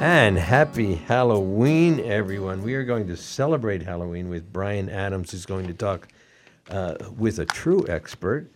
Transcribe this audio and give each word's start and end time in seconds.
And 0.00 0.38
happy 0.38 0.94
Halloween, 0.94 2.00
everyone. 2.00 2.62
We 2.62 2.74
are 2.74 2.84
going 2.84 3.08
to 3.08 3.16
celebrate 3.16 3.82
Halloween 3.82 4.28
with 4.28 4.52
Brian 4.52 4.88
Adams, 4.88 5.32
who's 5.32 5.44
going 5.44 5.66
to 5.66 5.74
talk 5.74 6.08
uh, 6.70 6.94
with 7.16 7.40
a 7.40 7.46
true 7.46 7.84
expert 7.88 8.48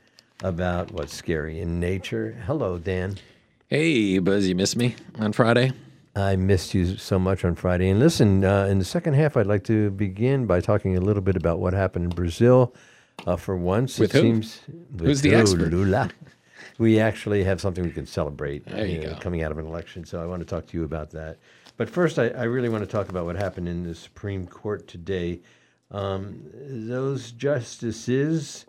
about 0.45 0.93
what's 0.93 1.13
scary 1.15 1.61
in 1.61 1.81
nature. 1.81 2.37
Hello, 2.47 2.79
Dan. 2.79 3.17
Hey, 3.69 4.19
Buzz, 4.21 4.47
you 4.47 4.55
missed 4.55 4.77
me 4.77 4.95
on 5.19 5.33
Friday? 5.33 5.73
I 6.15 6.37
missed 6.37 6.75
you 6.75 6.97
so 6.97 7.19
much 7.19 7.45
on 7.45 7.57
Friday. 7.57 7.89
And 7.91 7.99
listen, 7.99 8.45
uh, 8.45 8.67
in 8.67 8.79
the 8.79 8.85
second 8.85 9.15
half, 9.15 9.37
I'd 9.37 9.47
like 9.47 9.65
to 9.65 9.91
begin 9.91 10.47
by 10.47 10.61
talking 10.61 10.97
a 10.97 11.01
little 11.01 11.23
bit 11.23 11.37
about 11.37 11.59
what 11.59 11.73
happened 11.73 12.05
in 12.05 12.11
Brazil. 12.11 12.73
Uh, 13.27 13.37
for 13.37 13.57
once, 13.57 13.99
With 13.99 14.15
it 14.15 14.19
who? 14.19 14.23
seems. 14.23 14.61
Who's 14.99 15.21
the 15.23 15.35
expert? 15.35 15.71
Lula. 15.73 16.11
We 16.83 16.99
actually 16.99 17.45
have 17.45 17.61
something 17.61 17.85
we 17.85 17.93
can 17.93 18.07
celebrate 18.07 18.69
you 18.69 19.03
go. 19.03 19.17
coming 19.21 19.45
out 19.45 19.53
of 19.53 19.59
an 19.59 19.67
election. 19.67 20.05
So 20.05 20.21
I 20.21 20.27
want 20.27 20.41
to 20.41 20.45
talk 20.47 20.67
to 20.67 20.77
you 20.77 20.83
about 20.83 21.11
that. 21.11 21.39
But 21.77 21.89
first, 21.89 22.19
I, 22.19 22.31
I 22.31 22.43
really 22.43 22.69
want 22.69 22.83
to 22.83 22.91
talk 22.91 23.09
about 23.09 23.25
what 23.25 23.37
happened 23.37 23.69
in 23.69 23.85
the 23.85 23.95
Supreme 23.95 24.49
Court 24.49 24.89
today. 24.89 25.43
Um, 25.93 26.43
those 26.53 27.31
justices, 27.31 28.67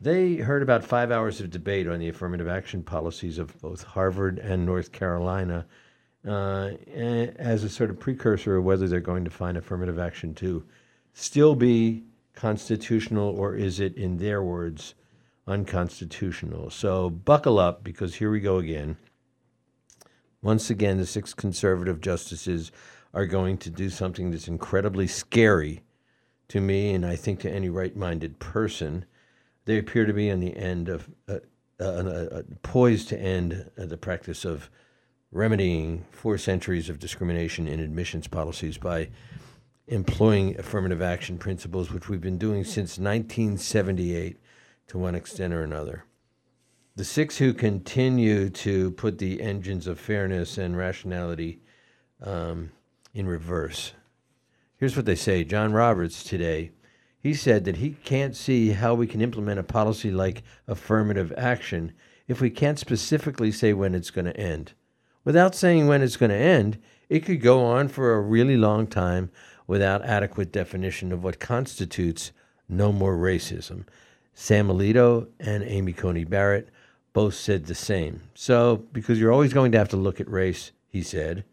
they 0.00 0.34
heard 0.34 0.64
about 0.64 0.82
five 0.82 1.12
hours 1.12 1.40
of 1.40 1.48
debate 1.48 1.86
on 1.86 2.00
the 2.00 2.08
affirmative 2.08 2.48
action 2.48 2.82
policies 2.82 3.38
of 3.38 3.56
both 3.60 3.84
Harvard 3.84 4.40
and 4.40 4.66
North 4.66 4.90
Carolina 4.90 5.64
uh, 6.26 6.70
as 6.92 7.62
a 7.62 7.68
sort 7.68 7.90
of 7.90 8.00
precursor 8.00 8.56
of 8.56 8.64
whether 8.64 8.88
they're 8.88 8.98
going 8.98 9.24
to 9.24 9.30
find 9.30 9.56
affirmative 9.56 10.00
action 10.00 10.34
to 10.34 10.64
still 11.12 11.54
be 11.54 12.02
constitutional 12.34 13.38
or 13.38 13.54
is 13.54 13.78
it, 13.78 13.94
in 13.96 14.16
their 14.16 14.42
words, 14.42 14.94
unconstitutional. 15.48 16.70
So 16.70 17.10
buckle 17.10 17.58
up 17.58 17.82
because 17.82 18.16
here 18.16 18.30
we 18.30 18.40
go 18.40 18.58
again. 18.58 18.96
Once 20.42 20.70
again, 20.70 20.98
the 20.98 21.06
six 21.06 21.34
conservative 21.34 22.00
justices 22.00 22.70
are 23.12 23.26
going 23.26 23.58
to 23.58 23.70
do 23.70 23.90
something 23.90 24.30
that's 24.30 24.46
incredibly 24.46 25.06
scary 25.06 25.82
to 26.48 26.60
me 26.60 26.94
and 26.94 27.04
I 27.04 27.16
think 27.16 27.40
to 27.40 27.50
any 27.50 27.68
right 27.68 27.96
minded 27.96 28.38
person. 28.38 29.04
They 29.64 29.78
appear 29.78 30.06
to 30.06 30.12
be 30.12 30.30
on 30.30 30.40
the 30.40 30.56
end 30.56 30.88
of, 30.88 31.10
uh, 31.28 31.38
uh, 31.80 31.82
uh, 31.82 32.42
poised 32.62 33.08
to 33.08 33.18
end 33.18 33.70
uh, 33.78 33.86
the 33.86 33.96
practice 33.96 34.44
of 34.44 34.70
remedying 35.30 36.04
four 36.10 36.38
centuries 36.38 36.88
of 36.88 36.98
discrimination 36.98 37.68
in 37.68 37.80
admissions 37.80 38.26
policies 38.26 38.78
by 38.78 39.08
employing 39.88 40.58
affirmative 40.58 41.02
action 41.02 41.38
principles, 41.38 41.90
which 41.90 42.08
we've 42.08 42.20
been 42.20 42.38
doing 42.38 42.64
since 42.64 42.98
1978 42.98 44.38
to 44.88 44.98
one 44.98 45.14
extent 45.14 45.54
or 45.54 45.62
another. 45.62 46.04
The 46.96 47.04
six 47.04 47.38
who 47.38 47.54
continue 47.54 48.50
to 48.50 48.90
put 48.92 49.18
the 49.18 49.40
engines 49.40 49.86
of 49.86 50.00
fairness 50.00 50.58
and 50.58 50.76
rationality 50.76 51.60
um, 52.20 52.72
in 53.14 53.28
reverse. 53.28 53.92
Here's 54.76 54.96
what 54.96 55.06
they 55.06 55.14
say 55.14 55.44
John 55.44 55.72
Roberts 55.72 56.24
today. 56.24 56.72
He 57.20 57.34
said 57.34 57.64
that 57.64 57.76
he 57.76 57.90
can't 58.04 58.36
see 58.36 58.70
how 58.70 58.94
we 58.94 59.06
can 59.06 59.20
implement 59.20 59.60
a 59.60 59.64
policy 59.64 60.10
like 60.10 60.42
affirmative 60.66 61.32
action 61.36 61.92
if 62.26 62.40
we 62.40 62.50
can't 62.50 62.78
specifically 62.78 63.50
say 63.50 63.72
when 63.72 63.94
it's 63.94 64.10
going 64.10 64.24
to 64.24 64.36
end. 64.36 64.72
Without 65.24 65.54
saying 65.54 65.86
when 65.86 66.02
it's 66.02 66.16
going 66.16 66.30
to 66.30 66.36
end, 66.36 66.78
it 67.08 67.24
could 67.24 67.40
go 67.40 67.64
on 67.64 67.88
for 67.88 68.14
a 68.14 68.20
really 68.20 68.56
long 68.56 68.86
time 68.86 69.30
without 69.66 70.04
adequate 70.04 70.52
definition 70.52 71.12
of 71.12 71.24
what 71.24 71.40
constitutes 71.40 72.32
no 72.68 72.92
more 72.92 73.16
racism. 73.16 73.84
Sam 74.40 74.68
Alito 74.68 75.26
and 75.40 75.64
Amy 75.64 75.92
Coney 75.92 76.22
Barrett 76.22 76.68
both 77.12 77.34
said 77.34 77.66
the 77.66 77.74
same. 77.74 78.22
So, 78.34 78.84
because 78.92 79.18
you're 79.18 79.32
always 79.32 79.52
going 79.52 79.72
to 79.72 79.78
have 79.78 79.88
to 79.88 79.96
look 79.96 80.20
at 80.20 80.30
race, 80.30 80.70
he 80.86 81.02
said, 81.02 81.44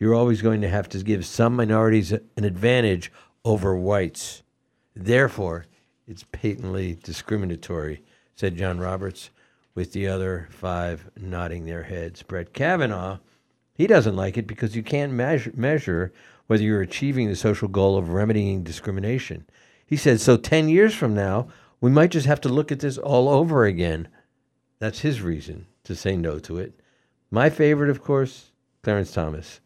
you're 0.00 0.14
always 0.14 0.40
going 0.40 0.62
to 0.62 0.68
have 0.68 0.88
to 0.88 1.02
give 1.02 1.26
some 1.26 1.54
minorities 1.54 2.10
an 2.10 2.22
advantage 2.38 3.12
over 3.44 3.76
whites. 3.76 4.42
Therefore, 4.96 5.66
it's 6.08 6.24
patently 6.32 6.98
discriminatory, 7.02 8.02
said 8.34 8.56
John 8.56 8.80
Roberts, 8.80 9.28
with 9.74 9.92
the 9.92 10.08
other 10.08 10.48
five 10.50 11.10
nodding 11.14 11.66
their 11.66 11.82
heads. 11.82 12.22
Brett 12.22 12.54
Kavanaugh, 12.54 13.18
he 13.74 13.86
doesn't 13.86 14.16
like 14.16 14.38
it 14.38 14.46
because 14.46 14.74
you 14.74 14.82
can't 14.82 15.12
measure, 15.12 15.52
measure 15.54 16.14
whether 16.46 16.62
you're 16.62 16.80
achieving 16.80 17.28
the 17.28 17.36
social 17.36 17.68
goal 17.68 17.98
of 17.98 18.08
remedying 18.08 18.62
discrimination. 18.62 19.44
He 19.84 19.98
said, 19.98 20.18
so 20.18 20.38
10 20.38 20.70
years 20.70 20.94
from 20.94 21.14
now, 21.14 21.48
we 21.82 21.90
might 21.90 22.12
just 22.12 22.26
have 22.26 22.40
to 22.40 22.48
look 22.48 22.70
at 22.70 22.78
this 22.78 22.96
all 22.96 23.28
over 23.28 23.64
again. 23.64 24.06
That's 24.78 25.00
his 25.00 25.20
reason 25.20 25.66
to 25.82 25.96
say 25.96 26.16
no 26.16 26.38
to 26.38 26.58
it. 26.58 26.80
My 27.28 27.50
favorite, 27.50 27.90
of 27.90 28.00
course, 28.00 28.52
Clarence 28.84 29.12
Thomas. 29.12 29.60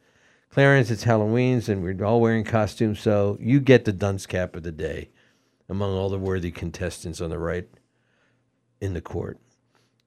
Clarence, 0.48 0.90
it's 0.90 1.04
Halloween's 1.04 1.68
and 1.68 1.82
we're 1.82 2.02
all 2.02 2.22
wearing 2.22 2.42
costumes, 2.42 3.00
so 3.00 3.36
you 3.38 3.60
get 3.60 3.84
the 3.84 3.92
dunce 3.92 4.24
cap 4.24 4.56
of 4.56 4.62
the 4.62 4.72
day 4.72 5.10
among 5.68 5.92
all 5.92 6.08
the 6.08 6.18
worthy 6.18 6.50
contestants 6.50 7.20
on 7.20 7.28
the 7.28 7.38
right 7.38 7.68
in 8.80 8.94
the 8.94 9.02
court. 9.02 9.38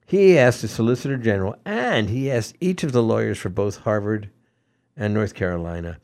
He 0.04 0.36
asked 0.36 0.62
the 0.62 0.68
Solicitor 0.68 1.16
General 1.16 1.54
and 1.64 2.10
he 2.10 2.28
asked 2.28 2.56
each 2.60 2.82
of 2.82 2.90
the 2.90 3.04
lawyers 3.04 3.38
for 3.38 3.50
both 3.50 3.78
Harvard 3.78 4.30
and 4.96 5.14
North 5.14 5.34
Carolina 5.34 5.98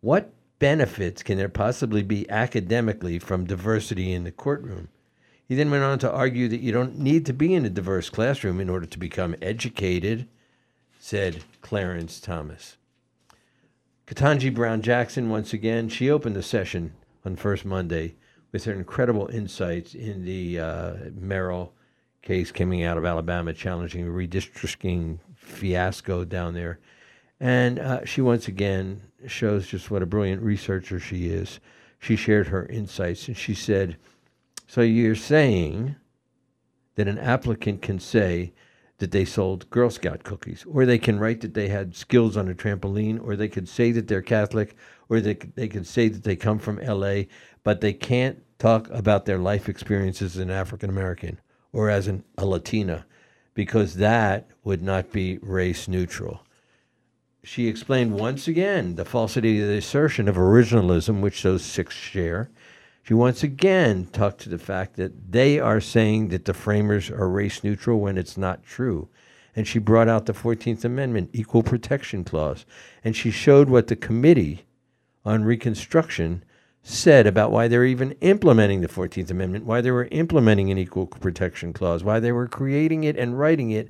what 0.00 0.32
benefits 0.58 1.22
can 1.22 1.36
there 1.36 1.50
possibly 1.50 2.02
be 2.02 2.28
academically 2.30 3.18
from 3.18 3.44
diversity 3.44 4.14
in 4.14 4.24
the 4.24 4.32
courtroom? 4.32 4.88
He 5.50 5.56
then 5.56 5.72
went 5.72 5.82
on 5.82 5.98
to 5.98 6.12
argue 6.12 6.46
that 6.46 6.60
you 6.60 6.70
don't 6.70 7.00
need 7.00 7.26
to 7.26 7.32
be 7.32 7.54
in 7.54 7.64
a 7.64 7.70
diverse 7.70 8.08
classroom 8.08 8.60
in 8.60 8.70
order 8.70 8.86
to 8.86 8.98
become 9.00 9.34
educated, 9.42 10.28
said 11.00 11.42
Clarence 11.60 12.20
Thomas. 12.20 12.76
Ketanji 14.06 14.54
Brown 14.54 14.80
Jackson, 14.80 15.28
once 15.28 15.52
again, 15.52 15.88
she 15.88 16.08
opened 16.08 16.36
the 16.36 16.42
session 16.44 16.92
on 17.24 17.34
first 17.34 17.64
Monday 17.64 18.14
with 18.52 18.64
her 18.66 18.72
incredible 18.72 19.26
insights 19.26 19.92
in 19.92 20.24
the 20.24 20.60
uh, 20.60 20.94
Merrill 21.18 21.72
case 22.22 22.52
coming 22.52 22.84
out 22.84 22.96
of 22.96 23.04
Alabama, 23.04 23.52
challenging 23.52 24.06
redistricting 24.06 25.18
fiasco 25.34 26.24
down 26.24 26.54
there. 26.54 26.78
And 27.40 27.80
uh, 27.80 28.04
she 28.04 28.20
once 28.20 28.46
again 28.46 29.00
shows 29.26 29.66
just 29.66 29.90
what 29.90 30.04
a 30.04 30.06
brilliant 30.06 30.42
researcher 30.42 31.00
she 31.00 31.26
is. 31.26 31.58
She 31.98 32.14
shared 32.14 32.46
her 32.46 32.66
insights 32.66 33.26
and 33.26 33.36
she 33.36 33.54
said, 33.54 33.96
So 34.70 34.82
you're 34.82 35.16
saying 35.16 35.96
that 36.94 37.08
an 37.08 37.18
applicant 37.18 37.82
can 37.82 37.98
say 37.98 38.52
that 38.98 39.10
they 39.10 39.24
sold 39.24 39.68
Girl 39.68 39.90
Scout 39.90 40.22
cookies, 40.22 40.64
or 40.64 40.86
they 40.86 40.96
can 40.96 41.18
write 41.18 41.40
that 41.40 41.54
they 41.54 41.66
had 41.66 41.96
skills 41.96 42.36
on 42.36 42.48
a 42.48 42.54
trampoline, 42.54 43.20
or 43.20 43.34
they 43.34 43.48
could 43.48 43.68
say 43.68 43.90
that 43.90 44.06
they're 44.06 44.22
Catholic, 44.22 44.76
or 45.08 45.20
they, 45.20 45.34
they 45.34 45.66
could 45.66 45.88
say 45.88 46.06
that 46.06 46.22
they 46.22 46.36
come 46.36 46.60
from 46.60 46.78
LA, 46.78 47.22
but 47.64 47.80
they 47.80 47.92
can't 47.92 48.44
talk 48.60 48.88
about 48.90 49.24
their 49.24 49.38
life 49.38 49.68
experiences 49.68 50.36
as 50.36 50.40
an 50.40 50.52
African 50.52 50.88
American 50.88 51.40
or 51.72 51.90
as 51.90 52.06
an, 52.06 52.22
a 52.38 52.46
Latina, 52.46 53.06
because 53.54 53.96
that 53.96 54.50
would 54.62 54.82
not 54.82 55.10
be 55.10 55.40
race 55.42 55.88
neutral. 55.88 56.46
She 57.42 57.66
explained 57.66 58.14
once 58.20 58.46
again 58.46 58.94
the 58.94 59.04
falsity 59.04 59.60
of 59.60 59.66
the 59.66 59.78
assertion 59.78 60.28
of 60.28 60.36
originalism, 60.36 61.22
which 61.22 61.42
those 61.42 61.64
six 61.64 61.92
share. 61.92 62.52
She 63.02 63.14
once 63.14 63.42
again 63.42 64.06
talked 64.06 64.40
to 64.42 64.48
the 64.48 64.58
fact 64.58 64.96
that 64.96 65.32
they 65.32 65.58
are 65.58 65.80
saying 65.80 66.28
that 66.28 66.44
the 66.44 66.54
framers 66.54 67.10
are 67.10 67.28
race 67.28 67.64
neutral 67.64 67.98
when 68.00 68.18
it's 68.18 68.36
not 68.36 68.64
true. 68.64 69.08
And 69.56 69.66
she 69.66 69.78
brought 69.78 70.08
out 70.08 70.26
the 70.26 70.32
14th 70.32 70.84
Amendment 70.84 71.30
Equal 71.32 71.62
Protection 71.62 72.24
Clause. 72.24 72.66
And 73.02 73.16
she 73.16 73.30
showed 73.30 73.68
what 73.68 73.88
the 73.88 73.96
Committee 73.96 74.64
on 75.24 75.44
Reconstruction 75.44 76.44
said 76.82 77.26
about 77.26 77.50
why 77.50 77.68
they're 77.68 77.84
even 77.84 78.12
implementing 78.20 78.80
the 78.80 78.88
14th 78.88 79.30
Amendment, 79.30 79.66
why 79.66 79.80
they 79.80 79.90
were 79.90 80.08
implementing 80.10 80.70
an 80.70 80.78
Equal 80.78 81.06
Protection 81.06 81.72
Clause, 81.72 82.04
why 82.04 82.20
they 82.20 82.32
were 82.32 82.48
creating 82.48 83.04
it 83.04 83.16
and 83.16 83.38
writing 83.38 83.70
it. 83.70 83.88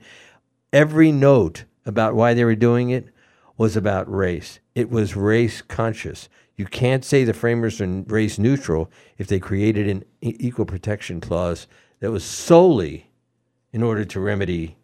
Every 0.73 1.13
note 1.13 1.65
about 1.85 2.15
why 2.15 2.35
they 2.35 2.45
were 2.45 2.57
doing 2.57 2.91
it 2.91 3.09
was 3.57 3.77
about 3.77 4.11
race. 4.11 4.59
It 4.75 4.91
was 4.91 5.15
race 5.15 5.63
conscious. 5.63 6.29
You 6.61 6.67
can't 6.67 7.07
say 7.07 7.25
the 7.25 7.33
framers 7.33 7.81
are 7.81 7.87
race 7.87 8.39
neutral 8.39 8.91
if 9.17 9.29
they 9.29 9.41
created 9.41 9.89
an 9.89 10.05
equal 10.21 10.67
protection 10.67 11.19
clause 11.19 11.67
that 12.01 12.11
was 12.11 12.23
solely 12.23 13.11
in 13.73 13.83
order 13.83 14.05
to 14.05 14.21
remedy 14.21 14.77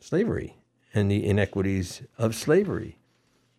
slavery 0.00 0.56
and 0.94 1.10
the 1.10 1.26
inequities 1.26 2.00
of 2.16 2.34
slavery. 2.34 3.00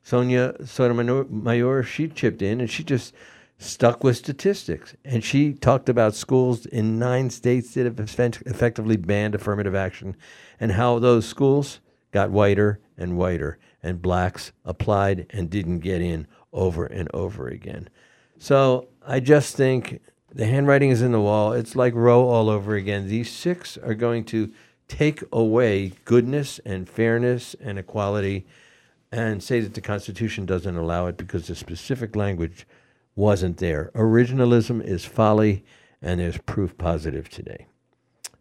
Sonia 0.02 0.56
Sotomayor, 0.66 1.84
she 1.84 2.08
chipped 2.08 2.42
in 2.42 2.62
and 2.62 2.68
she 2.68 2.84
just 2.84 3.14
stuck 3.60 4.04
with 4.04 4.18
statistics. 4.18 4.96
And 5.06 5.24
she 5.24 5.54
talked 5.54 5.88
about 5.88 6.16
schools 6.16 6.66
in 6.66 6.98
nine 6.98 7.30
states 7.30 7.76
that 7.76 7.86
have 7.86 8.00
effect- 8.00 8.42
effectively 8.48 8.98
banned 8.98 9.36
affirmative 9.36 9.76
action 9.76 10.18
and 10.60 10.72
how 10.72 10.98
those 10.98 11.28
schools 11.28 11.80
got 12.12 12.32
whiter 12.32 12.80
and 12.98 13.20
whiter, 13.20 13.60
and 13.84 14.02
blacks 14.02 14.52
applied 14.66 15.28
and 15.30 15.52
didn't 15.52 15.82
get 15.82 16.02
in 16.02 16.26
over 16.54 16.86
and 16.86 17.10
over 17.14 17.48
again. 17.48 17.90
So 18.38 18.88
I 19.06 19.20
just 19.20 19.56
think 19.56 20.02
the 20.34 20.46
handwriting 20.46 20.90
is 20.90 21.02
in 21.02 21.12
the 21.12 21.20
wall. 21.20 21.54
It's 21.54 21.76
like 21.76 21.94
Roe 21.94 22.28
all 22.28 22.50
over 22.50 22.76
again. 22.76 23.08
These 23.08 23.32
six 23.32 23.78
are 23.78 23.94
going 23.94 24.26
to 24.26 24.52
take 24.88 25.24
away 25.32 25.94
goodness 26.06 26.60
and 26.66 26.90
fairness 26.90 27.56
and 27.62 27.78
equality 27.78 28.46
and 29.12 29.42
say 29.42 29.60
that 29.60 29.74
the 29.74 29.82
Constitution 29.82 30.46
doesn't 30.46 30.76
allow 30.76 31.08
it 31.08 31.18
because 31.18 31.48
the 31.48 31.56
specific 31.56 32.16
language 32.16 32.68
wasn't 33.16 33.58
there. 33.58 33.92
Originalism 33.96 34.84
is 34.84 35.06
folly, 35.06 35.64
and 36.02 36.20
there's 36.20 36.38
proof 36.38 36.78
positive 36.78 37.30
today. 37.30 37.68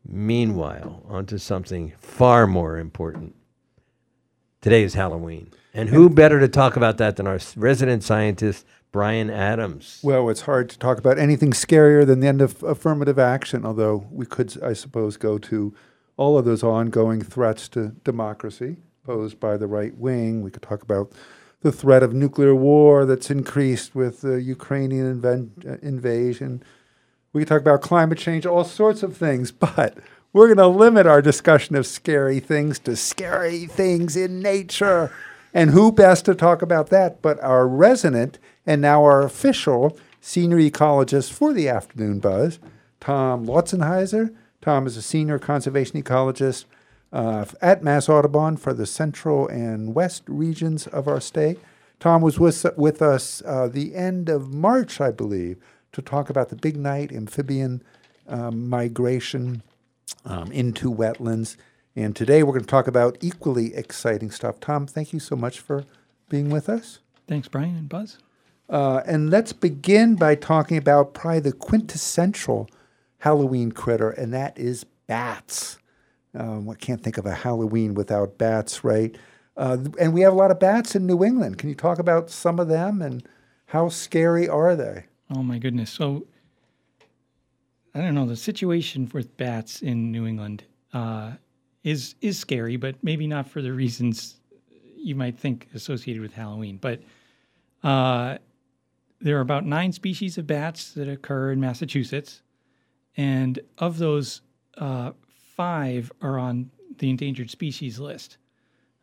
Meanwhile, 0.07 1.03
onto 1.09 1.39
something 1.39 1.93
far 1.99 2.47
more 2.47 2.79
important. 2.79 3.35
Today 4.61 4.83
is 4.83 4.95
Halloween. 4.95 5.53
And 5.73 5.89
who 5.89 6.11
better 6.11 6.41
to 6.41 6.49
talk 6.49 6.77
about 6.77 6.99
that 6.99 7.15
than 7.15 7.29
our 7.29 7.39
resident 7.55 8.03
scientist, 8.03 8.67
Brian 8.91 9.31
Adams? 9.31 10.01
Well, 10.03 10.29
it's 10.31 10.41
hard 10.41 10.69
to 10.71 10.79
talk 10.79 10.99
about 10.99 11.17
anything 11.17 11.53
scarier 11.53 12.05
than 12.05 12.19
the 12.19 12.27
end 12.27 12.41
of 12.41 12.61
affirmative 12.65 13.21
action, 13.21 13.65
although 13.65 14.09
we 14.11 14.27
could, 14.27 14.61
I 14.61 14.73
suppose, 14.73 15.17
go 15.17 15.39
to 15.39 15.73
all 16.17 16.37
of 16.37 16.45
those 16.45 16.65
ongoing 16.65 17.23
threats 17.23 17.69
to 17.69 17.91
democracy 18.03 18.79
posed 19.05 19.39
by 19.39 19.57
the 19.57 19.69
right 19.69 19.97
wing. 19.97 20.43
We 20.43 20.51
could 20.51 20.63
talk 20.63 20.83
about 20.83 21.13
the 21.61 21.71
threat 21.71 22.03
of 22.03 22.13
nuclear 22.13 22.55
war 22.55 23.07
that's 23.07 23.31
increased 23.31 23.95
with 23.95 24.23
the 24.23 24.43
Ukrainian 24.43 25.21
inven- 25.21 25.67
uh, 25.67 25.79
invasion. 25.83 26.65
We 27.33 27.43
could 27.43 27.49
talk 27.49 27.61
about 27.61 27.81
climate 27.81 28.19
change, 28.19 28.45
all 28.45 28.65
sorts 28.65 29.05
of 29.05 29.17
things, 29.17 29.53
but 29.67 29.99
we're 30.33 30.47
going 30.47 30.59
to 30.59 30.67
limit 30.67 31.07
our 31.07 31.23
discussion 31.23 31.75
of 31.77 31.87
scary 31.87 32.41
things 32.41 32.79
to 32.81 32.97
scary 32.97 33.67
things 33.67 34.17
in 34.17 34.41
nature. 34.41 35.13
And 35.55 35.71
who 35.71 35.91
best 35.91 36.27
to 36.27 36.35
talk 36.35 36.61
about 36.63 36.91
that 36.91 37.23
but 37.23 37.43
our 37.43 37.67
resident 37.67 38.39
and 38.67 38.83
now 38.83 39.03
our 39.03 39.23
official 39.23 39.99
senior 40.21 40.59
ecologist 40.59 41.33
for 41.33 41.53
the 41.53 41.69
afternoon 41.69 42.19
buzz, 42.19 42.59
Tom 43.01 43.47
Lautzenheiser. 43.47 44.35
Tom 44.61 44.87
is 44.87 44.97
a 44.97 45.03
senior 45.03 45.39
conservation 45.39 46.03
ecologist 46.03 46.67
uh, 47.13 47.47
at 47.63 47.83
Mass 47.83 48.09
Audubon 48.09 48.57
for 48.57 48.75
the 48.75 48.87
central 48.87 49.49
and 49.49 49.95
west 49.95 50.25
regions 50.27 50.87
of 50.89 51.09
our 51.09 51.21
state. 51.21 51.59
Tom 52.01 52.21
was 52.21 52.39
with, 52.39 52.67
with 52.77 53.01
us 53.01 53.43
uh, 53.47 53.69
the 53.69 53.95
end 53.95 54.29
of 54.29 54.53
March, 54.53 55.01
I 55.01 55.11
believe, 55.11 55.57
to 55.93 56.03
talk 56.03 56.29
about 56.29 56.51
the 56.51 56.57
big 56.57 56.77
night 56.77 57.11
amphibian 57.11 57.83
um, 58.29 58.69
migration 58.69 59.63
um, 60.25 60.51
into 60.53 60.93
wetlands. 60.93 61.57
And 61.97 62.15
today 62.15 62.43
we're 62.43 62.53
going 62.53 62.65
to 62.65 62.71
talk 62.71 62.87
about 62.87 63.19
equally 63.21 63.75
exciting 63.75 64.31
stuff. 64.31 64.61
Tom, 64.61 64.87
thank 64.87 65.13
you 65.13 65.19
so 65.19 65.35
much 65.35 65.59
for 65.61 65.85
being 66.29 66.51
with 66.51 66.69
us. 66.69 67.01
Thanks, 67.27 67.49
Brian 67.49 67.77
and 67.77 67.89
Buzz. 67.89 68.19
Uh, 68.69 69.03
and 69.07 69.31
let's 69.31 69.53
begin 69.53 70.15
by 70.15 70.35
talking 70.35 70.77
about 70.77 71.15
probably 71.15 71.41
the 71.41 71.53
quintessential 71.53 72.69
Halloween 73.19 73.73
critter, 73.73 74.11
and 74.11 74.33
that 74.33 74.59
is 74.59 74.85
bats. 75.07 75.79
Um, 76.35 76.69
I 76.69 76.75
can't 76.75 77.03
think 77.03 77.19
of 77.19 77.27
a 77.27 77.35
Halloween 77.35 77.95
without 77.95 78.39
bats, 78.39 78.85
right? 78.85 79.17
Uh, 79.57 79.79
and 79.99 80.13
we 80.13 80.21
have 80.21 80.33
a 80.33 80.37
lot 80.37 80.51
of 80.51 80.61
bats 80.61 80.95
in 80.95 81.07
New 81.07 81.25
England. 81.25 81.59
Can 81.59 81.69
you 81.69 81.75
talk 81.75 81.99
about 81.99 82.31
some 82.31 82.61
of 82.61 82.69
them 82.69 83.03
and 83.03 83.27
how 83.67 83.89
scary 83.89 84.49
are 84.49 84.77
they? 84.77 85.07
Oh 85.35 85.43
my 85.43 85.59
goodness! 85.59 85.91
So 85.91 86.27
I 87.99 88.03
don't 88.03 88.15
know 88.15 88.27
the 88.27 88.37
situation 88.37 89.11
with 89.13 89.37
bats 89.37 89.83
in 89.83 90.13
New 90.13 90.25
England 90.27 90.63
uh, 90.93 91.33
is 91.83 92.15
is 92.21 92.39
scary, 92.39 92.77
but 92.77 92.95
maybe 93.03 93.27
not 93.27 93.49
for 93.49 93.61
the 93.61 93.73
reasons 93.73 94.37
you 94.97 95.17
might 95.17 95.37
think 95.37 95.69
associated 95.75 96.23
with 96.23 96.33
Halloween. 96.33 96.77
But 96.77 97.03
uh, 97.83 98.39
there 99.21 99.37
are 99.37 99.41
about 99.41 99.67
nine 99.67 99.91
species 99.91 100.39
of 100.39 100.47
bats 100.47 100.93
that 100.93 101.09
occur 101.09 101.51
in 101.51 101.61
Massachusetts, 101.61 102.43
and 103.17 103.59
of 103.79 103.99
those, 103.99 104.43
uh, 104.77 105.11
five 105.57 106.13
are 106.23 106.39
on 106.39 106.71
the 106.99 107.11
endangered 107.11 107.51
species 107.51 107.99
list. 107.99 108.39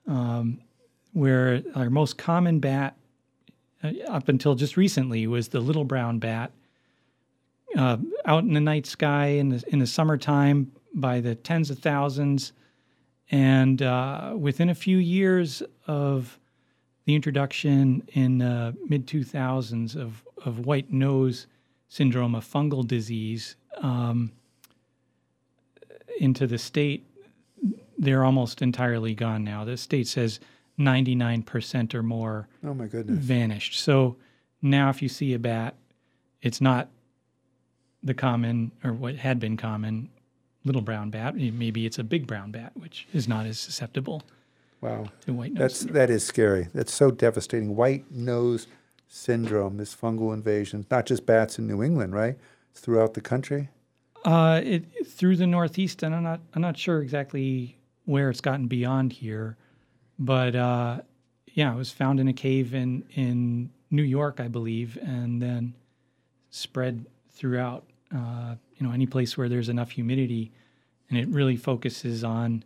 Um, 0.07 0.61
where 1.11 1.63
our 1.75 1.89
most 1.89 2.17
common 2.17 2.59
bat 2.59 2.95
uh, 3.83 3.91
up 4.07 4.29
until 4.29 4.55
just 4.55 4.77
recently 4.77 5.27
was 5.27 5.49
the 5.49 5.59
little 5.59 5.85
brown 5.85 6.19
bat 6.19 6.51
uh, 7.77 7.97
out 8.25 8.43
in 8.43 8.53
the 8.53 8.61
night 8.61 8.85
sky 8.85 9.27
in 9.27 9.49
the 9.49 9.63
in 9.67 9.79
the 9.79 9.87
summertime 9.87 10.71
by 10.93 11.19
the 11.19 11.35
tens 11.35 11.69
of 11.69 11.79
thousands, 11.79 12.53
and 13.31 13.81
uh, 13.81 14.33
within 14.37 14.69
a 14.69 14.75
few 14.75 14.97
years 14.97 15.61
of 15.87 16.39
the 17.05 17.13
introduction 17.15 18.01
in 18.13 18.41
uh, 18.41 18.71
mid 18.87 19.05
2000s 19.07 19.95
of 19.95 20.23
of 20.45 20.65
white 20.65 20.91
nose 20.91 21.47
syndrome, 21.87 22.35
a 22.35 22.39
fungal 22.41 22.85
disease, 22.87 23.55
um, 23.81 24.31
into 26.19 26.47
the 26.47 26.57
state, 26.57 27.05
they're 27.97 28.23
almost 28.23 28.61
entirely 28.61 29.13
gone 29.15 29.43
now. 29.43 29.63
The 29.65 29.77
state 29.77 30.07
says 30.07 30.39
99% 30.79 31.93
or 31.93 32.03
more 32.03 32.47
Oh 32.65 32.73
my 32.73 32.87
goodness. 32.87 33.17
vanished. 33.19 33.79
So 33.79 34.17
now, 34.61 34.89
if 34.89 35.01
you 35.01 35.09
see 35.09 35.33
a 35.33 35.39
bat, 35.39 35.75
it's 36.41 36.59
not 36.61 36.89
the 38.05 38.13
common 38.13 38.71
or 38.83 38.93
what 38.93 39.15
had 39.15 39.39
been 39.39 39.57
common 39.57 40.09
little 40.63 40.81
brown 40.81 41.09
bat. 41.09 41.35
Maybe 41.35 41.85
it's 41.85 41.99
a 41.99 42.03
big 42.03 42.25
brown 42.25 42.51
bat, 42.51 42.71
which 42.75 43.07
is 43.13 43.27
not 43.27 43.45
as 43.45 43.59
susceptible 43.59 44.23
Wow. 44.81 45.07
to 45.25 45.33
white 45.33 45.53
nose. 45.53 45.59
That's 45.81 45.93
that 45.93 46.09
is 46.09 46.23
scary. 46.25 46.67
That's 46.73 46.93
so 46.93 47.11
devastating. 47.11 47.75
White 47.75 48.09
nose 48.11 48.67
syndrome, 49.07 49.77
this 49.77 49.95
fungal 49.95 50.33
invasion, 50.33 50.85
not 50.89 51.05
just 51.05 51.25
bats 51.25 51.57
in 51.59 51.67
New 51.67 51.81
England, 51.83 52.13
right? 52.13 52.37
It's 52.71 52.79
throughout 52.81 53.13
the 53.15 53.21
country. 53.21 53.69
Uh, 54.23 54.61
it 54.63 55.07
through 55.07 55.35
the 55.37 55.47
Northeast, 55.47 56.03
and 56.03 56.13
I'm 56.15 56.23
not 56.23 56.39
I'm 56.53 56.61
not 56.61 56.77
sure 56.77 57.01
exactly 57.01 57.77
where 58.05 58.29
it's 58.29 58.41
gotten 58.41 58.67
beyond 58.67 59.13
here, 59.13 59.57
but 60.19 60.55
uh, 60.55 61.01
yeah, 61.53 61.73
it 61.73 61.77
was 61.77 61.91
found 61.91 62.19
in 62.19 62.27
a 62.27 62.33
cave 62.33 62.73
in 62.73 63.03
in 63.15 63.69
New 63.91 64.03
York, 64.03 64.39
I 64.39 64.47
believe, 64.47 64.97
and 65.01 65.41
then 65.41 65.73
spread 66.49 67.05
throughout. 67.31 67.85
Uh, 68.13 68.55
you 68.75 68.85
know, 68.85 68.93
any 68.93 69.05
place 69.05 69.37
where 69.37 69.49
there's 69.49 69.69
enough 69.69 69.91
humidity, 69.91 70.51
and 71.09 71.17
it 71.17 71.27
really 71.29 71.55
focuses 71.55 72.23
on 72.23 72.63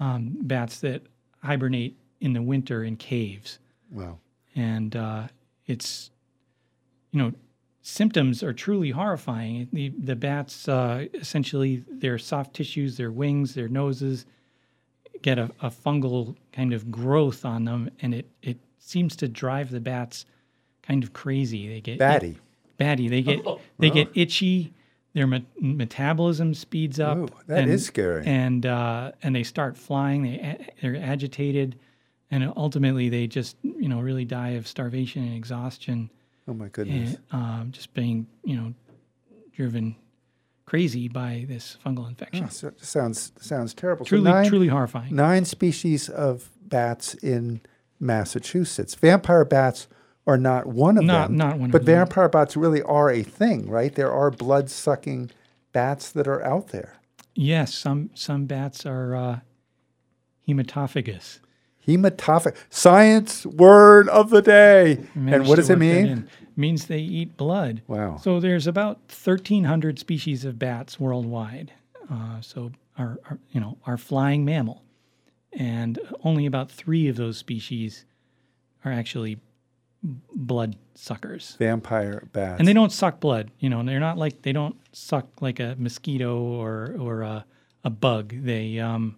um, 0.00 0.36
bats 0.42 0.80
that 0.80 1.02
hibernate 1.42 1.96
in 2.20 2.32
the 2.32 2.42
winter 2.42 2.82
in 2.84 2.96
caves 2.96 3.58
Wow. 3.90 4.18
and 4.54 4.94
uh, 4.96 5.28
it's 5.66 6.10
you 7.12 7.20
know 7.22 7.32
symptoms 7.82 8.42
are 8.42 8.52
truly 8.52 8.90
horrifying. 8.90 9.68
The 9.72 9.90
the 9.90 10.16
bats 10.16 10.68
uh, 10.68 11.06
essentially 11.14 11.84
their 11.90 12.18
soft 12.18 12.54
tissues, 12.54 12.96
their 12.96 13.10
wings, 13.12 13.54
their 13.54 13.68
noses 13.68 14.26
get 15.22 15.38
a, 15.38 15.50
a 15.62 15.70
fungal 15.70 16.34
kind 16.52 16.72
of 16.74 16.90
growth 16.90 17.44
on 17.44 17.64
them, 17.64 17.90
and 18.02 18.14
it 18.14 18.26
it 18.42 18.58
seems 18.78 19.16
to 19.16 19.28
drive 19.28 19.70
the 19.70 19.80
bats 19.80 20.26
kind 20.82 21.02
of 21.02 21.12
crazy. 21.12 21.68
They 21.68 21.80
get 21.80 21.98
Batty. 21.98 22.38
Batty. 22.76 23.08
They 23.08 23.22
get 23.22 23.44
they 23.78 23.90
get 23.90 24.10
itchy. 24.14 24.72
Their 25.14 25.26
met- 25.26 25.44
metabolism 25.58 26.52
speeds 26.52 27.00
up. 27.00 27.16
Ooh, 27.16 27.28
that 27.46 27.60
and, 27.60 27.70
is 27.70 27.86
scary. 27.86 28.26
And 28.26 28.66
uh, 28.66 29.12
and 29.22 29.34
they 29.34 29.44
start 29.44 29.78
flying. 29.78 30.22
They 30.24 30.38
a- 30.38 30.66
they're 30.82 30.96
agitated, 30.96 31.78
and 32.30 32.52
ultimately 32.54 33.08
they 33.08 33.26
just 33.26 33.56
you 33.62 33.88
know 33.88 34.00
really 34.00 34.26
die 34.26 34.50
of 34.50 34.66
starvation 34.66 35.24
and 35.24 35.34
exhaustion, 35.34 36.10
Oh 36.46 36.52
my 36.52 36.68
goodness. 36.68 37.16
and 37.32 37.42
um, 37.42 37.68
just 37.72 37.94
being 37.94 38.26
you 38.44 38.56
know 38.56 38.74
driven 39.54 39.96
crazy 40.66 41.08
by 41.08 41.46
this 41.48 41.78
fungal 41.84 42.06
infection. 42.08 42.44
Oh, 42.44 42.50
so, 42.50 42.72
sounds 42.76 43.32
sounds 43.40 43.72
terrible. 43.72 44.04
So 44.04 44.10
truly, 44.10 44.24
nine, 44.30 44.48
truly 44.48 44.68
horrifying. 44.68 45.14
nine 45.16 45.46
species 45.46 46.10
of 46.10 46.50
bats 46.60 47.14
in 47.14 47.62
Massachusetts. 47.98 48.94
Vampire 48.94 49.46
bats 49.46 49.88
are 50.26 50.36
not 50.38 50.66
one 50.66 50.98
of 50.98 51.04
Not- 51.04 51.28
them. 51.28 51.36
not 51.36 51.58
one 51.58 51.70
but 51.70 51.82
vampire 51.84 52.28
bats 52.28 52.56
really 52.56 52.82
are 52.82 53.10
a 53.10 53.22
thing, 53.22 53.68
right? 53.68 53.94
There 53.94 54.10
are 54.12 54.30
blood 54.30 54.68
sucking 54.70 55.30
bats 55.72 56.10
that 56.12 56.26
are 56.26 56.42
out 56.44 56.68
there. 56.68 56.96
Yes, 57.34 57.74
some 57.74 58.10
some 58.14 58.46
bats 58.46 58.84
are 58.86 59.14
uh, 59.14 59.40
hematophagous. 60.48 61.40
Hematophagous. 61.86 62.56
Science 62.70 63.46
word 63.46 64.08
of 64.08 64.30
the 64.30 64.42
day. 64.42 65.04
and 65.14 65.46
what 65.46 65.56
does 65.56 65.70
it 65.70 65.78
mean? 65.78 66.28
Means 66.56 66.86
they 66.86 67.00
eat 67.00 67.36
blood. 67.36 67.82
Wow. 67.86 68.16
So 68.16 68.40
there's 68.40 68.66
about 68.66 68.96
1,300 69.12 69.98
species 69.98 70.44
of 70.44 70.58
bats 70.58 70.98
worldwide. 70.98 71.72
Uh, 72.10 72.40
so 72.40 72.72
our, 72.98 73.18
our 73.28 73.38
you 73.50 73.60
know 73.60 73.76
our 73.86 73.98
flying 73.98 74.44
mammal, 74.44 74.82
and 75.52 75.98
only 76.24 76.46
about 76.46 76.70
three 76.70 77.08
of 77.08 77.16
those 77.16 77.36
species 77.36 78.04
are 78.84 78.92
actually 78.92 79.38
blood 80.34 80.76
suckers. 80.94 81.56
Vampire 81.58 82.28
bats. 82.32 82.58
And 82.58 82.68
they 82.68 82.72
don't 82.72 82.92
suck 82.92 83.20
blood. 83.20 83.50
You 83.58 83.68
know, 83.68 83.80
and 83.80 83.88
they're 83.88 84.00
not 84.00 84.18
like 84.18 84.42
they 84.42 84.52
don't 84.52 84.76
suck 84.92 85.26
like 85.40 85.60
a 85.60 85.74
mosquito 85.78 86.38
or 86.38 86.96
or 86.98 87.22
a, 87.22 87.44
a 87.84 87.90
bug. 87.90 88.34
They 88.34 88.78
um 88.78 89.16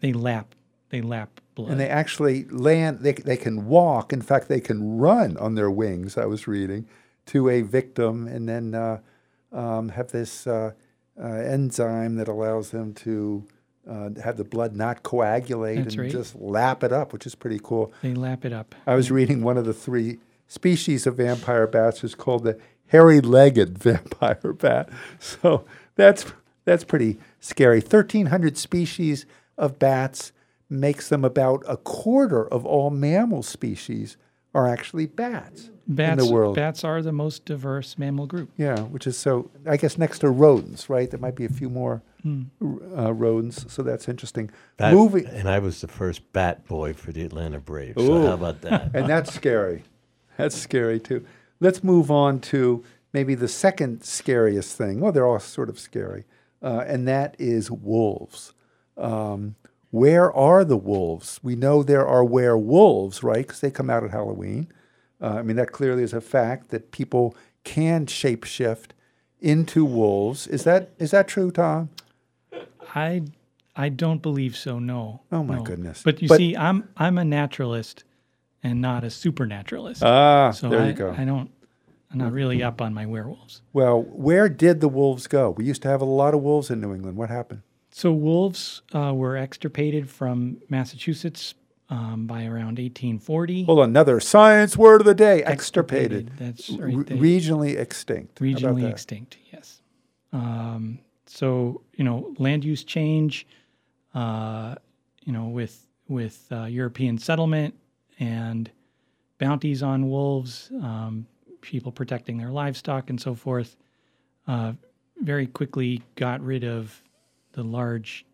they 0.00 0.12
lap 0.12 0.54
they 0.90 1.00
lap 1.00 1.40
blood. 1.54 1.70
And 1.70 1.80
they 1.80 1.88
actually 1.88 2.44
land, 2.44 3.00
they, 3.00 3.12
they 3.12 3.36
can 3.36 3.66
walk. 3.66 4.12
In 4.12 4.22
fact, 4.22 4.48
they 4.48 4.60
can 4.60 4.98
run 4.98 5.36
on 5.36 5.54
their 5.54 5.70
wings, 5.70 6.16
I 6.16 6.24
was 6.26 6.46
reading, 6.46 6.88
to 7.26 7.48
a 7.48 7.62
victim 7.62 8.26
and 8.26 8.48
then 8.48 8.74
uh, 8.74 9.00
um, 9.52 9.90
have 9.90 10.12
this 10.12 10.46
uh, 10.46 10.72
uh, 11.20 11.26
enzyme 11.26 12.16
that 12.16 12.28
allows 12.28 12.70
them 12.70 12.94
to 12.94 13.46
uh, 13.88 14.10
have 14.22 14.36
the 14.36 14.44
blood 14.44 14.76
not 14.76 15.02
coagulate 15.02 15.76
That's 15.84 15.94
and 15.94 16.02
right. 16.04 16.10
just 16.10 16.36
lap 16.36 16.84
it 16.84 16.92
up, 16.92 17.12
which 17.12 17.26
is 17.26 17.34
pretty 17.34 17.60
cool. 17.62 17.92
They 18.02 18.14
lap 18.14 18.44
it 18.44 18.52
up. 18.52 18.74
I 18.86 18.94
was 18.94 19.10
reading 19.10 19.42
one 19.42 19.56
of 19.56 19.64
the 19.64 19.72
three 19.74 20.18
species 20.46 21.06
of 21.06 21.16
vampire 21.16 21.66
bats 21.66 22.04
is 22.04 22.14
called 22.14 22.44
the 22.44 22.58
hairy-legged 22.88 23.78
vampire 23.82 24.52
bat. 24.52 24.88
So 25.18 25.64
that's 25.94 26.26
that's 26.64 26.84
pretty 26.84 27.18
scary. 27.40 27.80
Thirteen 27.80 28.26
hundred 28.26 28.58
species 28.58 29.24
of 29.56 29.78
bats 29.78 30.32
makes 30.70 31.08
them 31.08 31.24
about 31.24 31.64
a 31.66 31.76
quarter 31.78 32.46
of 32.46 32.66
all 32.66 32.90
mammal 32.90 33.42
species 33.42 34.16
are 34.54 34.66
actually 34.66 35.06
bats 35.06 35.70
Bats, 35.86 36.20
in 36.20 36.26
the 36.26 36.32
world. 36.32 36.56
bats 36.56 36.84
are 36.84 37.00
the 37.00 37.12
most 37.12 37.44
diverse 37.46 37.96
mammal 37.96 38.26
group. 38.26 38.50
Yeah, 38.58 38.80
which 38.80 39.06
is 39.06 39.16
so. 39.16 39.50
I 39.66 39.76
guess 39.78 39.96
next 39.96 40.18
to 40.20 40.28
rodents, 40.30 40.90
right? 40.90 41.10
There 41.10 41.20
might 41.20 41.36
be 41.36 41.44
a 41.46 41.50
few 41.50 41.70
more 41.70 42.02
Hmm. 42.60 42.76
uh, 42.98 43.12
rodents, 43.12 43.72
so 43.72 43.82
that's 43.82 44.08
interesting. 44.08 44.50
Bat- 44.76 44.94
Moving, 44.94 45.26
and 45.26 45.48
I 45.48 45.58
was 45.58 45.80
the 45.80 45.88
first 45.88 46.32
bat 46.32 46.66
boy 46.66 46.92
for 46.92 47.12
the 47.12 47.22
Atlanta 47.22 47.58
Braves. 47.58 48.04
So 48.04 48.26
how 48.26 48.34
about 48.34 48.60
that? 48.62 48.90
and 48.94 49.08
that's 49.08 49.32
scary. 49.32 49.84
That's 50.36 50.56
scary 50.56 51.00
too. 51.00 51.24
Let's 51.60 51.82
move 51.82 52.10
on 52.10 52.40
to 52.40 52.84
maybe 53.12 53.34
the 53.34 53.48
second 53.48 54.04
scariest 54.04 54.76
thing. 54.76 55.00
Well, 55.00 55.12
they're 55.12 55.26
all 55.26 55.40
sort 55.40 55.68
of 55.68 55.78
scary, 55.78 56.24
uh, 56.62 56.84
and 56.86 57.08
that 57.08 57.34
is 57.38 57.70
wolves. 57.70 58.52
Um, 58.96 59.56
where 59.90 60.32
are 60.32 60.64
the 60.64 60.76
wolves? 60.76 61.40
We 61.42 61.56
know 61.56 61.82
there 61.82 62.06
are 62.06 62.24
werewolves, 62.24 63.22
right? 63.22 63.46
Because 63.46 63.60
they 63.60 63.70
come 63.70 63.88
out 63.88 64.04
at 64.04 64.10
Halloween. 64.10 64.68
Uh, 65.20 65.36
I 65.38 65.42
mean, 65.42 65.56
that 65.56 65.72
clearly 65.72 66.02
is 66.02 66.12
a 66.12 66.20
fact 66.20 66.68
that 66.70 66.90
people 66.90 67.34
can 67.64 68.06
shapeshift 68.06 68.90
into 69.40 69.84
wolves. 69.84 70.46
Is 70.46 70.64
that 70.64 70.90
is 70.98 71.10
that 71.12 71.28
true, 71.28 71.50
Tom? 71.50 71.90
I 72.94 73.22
I 73.76 73.88
don't 73.90 74.20
believe 74.22 74.56
so. 74.56 74.78
No. 74.78 75.20
Oh, 75.30 75.44
my 75.44 75.56
no. 75.56 75.62
goodness. 75.62 76.02
But 76.02 76.20
you 76.20 76.28
But- 76.28 76.38
see, 76.38 76.56
I'm 76.56 76.88
I'm 76.96 77.18
a 77.18 77.24
naturalist, 77.24 78.04
and 78.62 78.80
not 78.80 79.04
a 79.04 79.10
supernaturalist. 79.10 80.02
Ah, 80.02 80.50
so 80.50 80.68
there 80.68 80.80
I, 80.82 80.86
you 80.88 80.92
go. 80.92 81.14
I 81.16 81.24
don't. 81.24 81.50
I'm 82.10 82.18
not 82.18 82.32
really 82.32 82.62
up 82.62 82.80
on 82.80 82.94
my 82.94 83.04
werewolves. 83.04 83.60
Well, 83.74 84.02
where 84.02 84.48
did 84.48 84.80
the 84.80 84.88
wolves 84.88 85.26
go? 85.26 85.50
We 85.50 85.66
used 85.66 85.82
to 85.82 85.88
have 85.88 86.00
a 86.00 86.06
lot 86.06 86.32
of 86.32 86.40
wolves 86.40 86.70
in 86.70 86.80
New 86.80 86.94
England. 86.94 87.18
What 87.18 87.28
happened? 87.28 87.60
So 87.90 88.12
wolves 88.12 88.80
uh, 88.94 89.12
were 89.14 89.36
extirpated 89.36 90.08
from 90.08 90.56
Massachusetts 90.70 91.54
um, 91.90 92.26
by 92.26 92.44
around 92.44 92.78
1840. 92.78 93.64
Hold 93.64 93.80
on, 93.80 93.90
another 93.90 94.20
science 94.20 94.76
word 94.76 95.02
of 95.02 95.06
the 95.06 95.14
day: 95.14 95.42
extirpated, 95.44 96.32
That's 96.38 96.70
right. 96.70 97.06
They- 97.06 97.16
regionally 97.16 97.78
extinct. 97.78 98.40
Regionally 98.40 98.88
extinct. 98.90 99.36
Yes. 99.52 99.80
Um, 100.32 101.00
so 101.28 101.82
you 101.94 102.04
know, 102.04 102.34
land 102.38 102.64
use 102.64 102.84
change. 102.84 103.46
Uh, 104.14 104.74
you 105.24 105.32
know, 105.32 105.44
with 105.44 105.86
with 106.08 106.46
uh, 106.50 106.64
European 106.64 107.18
settlement 107.18 107.74
and 108.18 108.70
bounties 109.38 109.82
on 109.82 110.08
wolves, 110.08 110.70
um, 110.82 111.26
people 111.60 111.92
protecting 111.92 112.38
their 112.38 112.50
livestock 112.50 113.10
and 113.10 113.20
so 113.20 113.34
forth, 113.34 113.76
uh, 114.46 114.72
very 115.22 115.46
quickly 115.46 116.02
got 116.16 116.40
rid 116.40 116.64
of 116.64 117.02
the 117.52 117.62
large 117.62 118.24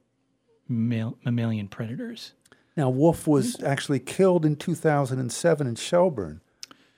mal- 0.68 1.18
mammalian 1.24 1.68
predators. 1.68 2.32
Now, 2.76 2.90
Wolf 2.90 3.26
was 3.26 3.62
actually 3.62 4.00
killed 4.00 4.44
in 4.44 4.56
2007 4.56 5.66
in 5.66 5.74
Shelburne. 5.76 6.40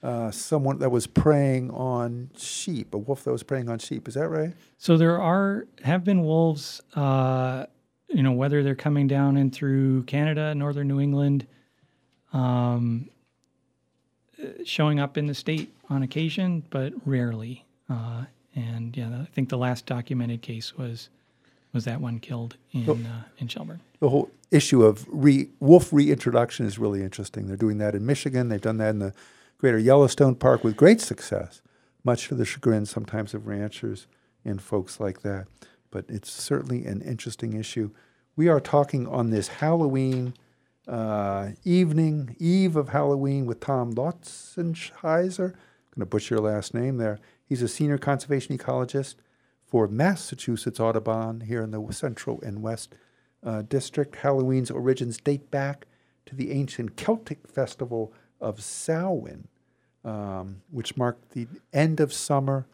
Uh, 0.07 0.31
someone 0.31 0.79
that 0.79 0.89
was 0.89 1.05
preying 1.05 1.69
on 1.73 2.31
sheep, 2.37 2.95
a 2.95 2.97
wolf 2.97 3.25
that 3.25 3.33
was 3.33 3.43
preying 3.43 3.69
on 3.69 3.77
sheep. 3.77 4.07
Is 4.07 4.15
that 4.15 4.29
right? 4.29 4.55
So 4.79 4.97
there 4.97 5.21
are 5.21 5.67
have 5.83 6.05
been 6.05 6.23
wolves, 6.23 6.81
uh, 6.95 7.67
you 8.07 8.23
know, 8.23 8.31
whether 8.31 8.63
they're 8.63 8.77
coming 8.77 9.09
down 9.09 9.37
in 9.37 9.51
through 9.51 10.05
Canada, 10.05 10.55
northern 10.55 10.87
New 10.87 11.01
England, 11.01 11.49
um, 12.33 13.11
showing 14.65 15.01
up 15.01 15.19
in 15.19 15.27
the 15.27 15.35
state 15.35 15.75
on 15.91 16.05
occasion, 16.05 16.63
but 16.71 16.93
rarely. 17.05 17.65
Uh, 17.91 18.27
and 18.55 18.97
yeah, 18.97 19.23
I 19.23 19.29
think 19.35 19.49
the 19.49 19.59
last 19.59 19.87
documented 19.87 20.41
case 20.41 20.79
was 20.79 21.09
was 21.73 21.85
that 21.87 22.01
one 22.01 22.21
killed 22.21 22.57
in 22.71 22.89
uh, 22.89 23.25
in 23.39 23.49
Shelburne. 23.49 23.81
The 23.99 24.09
whole 24.09 24.31
issue 24.53 24.85
of 24.85 25.05
re, 25.11 25.49
wolf 25.59 25.93
reintroduction 25.93 26.65
is 26.65 26.79
really 26.79 27.03
interesting. 27.03 27.49
They're 27.49 27.57
doing 27.57 27.79
that 27.79 27.97
in 27.97 28.07
Michigan. 28.07 28.51
They've 28.51 28.61
done 28.61 28.77
that 28.77 28.91
in 28.91 29.01
the 29.01 29.13
Greater 29.59 29.79
Yellowstone 29.79 30.35
Park 30.35 30.63
with 30.63 30.77
great 30.77 31.01
success, 31.01 31.63
much 32.05 32.29
to 32.29 32.35
the 32.35 32.45
chagrin 32.45 32.85
sometimes 32.85 33.33
of 33.33 33.47
ranchers 33.47 34.07
and 34.45 34.61
folks 34.61 35.01
like 35.01 35.23
that. 35.23 35.47
But 35.91 36.05
it's 36.09 36.31
certainly 36.31 36.85
an 36.85 37.01
interesting 37.01 37.55
issue. 37.55 37.91
We 38.37 38.49
are 38.49 38.61
talking 38.61 39.07
on 39.07 39.31
this 39.31 39.49
Halloween 39.49 40.35
uh, 40.87 41.51
evening, 41.65 42.37
eve 42.39 42.77
of 42.77 42.91
Halloween, 42.91 43.47
with 43.47 43.61
Tom 43.61 43.95
Lautzenheiser. 43.95 45.53
I'm 45.53 45.95
going 45.95 46.01
to 46.01 46.07
butcher 46.07 46.35
your 46.35 46.45
last 46.45 46.75
name 46.75 46.99
there. 46.99 47.19
He's 47.49 47.63
a 47.63 47.69
senior 47.69 47.97
conservation 47.97 48.57
ecologist 48.59 49.15
for 49.65 49.89
Massachusetts 49.89 50.79
Audubon 50.79 51.41
here 51.41 51.63
in 51.63 51.71
the 51.71 51.93
Central 51.93 52.41
and 52.43 52.63
West 52.63 52.95
uh, 53.43 53.63
District. 53.63 54.17
Halloween's 54.17 54.71
origins 54.71 55.17
date 55.17 55.51
back 55.51 55.87
to 56.27 56.35
the 56.35 56.53
ancient 56.53 56.97
Celtic 56.97 57.49
festival 57.49 58.13
of 58.41 58.63
Samhain, 58.63 59.49
um, 60.05 60.63
which 60.71 60.97
marked 60.97 61.33
the 61.33 61.47
end 61.73 62.01
of 62.01 62.13
summer, 62.13 62.67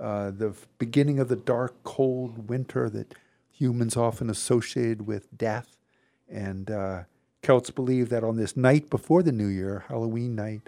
uh, 0.00 0.30
the 0.30 0.54
beginning 0.78 1.18
of 1.18 1.28
the 1.28 1.36
dark, 1.36 1.74
cold 1.84 2.48
winter 2.48 2.88
that 2.90 3.14
humans 3.50 3.96
often 3.96 4.30
associated 4.30 5.06
with 5.06 5.36
death. 5.36 5.76
And 6.28 6.70
uh, 6.70 7.02
Celts 7.42 7.70
believe 7.70 8.08
that 8.10 8.24
on 8.24 8.36
this 8.36 8.56
night 8.56 8.90
before 8.90 9.22
the 9.22 9.32
new 9.32 9.46
year, 9.46 9.84
Halloween 9.88 10.34
night, 10.34 10.62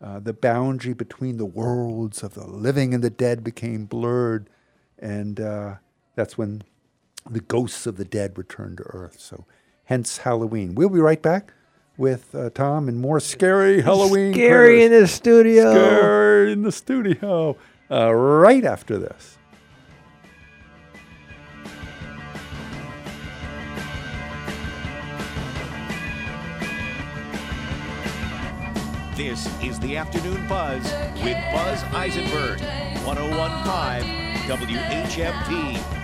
uh, 0.00 0.18
the 0.18 0.32
boundary 0.32 0.94
between 0.94 1.36
the 1.36 1.46
worlds 1.46 2.22
of 2.22 2.34
the 2.34 2.46
living 2.46 2.92
and 2.92 3.04
the 3.04 3.10
dead 3.10 3.44
became 3.44 3.84
blurred, 3.84 4.48
and 4.98 5.40
uh, 5.40 5.76
that's 6.16 6.36
when 6.36 6.62
the 7.30 7.40
ghosts 7.40 7.86
of 7.86 7.96
the 7.96 8.04
dead 8.04 8.36
returned 8.36 8.78
to 8.78 8.82
Earth. 8.84 9.20
So, 9.20 9.44
hence 9.84 10.18
Halloween. 10.18 10.74
We'll 10.74 10.88
be 10.88 10.98
right 10.98 11.22
back 11.22 11.52
with 12.02 12.34
uh, 12.34 12.50
Tom 12.50 12.88
and 12.88 12.98
more 12.98 13.20
scary 13.20 13.80
Halloween. 13.80 14.34
Scary 14.34 14.82
in 14.82 14.90
the 14.90 15.06
studio. 15.06 15.72
Scary 15.72 16.52
in 16.52 16.62
the 16.62 16.72
studio. 16.72 17.56
Uh, 17.88 18.12
right 18.12 18.64
after 18.64 18.98
this. 18.98 19.38
This 29.14 29.46
is 29.62 29.78
the 29.78 29.96
Afternoon 29.96 30.48
Buzz 30.48 30.82
with 31.22 31.38
Buzz 31.52 31.84
Eisenberg, 31.94 32.60
1015 33.04 34.48
WHMP. 34.48 36.01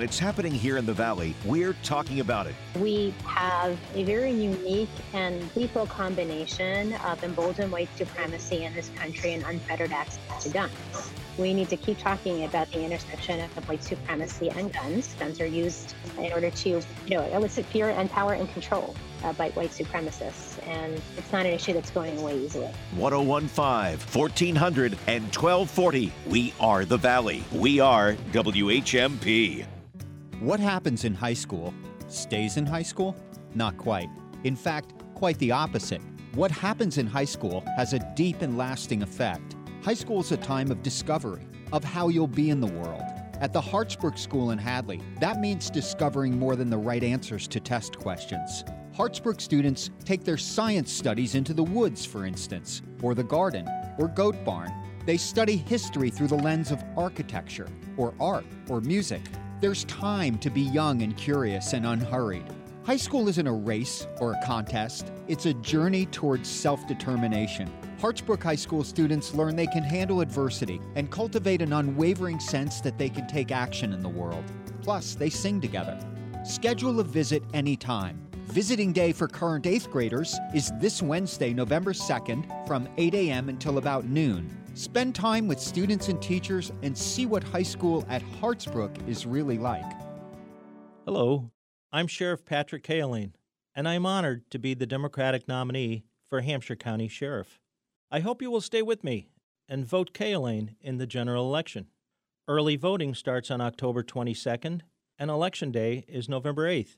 When 0.00 0.08
it's 0.08 0.18
happening 0.18 0.52
here 0.52 0.78
in 0.78 0.86
the 0.86 0.94
Valley, 0.94 1.34
we're 1.44 1.74
talking 1.82 2.20
about 2.20 2.46
it. 2.46 2.54
We 2.78 3.12
have 3.26 3.78
a 3.94 4.02
very 4.02 4.30
unique 4.30 4.88
and 5.12 5.54
lethal 5.54 5.86
combination 5.86 6.94
of 7.04 7.22
emboldened 7.22 7.70
white 7.70 7.90
supremacy 7.98 8.64
in 8.64 8.72
this 8.72 8.90
country 8.96 9.34
and 9.34 9.44
unfettered 9.44 9.92
access 9.92 10.44
to 10.44 10.48
guns. 10.48 10.72
We 11.36 11.52
need 11.52 11.68
to 11.68 11.76
keep 11.76 11.98
talking 11.98 12.44
about 12.44 12.72
the 12.72 12.82
intersection 12.82 13.40
of 13.40 13.68
white 13.68 13.84
supremacy 13.84 14.48
and 14.48 14.72
guns. 14.72 15.14
Guns 15.18 15.38
are 15.38 15.44
used 15.44 15.94
in 16.16 16.32
order 16.32 16.50
to, 16.50 16.68
you 16.70 16.82
know, 17.10 17.24
elicit 17.24 17.66
fear 17.66 17.90
and 17.90 18.10
power 18.10 18.32
and 18.32 18.50
control 18.54 18.96
uh, 19.22 19.34
by 19.34 19.50
white 19.50 19.72
supremacists, 19.72 20.66
and 20.66 20.98
it's 21.18 21.30
not 21.30 21.44
an 21.44 21.52
issue 21.52 21.74
that's 21.74 21.90
going 21.90 22.16
away 22.16 22.38
easily. 22.38 22.70
1015 22.96 23.98
1400 24.18 24.92
and 25.08 25.24
1240. 25.24 26.10
We 26.26 26.54
are 26.58 26.86
the 26.86 26.96
Valley. 26.96 27.44
We 27.52 27.80
are 27.80 28.14
WHMP. 28.32 29.66
What 30.40 30.58
happens 30.58 31.04
in 31.04 31.12
high 31.12 31.34
school 31.34 31.74
stays 32.08 32.56
in 32.56 32.64
high 32.64 32.82
school? 32.82 33.14
Not 33.54 33.76
quite. 33.76 34.08
In 34.42 34.56
fact, 34.56 34.94
quite 35.14 35.36
the 35.36 35.52
opposite. 35.52 36.00
What 36.34 36.50
happens 36.50 36.96
in 36.96 37.06
high 37.06 37.26
school 37.26 37.62
has 37.76 37.92
a 37.92 37.98
deep 38.16 38.40
and 38.40 38.56
lasting 38.56 39.02
effect. 39.02 39.56
High 39.82 39.92
school 39.92 40.20
is 40.20 40.32
a 40.32 40.38
time 40.38 40.70
of 40.70 40.82
discovery, 40.82 41.46
of 41.74 41.84
how 41.84 42.08
you'll 42.08 42.26
be 42.26 42.48
in 42.48 42.58
the 42.58 42.72
world. 42.72 43.02
At 43.42 43.52
the 43.52 43.60
Hartsbrook 43.60 44.16
School 44.16 44.52
in 44.52 44.58
Hadley, 44.58 45.02
that 45.20 45.40
means 45.40 45.68
discovering 45.68 46.38
more 46.38 46.56
than 46.56 46.70
the 46.70 46.78
right 46.78 47.04
answers 47.04 47.46
to 47.48 47.60
test 47.60 47.98
questions. 47.98 48.64
Hartsbrook 48.96 49.42
students 49.42 49.90
take 50.06 50.24
their 50.24 50.38
science 50.38 50.90
studies 50.90 51.34
into 51.34 51.52
the 51.52 51.64
woods, 51.64 52.06
for 52.06 52.24
instance, 52.24 52.80
or 53.02 53.14
the 53.14 53.22
garden, 53.22 53.68
or 53.98 54.08
goat 54.08 54.42
barn. 54.42 54.72
They 55.04 55.18
study 55.18 55.56
history 55.56 56.08
through 56.08 56.28
the 56.28 56.36
lens 56.36 56.70
of 56.70 56.82
architecture, 56.96 57.68
or 57.98 58.14
art, 58.18 58.46
or 58.70 58.80
music. 58.80 59.20
There's 59.60 59.84
time 59.84 60.38
to 60.38 60.48
be 60.48 60.62
young 60.62 61.02
and 61.02 61.14
curious 61.14 61.74
and 61.74 61.84
unhurried. 61.84 62.46
High 62.84 62.96
school 62.96 63.28
isn't 63.28 63.46
a 63.46 63.52
race 63.52 64.06
or 64.18 64.32
a 64.32 64.46
contest, 64.46 65.12
it's 65.28 65.44
a 65.44 65.52
journey 65.52 66.06
towards 66.06 66.48
self 66.48 66.86
determination. 66.88 67.70
Hartsbrook 68.00 68.42
High 68.42 68.54
School 68.54 68.82
students 68.82 69.34
learn 69.34 69.56
they 69.56 69.66
can 69.66 69.82
handle 69.82 70.22
adversity 70.22 70.80
and 70.94 71.10
cultivate 71.10 71.60
an 71.60 71.74
unwavering 71.74 72.40
sense 72.40 72.80
that 72.80 72.96
they 72.96 73.10
can 73.10 73.26
take 73.26 73.52
action 73.52 73.92
in 73.92 74.02
the 74.02 74.08
world. 74.08 74.44
Plus, 74.80 75.14
they 75.14 75.28
sing 75.28 75.60
together. 75.60 75.98
Schedule 76.42 76.98
a 77.00 77.04
visit 77.04 77.42
anytime. 77.52 78.18
Visiting 78.46 78.94
day 78.94 79.12
for 79.12 79.28
current 79.28 79.66
8th 79.66 79.90
graders 79.90 80.38
is 80.54 80.72
this 80.80 81.02
Wednesday, 81.02 81.52
November 81.52 81.92
2nd 81.92 82.66
from 82.66 82.88
8 82.96 83.12
a.m. 83.12 83.50
until 83.50 83.76
about 83.76 84.06
noon. 84.06 84.59
Spend 84.74 85.16
time 85.16 85.48
with 85.48 85.58
students 85.58 86.08
and 86.08 86.22
teachers 86.22 86.72
and 86.82 86.96
see 86.96 87.26
what 87.26 87.42
high 87.42 87.64
school 87.64 88.06
at 88.08 88.22
Hartsbrook 88.40 89.08
is 89.08 89.26
really 89.26 89.58
like. 89.58 89.92
Hello, 91.04 91.50
I'm 91.92 92.06
Sheriff 92.06 92.44
Patrick 92.44 92.84
Cahillane, 92.84 93.32
and 93.74 93.88
I'm 93.88 94.06
honored 94.06 94.48
to 94.52 94.60
be 94.60 94.74
the 94.74 94.86
Democratic 94.86 95.48
nominee 95.48 96.04
for 96.28 96.42
Hampshire 96.42 96.76
County 96.76 97.08
Sheriff. 97.08 97.58
I 98.12 98.20
hope 98.20 98.40
you 98.40 98.50
will 98.50 98.60
stay 98.60 98.80
with 98.80 99.02
me 99.02 99.30
and 99.68 99.84
vote 99.84 100.14
Cahillane 100.14 100.76
in 100.80 100.98
the 100.98 101.06
general 101.06 101.46
election. 101.46 101.88
Early 102.46 102.76
voting 102.76 103.12
starts 103.14 103.50
on 103.50 103.60
October 103.60 104.04
22nd, 104.04 104.82
and 105.18 105.30
Election 105.30 105.72
Day 105.72 106.04
is 106.06 106.28
November 106.28 106.68
8th. 106.68 106.96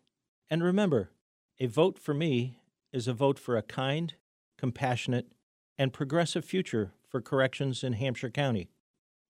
And 0.50 0.62
remember, 0.62 1.11
a 1.59 1.67
vote 1.67 1.99
for 1.99 2.12
me 2.12 2.59
is 2.93 3.09
a 3.09 3.14
vote 3.14 3.38
for 3.38 3.57
a 3.57 3.62
kind, 3.62 4.14
compassionate, 4.59 5.33
and 5.79 5.93
progressive 5.93 6.45
future 6.45 6.93
for 7.12 7.21
corrections 7.21 7.85
in 7.85 7.92
Hampshire 7.92 8.31
County. 8.31 8.71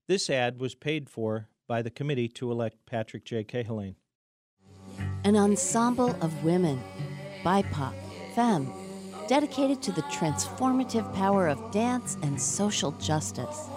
This 0.06 0.30
ad 0.30 0.60
was 0.60 0.76
paid 0.76 1.10
for 1.10 1.48
by 1.66 1.82
the 1.82 1.90
committee 1.90 2.28
to 2.28 2.50
elect 2.50 2.86
Patrick 2.86 3.24
J. 3.24 3.44
Cahillane. 3.44 3.96
An 5.24 5.36
ensemble 5.36 6.10
of 6.22 6.44
women, 6.44 6.80
BIPOC, 7.44 7.92
femme, 8.34 8.72
dedicated 9.28 9.82
to 9.82 9.92
the 9.92 10.02
transformative 10.02 11.12
power 11.14 11.48
of 11.48 11.72
dance 11.72 12.16
and 12.22 12.40
social 12.40 12.92
justice. 12.92 13.68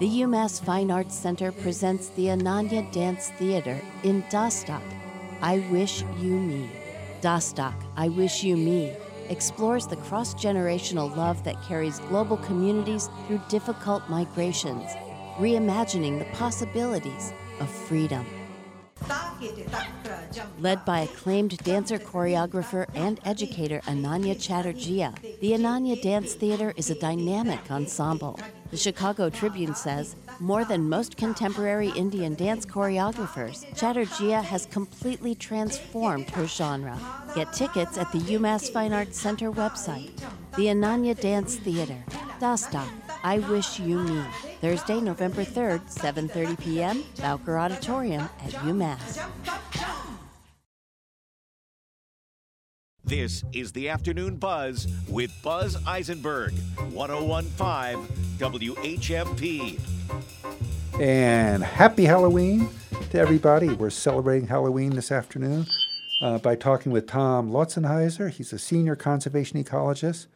The 0.00 0.08
UMass 0.22 0.62
Fine 0.64 0.90
Arts 0.90 1.14
Center 1.14 1.52
presents 1.52 2.08
the 2.10 2.26
Ananya 2.26 2.90
Dance 2.92 3.30
Theater 3.38 3.80
in 4.02 4.22
Dastak, 4.24 4.82
I 5.40 5.58
Wish 5.70 6.02
You 6.18 6.40
Me. 6.40 6.70
Dastak, 7.20 7.74
I 7.96 8.08
Wish 8.08 8.42
You 8.42 8.56
Me 8.56 8.96
explores 9.28 9.86
the 9.86 9.96
cross 9.96 10.34
generational 10.34 11.14
love 11.16 11.42
that 11.44 11.62
carries 11.62 11.98
global 12.00 12.36
communities 12.38 13.08
through 13.26 13.40
difficult 13.48 14.08
migrations, 14.08 14.90
reimagining 15.36 16.18
the 16.18 16.36
possibilities 16.36 17.32
of 17.60 17.70
freedom. 17.70 18.26
Led 20.60 20.84
by 20.84 21.00
acclaimed 21.00 21.58
dancer, 21.58 21.98
choreographer, 21.98 22.86
and 22.94 23.20
educator 23.24 23.80
Ananya 23.80 24.40
Chatterjee, 24.40 25.08
the 25.40 25.52
Ananya 25.52 26.00
Dance 26.00 26.34
Theater 26.34 26.72
is 26.76 26.90
a 26.90 26.94
dynamic 26.94 27.70
ensemble. 27.70 28.38
The 28.70 28.76
Chicago 28.76 29.28
Tribune 29.28 29.74
says, 29.74 30.16
more 30.40 30.64
than 30.64 30.88
most 30.88 31.16
contemporary 31.16 31.90
Indian 31.90 32.34
dance 32.34 32.66
choreographers, 32.66 33.64
Chatterjee 33.76 34.30
has 34.30 34.66
completely 34.66 35.34
transformed 35.34 36.28
her 36.30 36.46
genre. 36.46 36.98
Get 37.34 37.52
tickets 37.52 37.98
at 37.98 38.10
the 38.12 38.18
UMass 38.18 38.72
Fine 38.72 38.92
Arts 38.92 39.18
Center 39.18 39.50
website. 39.52 40.10
The 40.56 40.66
Ananya 40.66 41.18
Dance 41.18 41.56
Theater, 41.56 42.02
Dastak, 42.40 42.88
I 43.22 43.38
Wish 43.40 43.80
You 43.80 43.98
Me. 43.98 44.22
Thursday, 44.60 45.00
November 45.00 45.44
3rd, 45.44 45.80
7.30 45.92 46.60
p.m., 46.60 47.04
Bowker 47.20 47.58
Auditorium 47.58 48.28
at 48.44 48.52
UMass. 48.52 49.20
This 53.06 53.44
is 53.52 53.70
the 53.72 53.90
Afternoon 53.90 54.36
Buzz 54.36 54.88
with 55.10 55.30
Buzz 55.42 55.76
Eisenberg, 55.86 56.54
1015 56.90 58.08
WHMP. 58.38 59.78
And 60.98 61.62
happy 61.62 62.06
Halloween 62.06 62.70
to 63.10 63.18
everybody. 63.18 63.74
We're 63.74 63.90
celebrating 63.90 64.48
Halloween 64.48 64.96
this 64.96 65.12
afternoon 65.12 65.66
uh, 66.22 66.38
by 66.38 66.56
talking 66.56 66.92
with 66.92 67.06
Tom 67.06 67.50
Lautzenheiser. 67.50 68.30
He's 68.30 68.54
a 68.54 68.58
senior 68.58 68.96
conservation 68.96 69.62
ecologist 69.62 70.28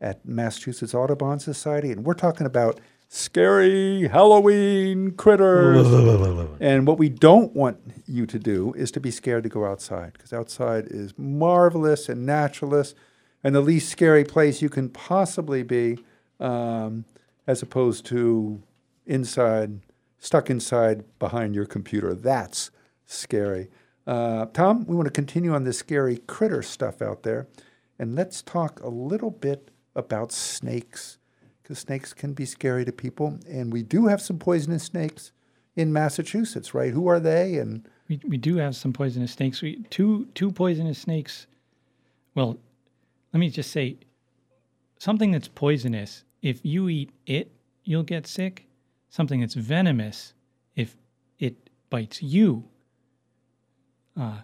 at 0.00 0.26
Massachusetts 0.26 0.94
Audubon 0.94 1.38
Society, 1.38 1.92
and 1.92 2.04
we're 2.04 2.14
talking 2.14 2.46
about 2.46 2.80
scary 3.08 4.06
Halloween 4.08 5.12
critters. 5.12 5.86
and 6.60 6.86
what 6.86 6.98
we 6.98 7.08
don't 7.08 7.54
want 7.54 7.78
you 8.06 8.26
to 8.26 8.38
do 8.38 8.72
is 8.74 8.90
to 8.92 9.00
be 9.00 9.10
scared 9.10 9.42
to 9.42 9.48
go 9.48 9.64
outside, 9.64 10.12
because 10.12 10.32
outside 10.32 10.86
is 10.90 11.14
marvelous 11.18 12.08
and 12.08 12.24
naturalist, 12.24 12.94
and 13.42 13.54
the 13.54 13.60
least 13.60 13.88
scary 13.90 14.24
place 14.24 14.62
you 14.62 14.68
can 14.68 14.88
possibly 14.88 15.62
be, 15.62 15.98
um, 16.38 17.04
as 17.46 17.62
opposed 17.62 18.04
to 18.06 18.62
inside, 19.06 19.80
stuck 20.18 20.50
inside 20.50 21.04
behind 21.18 21.54
your 21.54 21.66
computer. 21.66 22.14
That's 22.14 22.70
scary. 23.06 23.68
Uh, 24.06 24.46
Tom, 24.46 24.86
we 24.86 24.96
want 24.96 25.06
to 25.06 25.12
continue 25.12 25.54
on 25.54 25.64
this 25.64 25.78
scary 25.78 26.18
critter 26.26 26.62
stuff 26.62 27.02
out 27.02 27.22
there, 27.22 27.46
and 27.98 28.14
let's 28.14 28.42
talk 28.42 28.80
a 28.80 28.88
little 28.88 29.30
bit 29.30 29.70
about 29.94 30.32
snakes, 30.32 31.17
because 31.68 31.80
snakes 31.80 32.14
can 32.14 32.32
be 32.32 32.46
scary 32.46 32.86
to 32.86 32.92
people, 32.92 33.38
and 33.46 33.70
we 33.70 33.82
do 33.82 34.06
have 34.06 34.22
some 34.22 34.38
poisonous 34.38 34.84
snakes 34.84 35.32
in 35.76 35.92
Massachusetts, 35.92 36.72
right? 36.72 36.92
Who 36.94 37.06
are 37.08 37.20
they? 37.20 37.58
And 37.58 37.86
We, 38.08 38.18
we 38.26 38.38
do 38.38 38.56
have 38.56 38.74
some 38.74 38.94
poisonous 38.94 39.32
snakes. 39.32 39.60
We 39.60 39.84
two 39.90 40.28
two 40.34 40.50
poisonous 40.50 40.98
snakes. 40.98 41.46
Well, 42.34 42.58
let 43.34 43.40
me 43.40 43.50
just 43.50 43.70
say 43.70 43.98
something 44.98 45.30
that's 45.30 45.48
poisonous. 45.48 46.24
If 46.40 46.64
you 46.64 46.88
eat 46.88 47.10
it, 47.26 47.52
you'll 47.84 48.02
get 48.02 48.26
sick. 48.26 48.66
Something 49.10 49.40
that's 49.40 49.54
venomous, 49.54 50.32
if 50.74 50.96
it 51.38 51.68
bites 51.90 52.22
you, 52.22 52.64
uh, 54.18 54.40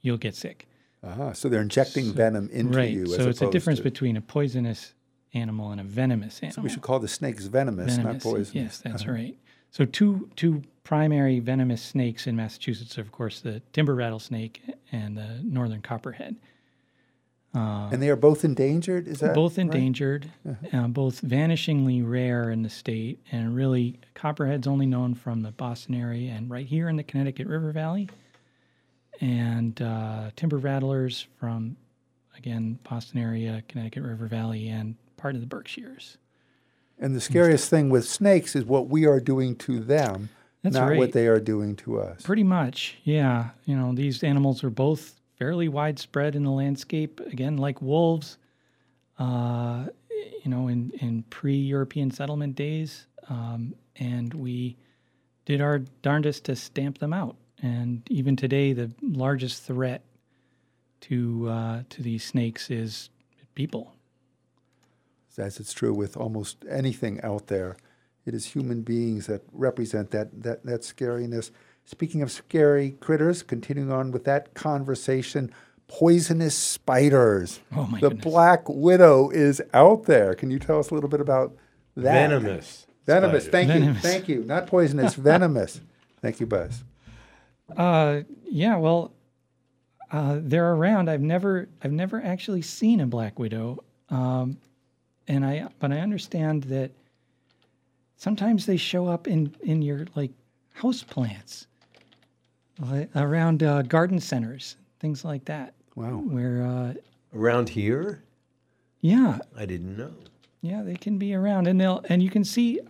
you'll 0.00 0.18
get 0.18 0.36
sick. 0.36 0.68
ah, 1.02 1.32
so 1.32 1.48
they're 1.48 1.60
injecting 1.60 2.12
venom 2.12 2.48
into 2.52 2.78
right. 2.78 2.90
you. 2.90 3.02
as 3.04 3.16
so 3.16 3.28
it's 3.28 3.42
a 3.42 3.50
difference 3.50 3.80
to- 3.80 3.84
between 3.84 4.16
a 4.16 4.20
poisonous 4.20 4.94
animal 5.34 5.70
and 5.70 5.80
a 5.80 5.84
venomous 5.84 6.38
animal. 6.40 6.54
So 6.54 6.62
we 6.62 6.68
should 6.68 6.82
call 6.82 6.98
the 7.00 7.08
snakes 7.08 7.46
venomous, 7.46 7.96
not 7.98 8.20
poisonous. 8.20 8.54
Yes, 8.54 8.78
that's 8.78 9.02
Uh-huh. 9.02 9.12
right. 9.12 9.38
So 9.70 9.84
two 9.84 10.30
two 10.36 10.62
primary 10.84 11.38
venomous 11.40 11.80
snakes 11.80 12.26
in 12.26 12.36
Massachusetts 12.36 12.98
are, 12.98 13.02
of 13.02 13.12
course, 13.12 13.40
the 13.40 13.60
timber 13.72 13.94
rattlesnake 13.94 14.60
and 14.90 15.16
the 15.16 15.40
northern 15.42 15.80
copperhead. 15.80 16.36
Uh, 17.54 17.88
And 17.92 18.02
they 18.02 18.08
are 18.08 18.16
both 18.16 18.44
endangered. 18.44 19.06
Is 19.06 19.20
that 19.20 19.34
both 19.34 19.58
right? 19.58 19.62
endangered, 19.66 20.30
uh, 20.72 20.88
both 20.88 21.20
vanishingly 21.22 22.02
rare 22.06 22.50
in 22.50 22.62
the 22.62 22.70
state, 22.70 23.20
and 23.30 23.54
really 23.54 24.00
copperhead's 24.14 24.66
only 24.66 24.86
known 24.86 25.14
from 25.14 25.42
the 25.42 25.50
Boston 25.52 25.94
area 25.94 26.32
and 26.32 26.50
right 26.50 26.66
here 26.66 26.88
in 26.88 26.96
the 26.96 27.02
Connecticut 27.02 27.46
River 27.46 27.70
Valley, 27.72 28.08
and 29.20 29.80
uh, 29.82 30.30
timber 30.36 30.58
rattlers 30.58 31.26
from 31.38 31.76
again 32.36 32.78
Boston 32.88 33.20
area, 33.20 33.62
Connecticut 33.68 34.02
River 34.02 34.26
Valley, 34.26 34.68
and 34.68 34.96
part 35.22 35.36
of 35.36 35.40
the 35.40 35.46
Berkshires. 35.46 36.18
And 36.98 37.14
the 37.14 37.20
scariest 37.20 37.70
thing 37.70 37.90
with 37.90 38.04
snakes 38.04 38.56
is 38.56 38.64
what 38.64 38.88
we 38.88 39.06
are 39.06 39.20
doing 39.20 39.54
to 39.56 39.78
them, 39.78 40.28
That's 40.62 40.74
not 40.74 40.96
what 40.96 41.12
they 41.12 41.28
are 41.28 41.40
doing 41.40 41.76
to 41.76 42.00
us. 42.00 42.22
Pretty 42.22 42.42
much, 42.42 42.98
yeah. 43.04 43.50
You 43.64 43.76
know, 43.76 43.94
these 43.94 44.22
animals 44.24 44.62
are 44.64 44.70
both 44.70 45.20
fairly 45.38 45.68
widespread 45.68 46.34
in 46.34 46.42
the 46.42 46.50
landscape. 46.50 47.20
Again, 47.20 47.56
like 47.56 47.80
wolves, 47.80 48.36
uh, 49.18 49.86
you 50.10 50.50
know, 50.50 50.66
in, 50.68 50.90
in 51.00 51.22
pre 51.30 51.56
European 51.56 52.10
settlement 52.10 52.56
days. 52.56 53.06
Um, 53.28 53.74
and 53.96 54.34
we 54.34 54.76
did 55.44 55.60
our 55.60 55.78
darndest 56.02 56.44
to 56.44 56.56
stamp 56.56 56.98
them 56.98 57.12
out. 57.12 57.36
And 57.62 58.02
even 58.10 58.34
today, 58.34 58.72
the 58.72 58.90
largest 59.00 59.62
threat 59.62 60.02
to, 61.02 61.48
uh, 61.48 61.82
to 61.90 62.02
these 62.02 62.24
snakes 62.24 62.70
is 62.70 63.08
people. 63.54 63.94
As 65.38 65.58
it's 65.58 65.72
true 65.72 65.94
with 65.94 66.16
almost 66.16 66.64
anything 66.68 67.20
out 67.22 67.46
there, 67.46 67.76
it 68.26 68.34
is 68.34 68.46
human 68.46 68.82
beings 68.82 69.26
that 69.26 69.42
represent 69.52 70.10
that 70.10 70.42
that 70.42 70.64
that 70.64 70.82
scariness. 70.82 71.50
Speaking 71.84 72.22
of 72.22 72.30
scary 72.30 72.92
critters, 73.00 73.42
continuing 73.42 73.90
on 73.90 74.12
with 74.12 74.24
that 74.24 74.54
conversation, 74.54 75.52
poisonous 75.88 76.56
spiders. 76.56 77.60
Oh, 77.74 77.86
my 77.86 78.00
the 78.00 78.10
goodness. 78.10 78.24
black 78.24 78.68
widow 78.68 79.30
is 79.30 79.60
out 79.74 80.04
there. 80.04 80.34
Can 80.34 80.50
you 80.50 80.58
tell 80.58 80.78
us 80.78 80.90
a 80.90 80.94
little 80.94 81.10
bit 81.10 81.20
about 81.20 81.56
that? 81.96 82.02
Venomous. 82.04 82.86
Venomous. 83.04 83.46
spiders. 83.46 83.68
Thank 83.68 83.84
you. 83.84 83.94
Thank 83.94 84.28
you. 84.28 84.44
Not 84.44 84.66
poisonous. 84.68 85.14
venomous. 85.16 85.80
Thank 86.20 86.38
you, 86.40 86.46
Buzz. 86.46 86.84
Uh, 87.76 88.20
yeah, 88.44 88.76
well, 88.76 89.12
uh, 90.12 90.38
they're 90.40 90.72
around. 90.72 91.10
I've 91.10 91.20
never, 91.20 91.68
I've 91.82 91.92
never 91.92 92.22
actually 92.22 92.62
seen 92.62 93.00
a 93.00 93.06
black 93.06 93.38
widow, 93.38 93.82
um, 94.08 94.58
and 95.28 95.44
I, 95.44 95.68
but 95.78 95.92
I 95.92 95.98
understand 96.00 96.64
that 96.64 96.90
sometimes 98.16 98.66
they 98.66 98.76
show 98.76 99.06
up 99.06 99.26
in 99.26 99.54
in 99.62 99.82
your 99.82 100.06
like 100.14 100.30
house 100.74 101.02
plants 101.02 101.66
around 103.14 103.62
uh, 103.62 103.82
garden 103.82 104.18
centers, 104.18 104.76
things 105.00 105.24
like 105.24 105.44
that. 105.44 105.74
Wow. 105.94 106.16
Where, 106.18 106.62
uh, 106.64 106.94
Around 107.34 107.68
here? 107.68 108.22
yeah, 109.00 109.38
I 109.56 109.66
didn't 109.66 109.96
know. 109.96 110.12
yeah, 110.62 110.82
they 110.82 110.94
can 110.96 111.18
be 111.18 111.34
around, 111.34 111.66
and 111.66 111.80
they'll 111.80 112.04
and 112.08 112.22
you 112.22 112.30
can 112.30 112.44
see 112.44 112.80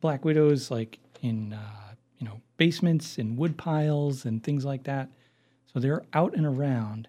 black 0.00 0.24
widows 0.24 0.70
like 0.70 0.98
in 1.22 1.52
uh, 1.52 1.94
you 2.18 2.26
know 2.26 2.40
basements 2.56 3.18
and 3.18 3.36
wood 3.36 3.56
piles 3.56 4.24
and 4.26 4.42
things 4.42 4.64
like 4.64 4.84
that. 4.84 5.08
So 5.72 5.80
they're 5.80 6.04
out 6.12 6.34
and 6.34 6.46
around, 6.46 7.08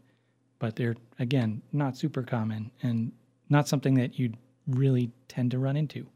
but 0.59 0.75
they're 0.75 0.95
again 1.19 1.61
not 1.71 1.95
super 1.97 2.23
common 2.23 2.71
and 2.81 3.11
not 3.49 3.67
something 3.67 3.93
that 3.95 4.17
you'd 4.17 4.35
really 4.67 5.11
tend 5.27 5.51
to 5.51 5.59
run 5.59 5.77
into. 5.77 6.07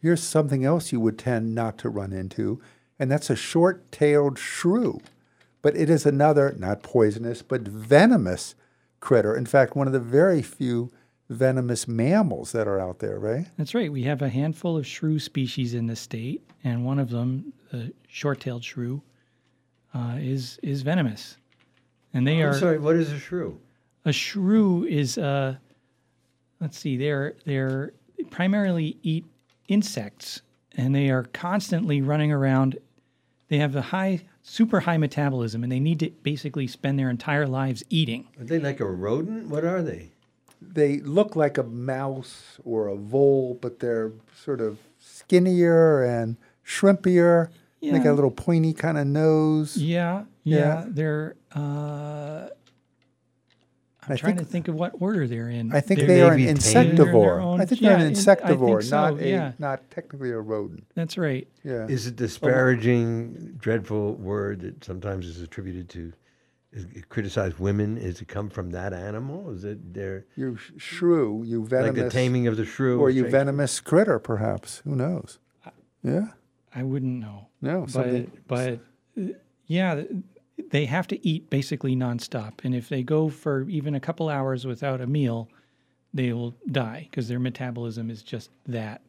Here's 0.00 0.22
something 0.22 0.64
else 0.64 0.92
you 0.92 1.00
would 1.00 1.18
tend 1.18 1.54
not 1.54 1.78
to 1.78 1.88
run 1.88 2.12
into, 2.12 2.60
and 2.98 3.10
that's 3.10 3.30
a 3.30 3.36
short 3.36 3.90
tailed 3.90 4.38
shrew. 4.38 5.00
But 5.60 5.76
it 5.76 5.90
is 5.90 6.06
another, 6.06 6.54
not 6.56 6.82
poisonous, 6.82 7.42
but 7.42 7.62
venomous 7.62 8.54
critter. 9.00 9.36
In 9.36 9.46
fact, 9.46 9.74
one 9.74 9.88
of 9.88 9.92
the 9.92 10.00
very 10.00 10.40
few 10.40 10.90
venomous 11.28 11.88
mammals 11.88 12.52
that 12.52 12.68
are 12.68 12.80
out 12.80 13.00
there, 13.00 13.18
right? 13.18 13.46
That's 13.56 13.74
right. 13.74 13.92
We 13.92 14.04
have 14.04 14.22
a 14.22 14.28
handful 14.28 14.76
of 14.76 14.86
shrew 14.86 15.18
species 15.18 15.74
in 15.74 15.86
the 15.86 15.96
state, 15.96 16.48
and 16.64 16.84
one 16.84 16.98
of 16.98 17.10
them, 17.10 17.52
the 17.70 17.92
short-tailed 18.08 18.64
shrew, 18.64 19.02
uh, 19.94 20.16
is 20.18 20.58
is 20.62 20.82
venomous. 20.82 21.36
And 22.14 22.26
they 22.26 22.42
I'm 22.42 22.50
are 22.50 22.58
sorry, 22.58 22.78
what 22.78 22.96
is 22.96 23.10
a 23.10 23.18
shrew? 23.18 23.60
a 24.04 24.12
shrew 24.12 24.84
is 24.84 25.18
uh, 25.18 25.56
let's 26.60 26.78
see, 26.78 26.96
they're 26.96 27.34
they're 27.44 27.92
they 28.16 28.24
primarily 28.24 28.96
eat 29.02 29.26
insects, 29.68 30.42
and 30.76 30.94
they 30.94 31.10
are 31.10 31.24
constantly 31.24 32.00
running 32.02 32.32
around. 32.32 32.78
They 33.48 33.58
have 33.58 33.74
a 33.76 33.82
high, 33.82 34.22
super 34.42 34.80
high 34.80 34.98
metabolism, 34.98 35.62
and 35.62 35.72
they 35.72 35.80
need 35.80 36.00
to 36.00 36.10
basically 36.22 36.66
spend 36.66 36.98
their 36.98 37.08
entire 37.10 37.46
lives 37.46 37.82
eating. 37.88 38.28
Are 38.38 38.44
they 38.44 38.58
like 38.58 38.80
a 38.80 38.84
rodent? 38.84 39.48
What 39.48 39.64
are 39.64 39.82
they? 39.82 40.10
They 40.60 40.98
look 41.00 41.36
like 41.36 41.56
a 41.56 41.62
mouse 41.62 42.58
or 42.64 42.88
a 42.88 42.96
vole, 42.96 43.56
but 43.60 43.78
they're 43.78 44.12
sort 44.36 44.60
of 44.60 44.78
skinnier 44.98 46.02
and 46.02 46.36
shrimpier. 46.66 47.48
They 47.80 47.90
got 48.00 48.06
a 48.10 48.12
little 48.14 48.32
pointy 48.32 48.72
kind 48.74 48.98
of 48.98 49.06
nose. 49.06 49.76
Yeah, 49.76 50.24
yeah, 50.42 50.56
Yeah. 50.58 50.84
they're. 50.88 51.36
Uh, 51.52 52.48
I'm 54.08 54.14
I 54.14 54.16
trying 54.16 54.36
think- 54.36 54.46
to 54.48 54.52
think 54.52 54.68
of 54.68 54.74
what 54.74 54.92
order 55.00 55.26
they're 55.26 55.48
in. 55.50 55.72
I 55.72 55.80
think 55.80 56.00
They're- 56.00 56.06
they 56.08 56.22
are 56.22 56.32
an 56.32 56.44
maybe 56.44 56.58
tame. 56.58 56.72
They're 56.72 56.90
in 56.90 56.96
their 56.96 57.06
insectivore. 57.06 57.42
own- 57.42 57.60
I 57.60 57.64
think 57.66 57.80
yeah, 57.80 57.88
they're 57.90 57.98
an 57.98 58.06
in- 58.06 58.12
insectivore, 58.14 58.82
so, 58.82 58.96
not 58.96 59.20
a 59.20 59.28
yeah. 59.28 59.52
not 59.58 59.90
technically 59.90 60.30
a 60.30 60.40
rodent. 60.40 60.84
That's 60.94 61.18
right. 61.18 61.46
Yeah. 61.64 61.86
Is 61.88 62.06
it 62.06 62.16
disparaging, 62.16 63.56
dreadful 63.60 64.14
word 64.16 64.60
that 64.60 64.84
sometimes 64.84 65.26
is 65.26 65.40
attributed 65.42 65.88
to 65.90 66.12
is 66.70 66.84
it 66.94 67.08
criticize 67.08 67.58
women? 67.58 67.96
Is 67.96 68.20
it 68.20 68.28
come 68.28 68.50
from 68.50 68.70
that 68.72 68.92
animal? 68.92 69.50
Is 69.50 69.64
it 69.64 69.94
their 69.94 70.26
you 70.36 70.56
sh- 70.56 70.72
shrew, 70.76 71.42
you 71.42 71.64
venomous, 71.64 71.96
like 71.96 72.04
the 72.04 72.10
taming 72.10 72.46
of 72.46 72.58
the 72.58 72.64
shrew? 72.66 73.00
or 73.00 73.08
you 73.08 73.22
Shakespeare? 73.22 73.40
venomous 73.40 73.80
critter, 73.80 74.18
perhaps. 74.18 74.82
Who 74.84 74.94
knows? 74.94 75.38
Yeah. 76.02 76.28
I 76.74 76.82
wouldn't 76.82 77.18
know. 77.20 77.46
No. 77.62 77.80
but 77.82 77.90
Something. 77.90 78.30
but 78.46 78.80
uh, 79.18 79.22
yeah, 79.66 79.94
th- 79.94 80.10
they 80.70 80.86
have 80.86 81.06
to 81.08 81.26
eat 81.26 81.50
basically 81.50 81.96
nonstop, 81.96 82.64
and 82.64 82.74
if 82.74 82.88
they 82.88 83.02
go 83.02 83.28
for 83.28 83.68
even 83.68 83.94
a 83.94 84.00
couple 84.00 84.28
hours 84.28 84.66
without 84.66 85.00
a 85.00 85.06
meal, 85.06 85.48
they 86.12 86.32
will 86.32 86.56
die 86.70 87.06
because 87.10 87.28
their 87.28 87.38
metabolism 87.38 88.10
is 88.10 88.22
just 88.22 88.50
that. 88.66 89.00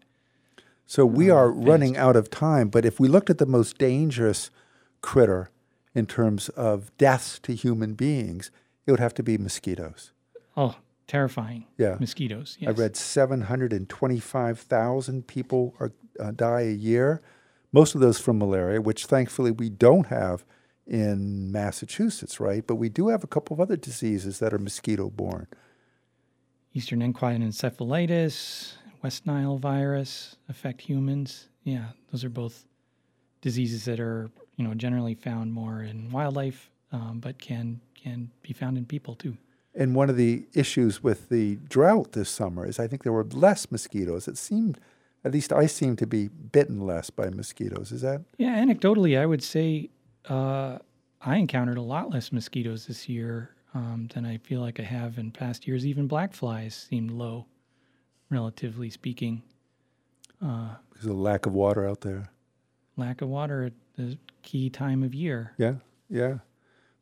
So 0.86 1.06
we 1.06 1.30
um, 1.30 1.38
are 1.38 1.52
running 1.52 1.98
out 1.98 2.16
of 2.16 2.30
time. 2.30 2.70
But 2.70 2.86
if 2.86 2.98
we 3.00 3.08
looked 3.08 3.30
at 3.30 3.38
the 3.38 3.46
most 3.46 3.78
dangerous 3.78 4.50
critter 5.02 5.52
in 5.94 6.08
terms 6.08 6.50
of 6.50 6.98
deaths 6.98 7.40
to 7.40 7.54
human 7.54 7.94
beings, 7.94 8.52
it 8.86 8.92
would 8.92 9.00
have 9.00 9.14
to 9.16 9.24
be 9.24 9.38
mosquitoes. 9.38 10.12
Oh, 10.58 10.76
terrifying! 11.08 11.66
Yeah. 11.78 11.96
mosquitoes. 12.00 12.58
Yes. 12.60 12.70
I 12.70 12.74
read 12.74 12.96
725,000 12.96 15.28
people 15.28 15.76
are, 15.80 15.92
uh, 16.20 16.32
die 16.32 16.62
a 16.62 16.72
year, 16.72 17.22
most 17.72 17.94
of 17.96 18.02
those 18.02 18.20
from 18.20 18.40
malaria, 18.40 18.82
which 18.82 19.06
thankfully 19.06 19.52
we 19.52 19.70
don't 19.70 20.08
have 20.08 20.44
in 20.90 21.52
Massachusetts, 21.52 22.40
right? 22.40 22.66
But 22.66 22.76
we 22.76 22.90
do 22.90 23.10
have 23.10 23.24
a 23.24 23.28
couple 23.28 23.54
of 23.54 23.62
other 23.62 23.78
diseases 23.78 24.40
that 24.40 24.54
are 24.54 24.58
mosquito 24.58 25.10
borne. 25.10 25.48
Eastern 26.74 27.02
equine 27.02 27.42
encephalitis, 27.42 28.74
West 29.04 29.26
Nile 29.26 29.58
virus 29.58 30.36
affect 30.50 30.82
humans. 30.82 31.48
Yeah, 31.64 31.90
those 32.12 32.24
are 32.24 32.30
both 32.30 32.66
diseases 33.42 33.86
that 33.86 34.00
are 34.00 34.30
you 34.58 34.68
know 34.68 34.74
generally 34.74 35.16
found 35.16 35.54
more 35.54 35.84
in 35.84 36.12
wildlife, 36.12 36.70
um, 36.92 37.20
but 37.20 37.40
can 37.40 37.80
can 37.96 38.32
be 38.42 38.54
found 38.54 38.78
in 38.78 38.86
people 38.86 39.16
too. 39.16 39.38
And 39.76 39.96
one 39.96 40.10
of 40.10 40.18
the 40.18 40.46
issues 40.54 41.04
with 41.04 41.30
the 41.30 41.58
drought 41.70 42.14
this 42.14 42.30
summer 42.30 42.66
is 42.66 42.80
I 42.80 42.88
think 42.88 43.04
there 43.04 43.14
were 43.14 43.24
less 43.24 43.72
mosquitoes. 43.72 44.28
It 44.28 44.38
seemed, 44.38 44.80
at 45.24 45.32
least 45.32 45.54
I 45.54 45.68
seem 45.68 45.96
to 45.98 46.08
be 46.08 46.28
bitten 46.28 46.86
less 46.86 47.10
by 47.10 47.30
mosquitoes. 47.30 47.92
Is 47.92 48.02
that? 48.02 48.22
Yeah, 48.38 48.58
anecdotally, 48.58 49.18
I 49.18 49.26
would 49.26 49.44
say 49.44 49.90
uh, 50.28 50.80
I 51.22 51.36
encountered 51.38 51.78
a 51.78 51.82
lot 51.82 52.10
less 52.12 52.32
mosquitoes 52.32 52.88
this 52.88 53.08
year 53.10 53.52
um, 53.74 54.08
than 54.14 54.26
I 54.26 54.38
feel 54.38 54.62
like 54.62 54.80
I 54.80 54.84
have 54.84 55.18
in 55.18 55.32
past 55.32 55.68
years. 55.68 55.86
Even 55.86 56.08
black 56.08 56.34
flies 56.34 56.76
seemed 56.90 57.12
low, 57.12 57.46
relatively 58.30 58.90
speaking. 58.90 59.44
Uh, 60.42 60.76
Because 60.90 61.06
of 61.06 61.12
the 61.16 61.22
lack 61.22 61.46
of 61.46 61.54
water 61.54 61.88
out 61.88 62.02
there. 62.02 62.30
lack 62.98 63.22
of 63.22 63.30
water 63.30 63.64
at 63.66 63.74
the 63.96 64.18
key 64.44 64.70
time 64.70 65.04
of 65.04 65.14
year. 65.14 65.54
Yeah, 65.58 65.76
yeah. 66.10 66.40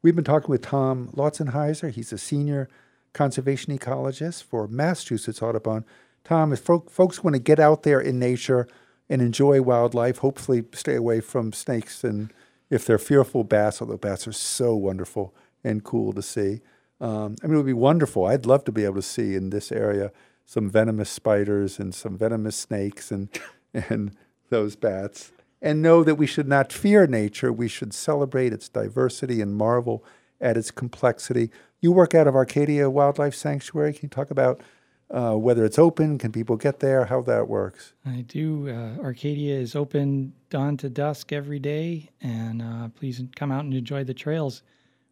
We've 0.02 0.16
been 0.16 0.24
talking 0.26 0.50
with 0.50 0.62
Tom 0.62 1.10
Lautzenheiser. 1.16 1.92
He's 1.92 2.14
a 2.14 2.18
senior 2.18 2.68
conservation 3.14 3.78
ecologist 3.78 4.44
for 4.44 4.68
Massachusetts 4.68 5.42
Audubon. 5.42 5.86
Tom, 6.24 6.54
if 6.54 6.60
folk, 6.60 6.90
folks 6.90 7.24
want 7.24 7.36
to 7.36 7.40
get 7.42 7.60
out 7.60 7.84
there 7.84 8.00
in 8.00 8.20
nature 8.20 8.68
and 9.10 9.22
enjoy 9.22 9.62
wildlife, 9.62 10.20
hopefully 10.20 10.64
stay 10.74 10.96
away 10.96 11.20
from 11.22 11.54
snakes 11.54 12.04
and 12.04 12.32
if 12.70 12.86
they're 12.86 12.98
fearful 12.98 13.44
bats, 13.44 13.82
although 13.82 13.98
bats 13.98 14.28
are 14.28 14.34
so 14.34 14.76
wonderful 14.76 15.34
and 15.64 15.84
cool 15.84 16.14
to 16.14 16.22
see. 16.22 16.62
Um, 17.00 17.36
I 17.44 17.48
mean, 17.48 17.56
it 17.56 17.58
would 17.58 17.66
be 17.66 17.74
wonderful. 17.74 18.26
I'd 18.26 18.46
love 18.46 18.64
to 18.66 18.72
be 18.72 18.84
able 18.84 18.96
to 18.96 19.02
see 19.02 19.36
in 19.36 19.50
this 19.50 19.72
area 19.72 20.12
some 20.46 20.70
venomous 20.70 21.10
spiders 21.10 21.80
and 21.80 21.94
some 21.94 22.18
venomous 22.18 22.56
snakes 22.56 23.12
and 23.12 23.30
and 23.74 24.16
those 24.50 24.76
bats 24.76 25.32
and 25.62 25.82
know 25.82 26.04
that 26.04 26.16
we 26.16 26.28
should 26.28 26.48
not 26.48 26.72
fear 26.72 27.08
nature. 27.08 27.52
We 27.52 27.68
should 27.68 27.94
celebrate 27.94 28.54
its 28.54 28.70
diversity 28.70 29.42
and 29.42 29.56
marvel 29.56 30.04
at 30.40 30.58
its 30.58 30.72
complexity. 30.72 31.50
You 31.82 31.92
work 31.92 32.14
out 32.14 32.28
of 32.28 32.36
Arcadia 32.36 32.90
Wildlife 32.90 33.36
Sanctuary. 33.36 33.94
Can 33.94 34.02
you 34.04 34.10
talk 34.10 34.32
about 34.32 34.62
uh, 35.10 35.34
whether 35.34 35.64
it's 35.64 35.80
open? 35.80 36.18
Can 36.18 36.32
people 36.32 36.58
get 36.58 36.80
there? 36.80 37.06
How 37.06 37.22
that 37.22 37.48
works? 37.48 37.94
I 38.06 38.22
do. 38.22 38.70
Uh, 38.70 39.02
Arcadia 39.02 39.56
is 39.56 39.76
open 39.76 40.34
dawn 40.50 40.78
to 40.78 40.90
dusk 40.90 41.32
every 41.32 41.60
day, 41.60 42.10
and 42.22 42.62
uh, 42.62 42.90
please 42.90 43.22
come 43.36 43.52
out 43.52 43.64
and 43.64 43.74
enjoy 43.74 44.04
the 44.04 44.14
trails. 44.14 44.64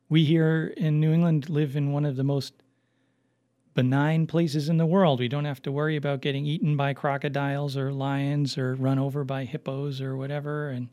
We 0.09 0.23
here 0.23 0.73
in 0.77 0.99
New 0.99 1.13
England 1.13 1.49
live 1.49 1.75
in 1.75 1.91
one 1.91 2.05
of 2.05 2.15
the 2.15 2.23
most 2.23 2.53
benign 3.73 4.25
places 4.25 4.69
in 4.69 4.77
the 4.77 4.85
world. 4.85 5.19
We 5.19 5.27
don't 5.27 5.45
have 5.45 5.61
to 5.63 5.71
worry 5.71 5.95
about 5.95 6.21
getting 6.21 6.45
eaten 6.45 6.77
by 6.77 6.93
crocodiles 6.93 7.75
or 7.77 7.91
lions 7.91 8.57
or 8.57 8.75
run 8.75 8.99
over 8.99 9.23
by 9.23 9.45
hippos 9.45 10.01
or 10.01 10.15
whatever, 10.17 10.69
and 10.69 10.89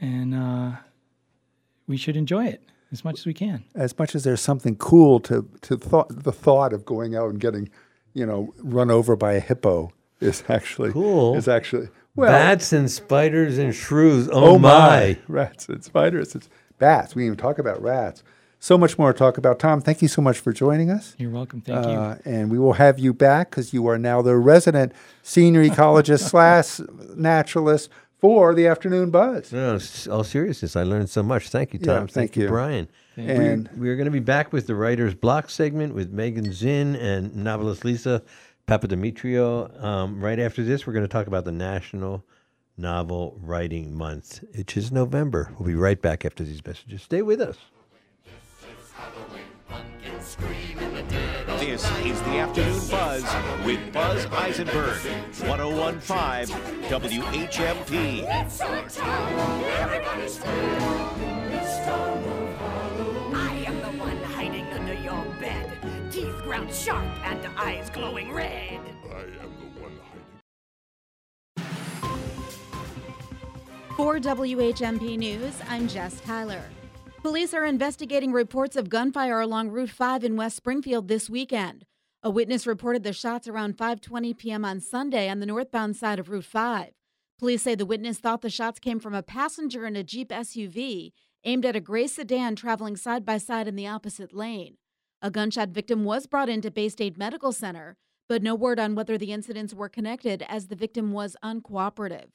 and 0.00 0.34
uh, 0.34 0.72
we 1.86 1.96
should 1.96 2.16
enjoy 2.16 2.46
it 2.46 2.62
as 2.92 3.04
much 3.04 3.18
as 3.20 3.26
we 3.26 3.34
can. 3.34 3.64
As 3.74 3.96
much 3.98 4.14
as 4.14 4.24
there's 4.24 4.40
something 4.40 4.76
cool 4.76 5.20
to 5.20 5.48
to 5.62 5.76
thought, 5.76 6.08
the 6.10 6.32
thought 6.32 6.72
of 6.72 6.84
going 6.84 7.14
out 7.14 7.30
and 7.30 7.40
getting, 7.40 7.70
you 8.14 8.24
know, 8.24 8.52
run 8.58 8.90
over 8.90 9.16
by 9.16 9.34
a 9.34 9.40
hippo 9.40 9.92
is 10.20 10.42
actually 10.48 10.92
Cool. 10.92 11.36
Is 11.36 11.48
actually 11.48 11.88
well, 12.16 12.30
Bats 12.30 12.72
and 12.72 12.90
spiders 12.90 13.58
and 13.58 13.74
shrews. 13.74 14.28
Oh, 14.32 14.56
my. 14.58 15.18
Rats 15.28 15.68
and 15.68 15.82
spiders. 15.84 16.34
It's 16.36 16.48
bats. 16.78 17.14
We 17.14 17.22
didn't 17.22 17.34
even 17.34 17.38
talk 17.38 17.58
about 17.58 17.82
rats. 17.82 18.22
So 18.60 18.78
much 18.78 18.96
more 18.98 19.12
to 19.12 19.18
talk 19.18 19.36
about. 19.36 19.58
Tom, 19.58 19.80
thank 19.82 20.00
you 20.00 20.08
so 20.08 20.22
much 20.22 20.38
for 20.38 20.52
joining 20.52 20.90
us. 20.90 21.14
You're 21.18 21.30
welcome. 21.30 21.60
Thank 21.60 21.84
Uh, 21.84 22.14
and 22.24 22.50
we 22.50 22.58
will 22.58 22.72
have 22.74 22.98
you 22.98 23.12
back 23.12 23.50
because 23.50 23.74
you 23.74 23.86
are 23.88 23.98
now 23.98 24.22
the 24.22 24.36
resident 24.36 24.92
senior 25.22 25.62
ecologist 25.64 26.20
slash 26.30 26.80
naturalist 27.16 27.90
for 28.20 28.54
the 28.54 28.66
afternoon 28.66 29.10
buzz. 29.10 29.52
No, 29.52 29.78
all 30.10 30.24
seriousness, 30.24 30.76
I 30.76 30.82
learned 30.84 31.10
so 31.10 31.22
much. 31.22 31.48
Thank 31.50 31.74
you, 31.74 31.80
Yeah, 31.82 31.98
Tom. 31.98 32.08
thank 32.08 32.36
you. 32.36 32.48
Brian. 32.48 32.88
Thank 33.14 33.28
you. 33.28 33.34
And- 33.34 33.68
we, 33.76 33.88
we're 33.88 33.96
going 33.96 34.06
to 34.06 34.10
be 34.10 34.20
back 34.20 34.52
with 34.52 34.66
the 34.66 34.74
Writer's 34.74 35.14
Block 35.14 35.50
segment 35.50 35.94
with 35.94 36.10
Megan 36.10 36.52
Zinn 36.52 36.96
and 36.96 37.34
novelist 37.36 37.84
Lisa 37.84 38.22
Papademetriou. 38.66 39.82
Um, 39.82 40.20
right 40.22 40.38
after 40.38 40.62
this, 40.64 40.86
we're 40.86 40.92
going 40.94 41.04
to 41.04 41.08
talk 41.12 41.26
about 41.26 41.44
the 41.44 41.52
National 41.52 42.24
Novel 42.76 43.38
Writing 43.40 43.94
Month, 43.94 44.42
which 44.56 44.76
is 44.76 44.90
November. 44.90 45.52
We'll 45.58 45.68
be 45.68 45.74
right 45.74 46.00
back 46.00 46.24
after 46.24 46.42
these 46.42 46.64
messages. 46.64 47.02
Stay 47.02 47.22
with 47.22 47.40
us. 47.40 47.56
This 51.58 51.84
is 52.04 52.20
the 52.22 52.38
Afternoon 52.38 52.80
Buzz 52.90 53.24
with 53.64 53.92
Buzz 53.92 54.26
Eisenberg, 54.26 54.96
1015 55.46 56.46
WHMP. 56.88 58.24
Teeth 66.54 66.60
ground 66.60 66.74
sharp 66.74 67.26
and 67.26 67.58
eyes 67.58 67.90
glowing 67.90 68.32
red. 68.32 68.80
For 73.96 74.18
WHMP 74.18 75.16
News, 75.16 75.54
I'm 75.68 75.86
Jess 75.86 76.20
Tyler. 76.20 76.62
Police 77.22 77.54
are 77.54 77.64
investigating 77.64 78.32
reports 78.32 78.76
of 78.76 78.88
gunfire 78.88 79.40
along 79.40 79.70
Route 79.70 79.90
5 79.90 80.24
in 80.24 80.36
West 80.36 80.56
Springfield 80.56 81.08
this 81.08 81.30
weekend. 81.30 81.86
A 82.22 82.30
witness 82.30 82.66
reported 82.66 83.02
the 83.02 83.12
shots 83.12 83.46
around 83.46 83.76
5:20 83.76 84.36
p.m. 84.36 84.64
on 84.64 84.80
Sunday 84.80 85.28
on 85.28 85.40
the 85.40 85.46
northbound 85.46 85.96
side 85.96 86.18
of 86.18 86.28
Route 86.28 86.44
5. 86.44 86.90
Police 87.38 87.62
say 87.62 87.74
the 87.74 87.86
witness 87.86 88.18
thought 88.18 88.42
the 88.42 88.50
shots 88.50 88.78
came 88.78 88.98
from 88.98 89.14
a 89.14 89.22
passenger 89.22 89.86
in 89.86 89.96
a 89.96 90.02
Jeep 90.02 90.30
SUV 90.30 91.12
aimed 91.44 91.66
at 91.66 91.76
a 91.76 91.80
gray 91.80 92.06
sedan 92.06 92.56
traveling 92.56 92.96
side 92.96 93.24
by 93.24 93.38
side 93.38 93.68
in 93.68 93.76
the 93.76 93.86
opposite 93.86 94.32
lane. 94.32 94.76
A 95.24 95.30
gunshot 95.30 95.70
victim 95.70 96.04
was 96.04 96.26
brought 96.26 96.50
into 96.50 96.70
Baystate 96.70 97.16
Medical 97.16 97.50
Center, 97.50 97.96
but 98.28 98.42
no 98.42 98.54
word 98.54 98.78
on 98.78 98.94
whether 98.94 99.16
the 99.16 99.32
incidents 99.32 99.72
were 99.72 99.88
connected 99.88 100.44
as 100.50 100.66
the 100.66 100.76
victim 100.76 101.12
was 101.12 101.34
uncooperative. 101.42 102.26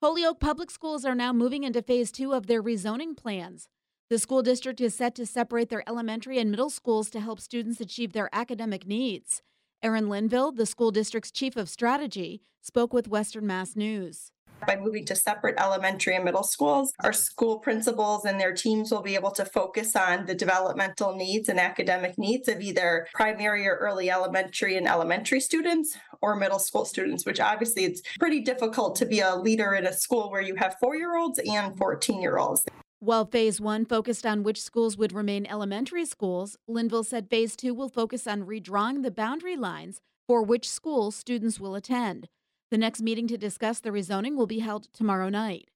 Holyoke 0.00 0.40
Public 0.40 0.70
Schools 0.70 1.04
are 1.04 1.14
now 1.14 1.34
moving 1.34 1.64
into 1.64 1.82
phase 1.82 2.10
two 2.10 2.32
of 2.32 2.46
their 2.46 2.62
rezoning 2.62 3.14
plans. 3.14 3.68
The 4.08 4.18
school 4.18 4.40
district 4.40 4.80
is 4.80 4.94
set 4.94 5.14
to 5.16 5.26
separate 5.26 5.68
their 5.68 5.86
elementary 5.86 6.38
and 6.38 6.50
middle 6.50 6.70
schools 6.70 7.10
to 7.10 7.20
help 7.20 7.40
students 7.40 7.78
achieve 7.78 8.14
their 8.14 8.30
academic 8.32 8.86
needs. 8.86 9.42
Erin 9.82 10.08
Linville, 10.08 10.52
the 10.52 10.64
school 10.64 10.92
district's 10.92 11.30
chief 11.30 11.58
of 11.58 11.68
strategy, 11.68 12.40
spoke 12.62 12.94
with 12.94 13.06
Western 13.06 13.46
Mass 13.46 13.76
News. 13.76 14.32
By 14.66 14.76
moving 14.76 15.04
to 15.06 15.16
separate 15.16 15.56
elementary 15.58 16.14
and 16.14 16.24
middle 16.24 16.44
schools, 16.44 16.92
our 17.00 17.12
school 17.12 17.58
principals 17.58 18.24
and 18.24 18.38
their 18.40 18.52
teams 18.52 18.92
will 18.92 19.02
be 19.02 19.16
able 19.16 19.32
to 19.32 19.44
focus 19.44 19.96
on 19.96 20.26
the 20.26 20.34
developmental 20.34 21.16
needs 21.16 21.48
and 21.48 21.58
academic 21.58 22.16
needs 22.16 22.46
of 22.48 22.60
either 22.60 23.08
primary 23.12 23.66
or 23.66 23.76
early 23.76 24.10
elementary 24.10 24.76
and 24.76 24.86
elementary 24.86 25.40
students 25.40 25.96
or 26.20 26.36
middle 26.36 26.60
school 26.60 26.84
students, 26.84 27.26
which 27.26 27.40
obviously 27.40 27.84
it's 27.84 28.02
pretty 28.20 28.40
difficult 28.40 28.94
to 28.96 29.06
be 29.06 29.18
a 29.20 29.34
leader 29.34 29.74
in 29.74 29.86
a 29.86 29.92
school 29.92 30.30
where 30.30 30.42
you 30.42 30.54
have 30.54 30.76
four 30.80 30.96
year 30.96 31.16
olds 31.16 31.40
and 31.40 31.76
14 31.76 32.22
year 32.22 32.38
olds. 32.38 32.64
While 33.00 33.26
phase 33.26 33.60
one 33.60 33.84
focused 33.84 34.24
on 34.24 34.44
which 34.44 34.62
schools 34.62 34.96
would 34.96 35.12
remain 35.12 35.44
elementary 35.46 36.04
schools, 36.04 36.56
Linville 36.68 37.02
said 37.02 37.28
phase 37.28 37.56
two 37.56 37.74
will 37.74 37.88
focus 37.88 38.28
on 38.28 38.44
redrawing 38.44 39.02
the 39.02 39.10
boundary 39.10 39.56
lines 39.56 40.00
for 40.28 40.44
which 40.44 40.70
schools 40.70 41.16
students 41.16 41.58
will 41.58 41.74
attend. 41.74 42.28
The 42.72 42.78
next 42.78 43.02
meeting 43.02 43.28
to 43.28 43.36
discuss 43.36 43.80
the 43.80 43.90
rezoning 43.90 44.34
will 44.34 44.46
be 44.46 44.60
held 44.60 44.88
tomorrow 44.94 45.28
night. 45.28 45.68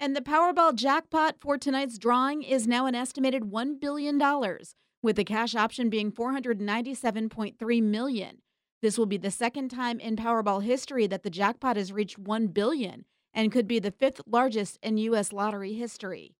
And 0.00 0.16
the 0.16 0.20
Powerball 0.20 0.74
jackpot 0.74 1.36
for 1.38 1.56
tonight's 1.56 1.98
drawing 1.98 2.42
is 2.42 2.66
now 2.66 2.86
an 2.86 2.96
estimated 2.96 3.44
$1 3.44 3.80
billion, 3.80 4.20
with 5.02 5.14
the 5.14 5.22
cash 5.22 5.54
option 5.54 5.88
being 5.88 6.10
497.3 6.10 7.80
million. 7.80 8.38
This 8.82 8.98
will 8.98 9.06
be 9.06 9.18
the 9.18 9.30
second 9.30 9.68
time 9.68 10.00
in 10.00 10.16
Powerball 10.16 10.64
history 10.64 11.06
that 11.06 11.22
the 11.22 11.30
jackpot 11.30 11.76
has 11.76 11.92
reached 11.92 12.18
1 12.18 12.48
billion 12.48 13.04
and 13.32 13.52
could 13.52 13.68
be 13.68 13.78
the 13.78 13.92
fifth 13.92 14.20
largest 14.26 14.80
in 14.82 14.98
U.S. 14.98 15.32
lottery 15.32 15.74
history. 15.74 16.34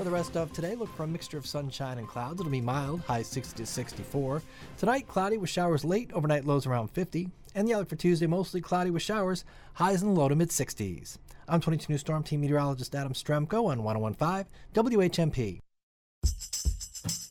For 0.00 0.04
the 0.04 0.10
rest 0.10 0.36
of 0.36 0.50
today, 0.52 0.76
look 0.76 0.88
for 0.96 1.02
a 1.02 1.06
mixture 1.06 1.36
of 1.36 1.46
sunshine 1.46 1.98
and 1.98 2.08
clouds. 2.08 2.40
It'll 2.40 2.50
be 2.50 2.60
mild, 2.62 3.02
high 3.02 3.20
60 3.20 3.56
to 3.56 3.66
64. 3.66 4.42
Tonight, 4.78 5.06
cloudy 5.08 5.36
with 5.36 5.50
showers 5.50 5.84
late, 5.84 6.10
overnight 6.14 6.46
lows 6.46 6.66
around 6.66 6.88
50. 6.88 7.28
And 7.54 7.68
the 7.68 7.74
outlook 7.74 7.90
for 7.90 7.96
Tuesday, 7.96 8.26
mostly 8.26 8.62
cloudy 8.62 8.90
with 8.90 9.02
showers, 9.02 9.44
highs 9.74 10.02
in 10.02 10.14
the 10.14 10.20
low 10.20 10.28
to 10.28 10.34
mid 10.34 10.48
60s. 10.48 11.18
I'm 11.48 11.60
22 11.60 11.92
News 11.92 12.00
Storm 12.00 12.22
Team 12.22 12.40
Meteorologist 12.40 12.94
Adam 12.94 13.12
Strzempko 13.12 13.66
on 13.66 13.82
1015 13.82 14.46
WHMP. 14.72 15.60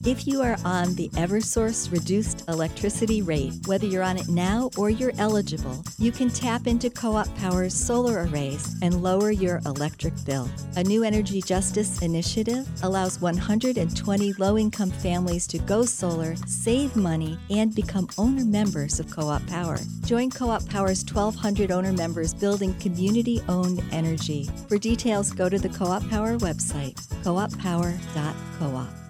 If 0.05 0.25
you 0.25 0.41
are 0.41 0.55
on 0.63 0.95
the 0.95 1.09
Eversource 1.09 1.91
reduced 1.91 2.47
electricity 2.47 3.21
rate, 3.21 3.51
whether 3.65 3.85
you're 3.85 4.01
on 4.01 4.15
it 4.15 4.29
now 4.29 4.69
or 4.77 4.89
you're 4.89 5.11
eligible, 5.17 5.83
you 5.97 6.13
can 6.13 6.29
tap 6.29 6.67
into 6.67 6.89
Co 6.89 7.17
op 7.17 7.27
Power's 7.35 7.73
solar 7.73 8.21
arrays 8.21 8.77
and 8.81 9.03
lower 9.03 9.29
your 9.29 9.59
electric 9.65 10.13
bill. 10.23 10.49
A 10.77 10.83
new 10.85 11.03
energy 11.03 11.41
justice 11.41 12.01
initiative 12.01 12.65
allows 12.81 13.19
120 13.19 14.33
low 14.35 14.57
income 14.57 14.89
families 14.89 15.45
to 15.47 15.57
go 15.57 15.83
solar, 15.83 16.37
save 16.47 16.95
money, 16.95 17.37
and 17.49 17.75
become 17.75 18.07
owner 18.17 18.45
members 18.45 19.01
of 19.01 19.11
Co 19.11 19.27
op 19.27 19.45
Power. 19.47 19.79
Join 20.05 20.29
Co 20.29 20.49
op 20.49 20.65
Power's 20.69 21.03
1,200 21.03 21.71
owner 21.71 21.91
members 21.91 22.33
building 22.33 22.73
community 22.75 23.41
owned 23.49 23.83
energy. 23.91 24.47
For 24.69 24.77
details, 24.77 25.33
go 25.33 25.49
to 25.49 25.59
the 25.59 25.67
Co 25.67 25.87
op 25.87 26.09
Power 26.09 26.37
website, 26.37 26.95
cooppower.coop. 27.21 29.08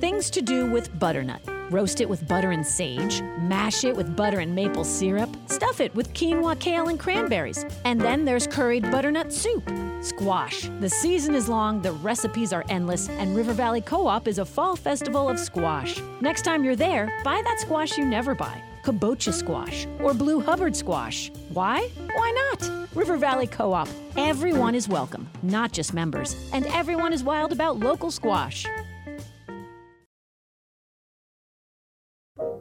Things 0.00 0.30
to 0.30 0.42
do 0.42 0.70
with 0.70 0.96
butternut. 0.96 1.40
Roast 1.72 2.00
it 2.00 2.08
with 2.08 2.28
butter 2.28 2.52
and 2.52 2.64
sage, 2.64 3.20
mash 3.40 3.82
it 3.82 3.96
with 3.96 4.14
butter 4.14 4.38
and 4.38 4.54
maple 4.54 4.84
syrup, 4.84 5.28
stuff 5.46 5.80
it 5.80 5.92
with 5.92 6.12
quinoa, 6.14 6.56
kale, 6.60 6.86
and 6.86 7.00
cranberries. 7.00 7.64
And 7.84 8.00
then 8.00 8.24
there's 8.24 8.46
curried 8.46 8.84
butternut 8.92 9.32
soup. 9.32 9.68
Squash. 10.02 10.70
The 10.78 10.88
season 10.88 11.34
is 11.34 11.48
long, 11.48 11.82
the 11.82 11.90
recipes 11.90 12.52
are 12.52 12.64
endless, 12.68 13.08
and 13.08 13.34
River 13.34 13.52
Valley 13.52 13.80
Co 13.80 14.06
op 14.06 14.28
is 14.28 14.38
a 14.38 14.44
fall 14.44 14.76
festival 14.76 15.28
of 15.28 15.36
squash. 15.36 16.00
Next 16.20 16.42
time 16.42 16.62
you're 16.62 16.76
there, 16.76 17.06
buy 17.24 17.42
that 17.44 17.58
squash 17.58 17.98
you 17.98 18.04
never 18.04 18.36
buy 18.36 18.62
kabocha 18.84 19.32
squash 19.32 19.84
or 20.00 20.14
blue 20.14 20.38
Hubbard 20.38 20.76
squash. 20.76 21.32
Why? 21.48 21.88
Why 22.14 22.50
not? 22.52 22.70
River 22.94 23.16
Valley 23.16 23.48
Co 23.48 23.72
op. 23.72 23.88
Everyone 24.16 24.76
is 24.76 24.86
welcome, 24.88 25.28
not 25.42 25.72
just 25.72 25.92
members, 25.92 26.36
and 26.52 26.66
everyone 26.66 27.12
is 27.12 27.24
wild 27.24 27.50
about 27.50 27.80
local 27.80 28.12
squash. 28.12 28.64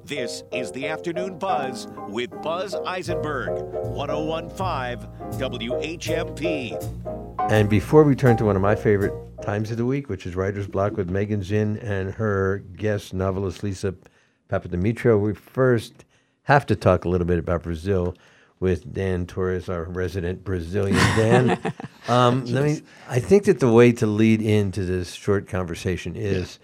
This 0.06 0.44
is 0.52 0.72
the 0.72 0.88
Afternoon 0.88 1.40
Buzz 1.40 1.88
with 2.10 2.30
Buzz 2.44 2.76
Eisenberg, 2.76 3.50
1015 3.88 5.10
WHMP. 5.40 7.52
And 7.52 7.68
before 7.68 8.04
we 8.04 8.14
turn 8.14 8.38
to 8.38 8.46
one 8.46 8.56
of 8.56 8.62
my 8.62 8.76
favorite 8.76 9.14
times 9.42 9.72
of 9.72 9.78
the 9.78 9.86
week, 9.86 10.08
which 10.08 10.28
is 10.28 10.36
Writer's 10.36 10.68
Block 10.68 10.96
with 10.96 11.10
Megan 11.10 11.42
Zinn 11.42 11.80
and 11.80 12.14
her 12.14 12.60
guest 12.76 13.16
novelist 13.16 13.64
Lisa 13.64 13.96
Papademetriou, 14.48 15.20
we 15.20 15.34
first 15.34 16.06
have 16.44 16.68
to 16.68 16.76
talk 16.76 17.06
a 17.06 17.10
little 17.10 17.26
bit 17.26 17.40
about 17.40 17.64
Brazil 17.64 18.16
with 18.60 18.94
Dan 18.94 19.26
Torres, 19.26 19.70
our 19.70 19.86
resident 19.86 20.44
Brazilian 20.44 20.98
Dan. 21.18 21.74
um, 22.08 22.46
let 22.46 22.64
me. 22.64 22.84
I 23.10 23.20
think 23.20 23.46
that 23.46 23.60
the 23.60 23.72
way 23.72 23.92
to 23.94 24.06
lead 24.06 24.44
into 24.44 24.86
this 24.86 25.14
short 25.14 25.48
conversation 25.48 26.16
is 26.16 26.60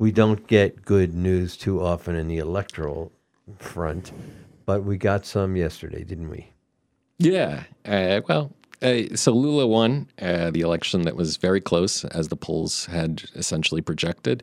we 0.00 0.10
don't 0.10 0.46
get 0.46 0.82
good 0.82 1.12
news 1.14 1.58
too 1.58 1.84
often 1.84 2.16
in 2.16 2.26
the 2.26 2.38
electoral 2.38 3.12
front, 3.58 4.10
but 4.64 4.82
we 4.82 4.96
got 4.96 5.26
some 5.26 5.56
yesterday, 5.56 6.02
didn't 6.02 6.30
we? 6.30 6.50
Yeah. 7.18 7.64
Uh, 7.84 8.22
well, 8.26 8.50
uh, 8.80 9.14
so 9.14 9.32
Lula 9.32 9.66
won 9.66 10.08
uh, 10.20 10.50
the 10.52 10.62
election 10.62 11.02
that 11.02 11.16
was 11.16 11.36
very 11.36 11.60
close, 11.60 12.06
as 12.06 12.28
the 12.28 12.36
polls 12.36 12.86
had 12.86 13.24
essentially 13.34 13.82
projected. 13.82 14.42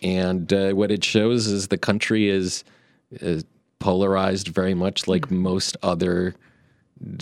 And 0.00 0.50
uh, 0.50 0.70
what 0.70 0.90
it 0.90 1.04
shows 1.04 1.46
is 1.46 1.68
the 1.68 1.76
country 1.76 2.30
is, 2.30 2.64
is 3.10 3.44
polarized 3.80 4.48
very 4.48 4.74
much 4.74 5.06
like 5.06 5.30
most 5.30 5.76
other 5.82 6.34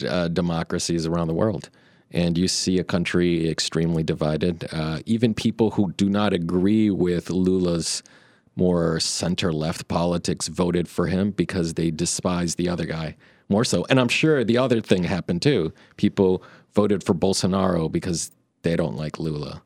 uh, 0.08 0.28
democracies 0.28 1.06
around 1.06 1.26
the 1.26 1.34
world. 1.34 1.70
And 2.14 2.38
you 2.38 2.48
see 2.48 2.78
a 2.78 2.84
country 2.84 3.50
extremely 3.50 4.02
divided. 4.02 4.66
Uh, 4.72 5.00
even 5.04 5.34
people 5.34 5.72
who 5.72 5.92
do 5.92 6.08
not 6.08 6.32
agree 6.32 6.88
with 6.88 7.28
Lula's 7.28 8.02
more 8.56 9.00
center 9.00 9.52
left 9.52 9.88
politics 9.88 10.48
voted 10.48 10.88
for 10.88 11.08
him 11.08 11.32
because 11.32 11.74
they 11.74 11.90
despise 11.90 12.54
the 12.54 12.68
other 12.68 12.86
guy 12.86 13.16
more 13.48 13.64
so. 13.64 13.84
And 13.90 14.00
I'm 14.00 14.08
sure 14.08 14.44
the 14.44 14.58
other 14.58 14.80
thing 14.80 15.04
happened 15.04 15.42
too. 15.42 15.72
People 15.96 16.42
voted 16.72 17.04
for 17.04 17.14
Bolsonaro 17.14 17.90
because 17.90 18.30
they 18.62 18.76
don't 18.76 18.96
like 18.96 19.18
Lula 19.18 19.62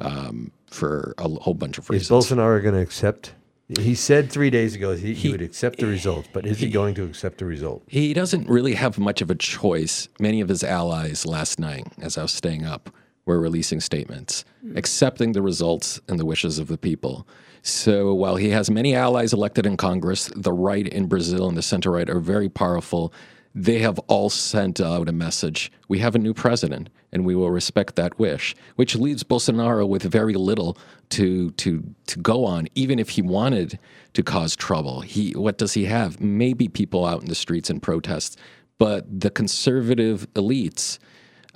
um, 0.00 0.52
for 0.66 1.14
a 1.18 1.28
whole 1.28 1.54
bunch 1.54 1.78
of 1.78 1.90
reasons. 1.90 2.10
Is. 2.10 2.30
Bolsonaro 2.30 2.62
going 2.62 2.74
to 2.74 2.80
accept? 2.80 3.34
He 3.78 3.94
said 3.94 4.32
three 4.32 4.48
days 4.48 4.74
ago 4.74 4.96
he, 4.96 5.12
he 5.12 5.30
would 5.30 5.42
accept 5.42 5.78
the 5.78 5.86
results, 5.86 6.28
but 6.32 6.46
is 6.46 6.58
he 6.58 6.70
going 6.70 6.94
to 6.94 7.04
accept 7.04 7.38
the 7.38 7.44
result? 7.44 7.82
He 7.86 8.14
doesn't 8.14 8.48
really 8.48 8.74
have 8.74 8.98
much 8.98 9.20
of 9.20 9.30
a 9.30 9.34
choice. 9.34 10.08
Many 10.18 10.40
of 10.40 10.48
his 10.48 10.64
allies 10.64 11.26
last 11.26 11.58
night, 11.58 11.86
as 12.00 12.16
I 12.16 12.22
was 12.22 12.32
staying 12.32 12.64
up, 12.64 12.88
were 13.26 13.38
releasing 13.38 13.80
statements 13.80 14.46
mm-hmm. 14.64 14.76
accepting 14.76 15.32
the 15.32 15.42
results 15.42 16.00
and 16.08 16.18
the 16.18 16.24
wishes 16.24 16.58
of 16.58 16.68
the 16.68 16.78
people. 16.78 17.26
So 17.62 18.14
while 18.14 18.36
he 18.36 18.50
has 18.50 18.70
many 18.70 18.94
allies 18.94 19.32
elected 19.32 19.66
in 19.66 19.76
Congress, 19.76 20.30
the 20.34 20.52
right 20.52 20.86
in 20.86 21.06
Brazil 21.06 21.48
and 21.48 21.56
the 21.56 21.62
center 21.62 21.90
right 21.90 22.08
are 22.08 22.20
very 22.20 22.48
powerful. 22.48 23.12
They 23.54 23.78
have 23.78 23.98
all 24.00 24.30
sent 24.30 24.80
out 24.80 25.08
a 25.08 25.12
message. 25.12 25.72
We 25.88 25.98
have 25.98 26.14
a 26.14 26.18
new 26.18 26.34
president, 26.34 26.90
and 27.12 27.24
we 27.24 27.34
will 27.34 27.50
respect 27.50 27.96
that 27.96 28.18
wish, 28.18 28.54
which 28.76 28.94
leaves 28.94 29.24
Bolsonaro 29.24 29.88
with 29.88 30.02
very 30.02 30.34
little 30.34 30.76
to 31.10 31.50
to 31.52 31.82
to 32.06 32.18
go 32.18 32.44
on. 32.44 32.68
Even 32.74 32.98
if 32.98 33.10
he 33.10 33.22
wanted 33.22 33.78
to 34.14 34.22
cause 34.22 34.54
trouble, 34.54 35.00
he 35.00 35.32
what 35.32 35.58
does 35.58 35.74
he 35.74 35.86
have? 35.86 36.20
Maybe 36.20 36.68
people 36.68 37.04
out 37.04 37.22
in 37.22 37.28
the 37.28 37.34
streets 37.34 37.70
and 37.70 37.82
protests, 37.82 38.36
but 38.78 39.20
the 39.20 39.30
conservative 39.30 40.26
elites 40.34 40.98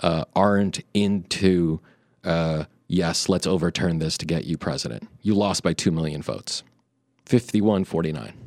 uh, 0.02 0.24
aren't 0.35 0.81
into. 0.94 1.81
Uh, 2.24 2.64
yes, 2.88 3.28
let's 3.28 3.46
overturn 3.46 3.98
this 3.98 4.16
to 4.18 4.26
get 4.26 4.44
you 4.44 4.57
president. 4.57 5.09
You 5.22 5.35
lost 5.35 5.62
by 5.62 5.72
two 5.72 5.90
million 5.90 6.22
votes, 6.22 6.62
51 7.26 7.85
49. 7.85 8.41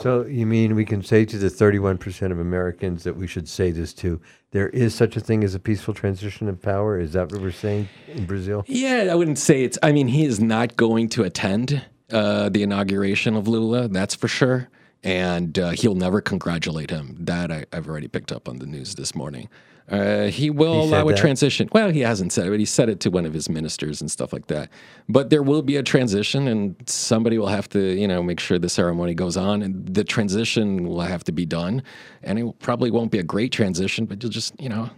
So 0.00 0.26
you 0.26 0.44
mean 0.44 0.74
we 0.74 0.84
can 0.84 1.02
say 1.02 1.24
to 1.24 1.38
the 1.38 1.48
31% 1.48 2.30
of 2.30 2.38
Americans 2.38 3.02
that 3.04 3.16
we 3.16 3.26
should 3.26 3.48
say 3.48 3.70
this 3.70 3.94
to? 3.94 4.20
There 4.50 4.68
is 4.68 4.94
such 4.94 5.16
a 5.16 5.20
thing 5.20 5.42
as 5.42 5.54
a 5.54 5.58
peaceful 5.58 5.94
transition 5.94 6.48
of 6.48 6.60
power. 6.60 7.00
Is 7.00 7.14
that 7.14 7.32
what 7.32 7.40
we're 7.40 7.50
saying 7.50 7.88
in 8.08 8.26
Brazil? 8.26 8.64
Yeah, 8.68 9.08
I 9.10 9.14
wouldn't 9.14 9.38
say 9.38 9.64
it's. 9.64 9.78
I 9.82 9.92
mean, 9.92 10.08
he 10.08 10.26
is 10.26 10.38
not 10.38 10.76
going 10.76 11.08
to 11.10 11.22
attend 11.22 11.82
uh, 12.12 12.50
the 12.50 12.62
inauguration 12.62 13.36
of 13.36 13.48
Lula. 13.48 13.88
That's 13.88 14.14
for 14.14 14.28
sure, 14.28 14.68
and 15.02 15.58
uh, 15.58 15.70
he'll 15.70 15.94
never 15.94 16.20
congratulate 16.20 16.90
him. 16.90 17.16
That 17.18 17.50
I, 17.50 17.64
I've 17.72 17.88
already 17.88 18.08
picked 18.08 18.32
up 18.32 18.48
on 18.50 18.58
the 18.58 18.66
news 18.66 18.96
this 18.96 19.14
morning. 19.14 19.48
Uh, 19.88 20.24
he 20.26 20.50
will 20.50 20.82
He 20.82 20.88
allow 20.88 21.06
a 21.06 21.12
that? 21.12 21.18
transition. 21.18 21.68
Well, 21.72 21.90
he 21.90 22.00
hasn't 22.00 22.32
said 22.32 22.46
it, 22.46 22.50
but 22.50 22.58
he 22.58 22.64
said 22.64 22.88
it 22.88 22.98
to 23.00 23.10
one 23.10 23.24
of 23.24 23.32
his 23.32 23.48
ministers 23.48 24.00
and 24.00 24.10
stuff 24.10 24.32
like 24.32 24.48
that. 24.48 24.68
But 25.08 25.30
there 25.30 25.42
will 25.42 25.62
be 25.62 25.76
a 25.76 25.82
transition, 25.82 26.48
and 26.48 26.74
somebody 26.86 27.38
will 27.38 27.46
have 27.46 27.68
to, 27.70 27.94
you 27.94 28.08
know, 28.08 28.22
make 28.22 28.40
sure 28.40 28.58
the 28.58 28.68
ceremony 28.68 29.14
goes 29.14 29.36
on, 29.36 29.62
and 29.62 29.86
the 29.86 30.02
transition 30.02 30.88
will 30.88 31.00
have 31.02 31.22
to 31.24 31.32
be 31.32 31.46
done. 31.46 31.82
And 32.24 32.38
it 32.38 32.58
probably 32.58 32.90
won't 32.90 33.12
be 33.12 33.18
a 33.18 33.22
great 33.22 33.52
transition, 33.52 34.06
but 34.06 34.22
you'll 34.22 34.32
just, 34.32 34.60
you 34.60 34.68
know, 34.68 34.90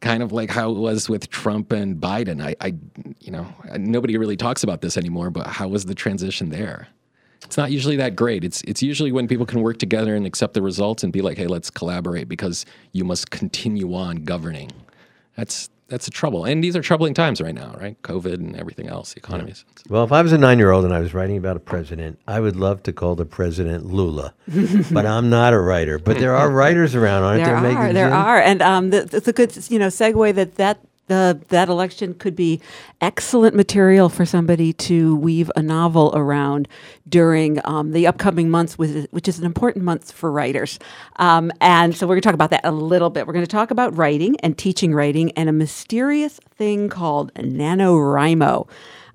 kind 0.00 0.22
of 0.22 0.32
like 0.32 0.50
how 0.50 0.70
it 0.70 0.78
was 0.78 1.08
with 1.08 1.30
Trump 1.30 1.72
and 1.72 1.96
Biden. 2.00 2.42
I, 2.42 2.54
I, 2.60 2.74
you 3.20 3.30
know, 3.30 3.46
nobody 3.78 4.16
really 4.18 4.36
talks 4.36 4.62
about 4.62 4.80
this 4.82 4.96
anymore, 4.96 5.30
but 5.30 5.46
how 5.46 5.68
was 5.68 5.86
the 5.86 5.94
transition 5.94 6.50
there? 6.50 6.88
It's 7.44 7.56
not 7.56 7.70
usually 7.70 7.96
that 7.96 8.16
great. 8.16 8.44
It's 8.44 8.62
it's 8.62 8.82
usually 8.82 9.12
when 9.12 9.26
people 9.26 9.46
can 9.46 9.62
work 9.62 9.78
together 9.78 10.14
and 10.14 10.26
accept 10.26 10.54
the 10.54 10.62
results 10.62 11.02
and 11.02 11.12
be 11.12 11.22
like, 11.22 11.38
hey, 11.38 11.46
let's 11.46 11.70
collaborate 11.70 12.28
because 12.28 12.66
you 12.92 13.04
must 13.04 13.30
continue 13.30 13.94
on 13.94 14.24
governing. 14.24 14.70
That's 15.36 15.70
that's 15.90 16.06
a 16.06 16.10
trouble. 16.10 16.44
And 16.44 16.62
these 16.62 16.76
are 16.76 16.82
troubling 16.82 17.14
times 17.14 17.40
right 17.40 17.54
now, 17.54 17.76
right? 17.80 18.00
COVID 18.02 18.34
and 18.34 18.56
everything 18.56 18.88
else, 18.88 19.14
the 19.14 19.18
economies. 19.18 19.64
Well, 19.88 20.04
if 20.04 20.12
I 20.12 20.22
was 20.22 20.32
a 20.32 20.38
nine 20.38 20.58
year 20.58 20.70
old 20.70 20.84
and 20.84 20.94
I 20.94 21.00
was 21.00 21.12
writing 21.12 21.36
about 21.36 21.56
a 21.56 21.60
president, 21.60 22.20
I 22.28 22.38
would 22.38 22.54
love 22.54 22.84
to 22.84 22.92
call 22.92 23.16
the 23.16 23.26
president 23.26 23.86
Lula. 23.86 24.32
but 24.92 25.04
I'm 25.04 25.28
not 25.28 25.52
a 25.52 25.58
writer. 25.58 25.98
But 25.98 26.18
there 26.18 26.36
are 26.36 26.48
writers 26.48 26.94
around, 26.94 27.24
aren't 27.24 27.44
there, 27.44 27.60
there 27.60 27.62
Megan 27.62 27.76
are, 27.76 27.92
there 27.92 28.14
are, 28.14 28.40
and 28.40 28.62
um, 28.62 28.90
th- 28.92 29.12
it's 29.12 29.26
a 29.26 29.32
good, 29.32 29.56
you 29.68 29.80
know, 29.80 29.88
segue 29.88 30.34
that 30.36 30.54
that 30.54 30.80
that 31.10 31.68
election 31.68 32.14
could 32.14 32.36
be 32.36 32.60
excellent 33.00 33.54
material 33.54 34.08
for 34.08 34.24
somebody 34.24 34.72
to 34.72 35.16
weave 35.16 35.50
a 35.56 35.62
novel 35.62 36.12
around 36.14 36.68
during 37.08 37.60
um, 37.64 37.92
the 37.92 38.06
upcoming 38.06 38.48
months, 38.48 38.78
which 38.78 39.28
is 39.28 39.38
an 39.38 39.44
important 39.44 39.84
month 39.84 40.12
for 40.12 40.30
writers. 40.30 40.78
Um, 41.16 41.50
and 41.60 41.94
so 41.96 42.06
we're 42.06 42.14
going 42.14 42.22
to 42.22 42.26
talk 42.28 42.34
about 42.34 42.50
that 42.50 42.64
a 42.64 42.70
little 42.70 43.10
bit. 43.10 43.26
We're 43.26 43.32
going 43.32 43.44
to 43.44 43.50
talk 43.50 43.70
about 43.70 43.96
writing 43.96 44.38
and 44.40 44.56
teaching 44.56 44.94
writing 44.94 45.32
and 45.32 45.48
a 45.48 45.52
mysterious 45.52 46.40
thing 46.54 46.88
called 46.88 47.34
NaNoWriMo. 47.34 48.68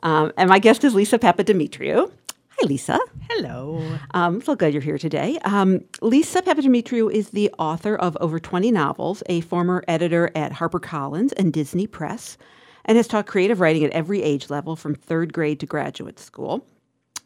Um, 0.03 0.31
and 0.38 0.49
my 0.49 0.60
guest 0.60 0.84
is 0.84 0.93
Lisa 0.93 1.17
Papademetriou. 1.17 2.12
Hi, 2.58 2.68
Lisa. 2.68 2.98
Hello. 3.30 3.98
Um, 4.13 4.39
so 4.39 4.56
glad 4.56 4.72
you're 4.72 4.82
here 4.82 4.98
today. 4.98 5.38
Um, 5.44 5.82
Lisa 6.02 6.41
Papademetriou 6.41 7.12
is 7.12 7.32
the 7.32 7.52
author 7.60 7.98
of 7.98 8.15
over 8.22 8.39
20 8.39 8.72
novels, 8.72 9.22
a 9.28 9.41
former 9.41 9.84
editor 9.89 10.32
at 10.36 10.54
HarperCollins 10.54 11.34
and 11.36 11.52
Disney 11.52 11.86
Press, 11.86 12.38
and 12.86 12.96
has 12.96 13.10
taught 13.10 13.28
creative 13.28 13.60
writing 13.60 13.84
at 13.84 13.91
every 13.91 14.24
age 14.24 14.50
level 14.50 14.78
from 14.78 14.96
third 14.96 15.34
grade 15.34 15.60
to 15.60 15.65
graduate 15.65 16.18
school. 16.18 16.65